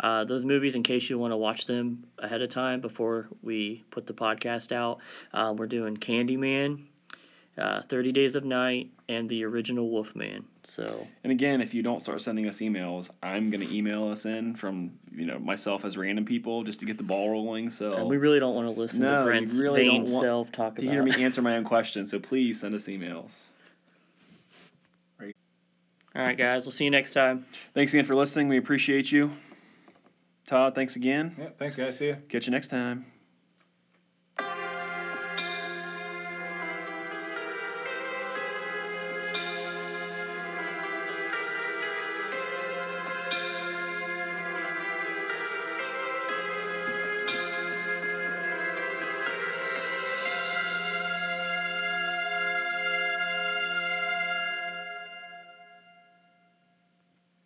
[0.00, 3.84] Uh, those movies, in case you want to watch them ahead of time before we
[3.90, 4.98] put the podcast out,
[5.34, 6.84] uh, we're doing Candyman,
[7.56, 10.44] uh, 30 Days of Night, and the original Wolfman.
[10.70, 14.54] So And again, if you don't start sending us emails, I'm gonna email us in
[14.54, 17.70] from you know myself as random people just to get the ball rolling.
[17.70, 20.12] So and we really don't want to listen No, to you Brent's really vain don't
[20.12, 20.92] want self talk to about.
[20.92, 22.10] hear me answer my own questions.
[22.10, 23.34] So please send us emails.
[26.16, 26.64] All right, guys.
[26.64, 27.46] We'll see you next time.
[27.74, 28.48] Thanks again for listening.
[28.48, 29.30] We appreciate you.
[30.46, 31.36] Todd, thanks again.
[31.38, 31.98] Yeah, thanks guys.
[31.98, 32.16] See ya.
[32.28, 33.06] Catch you next time.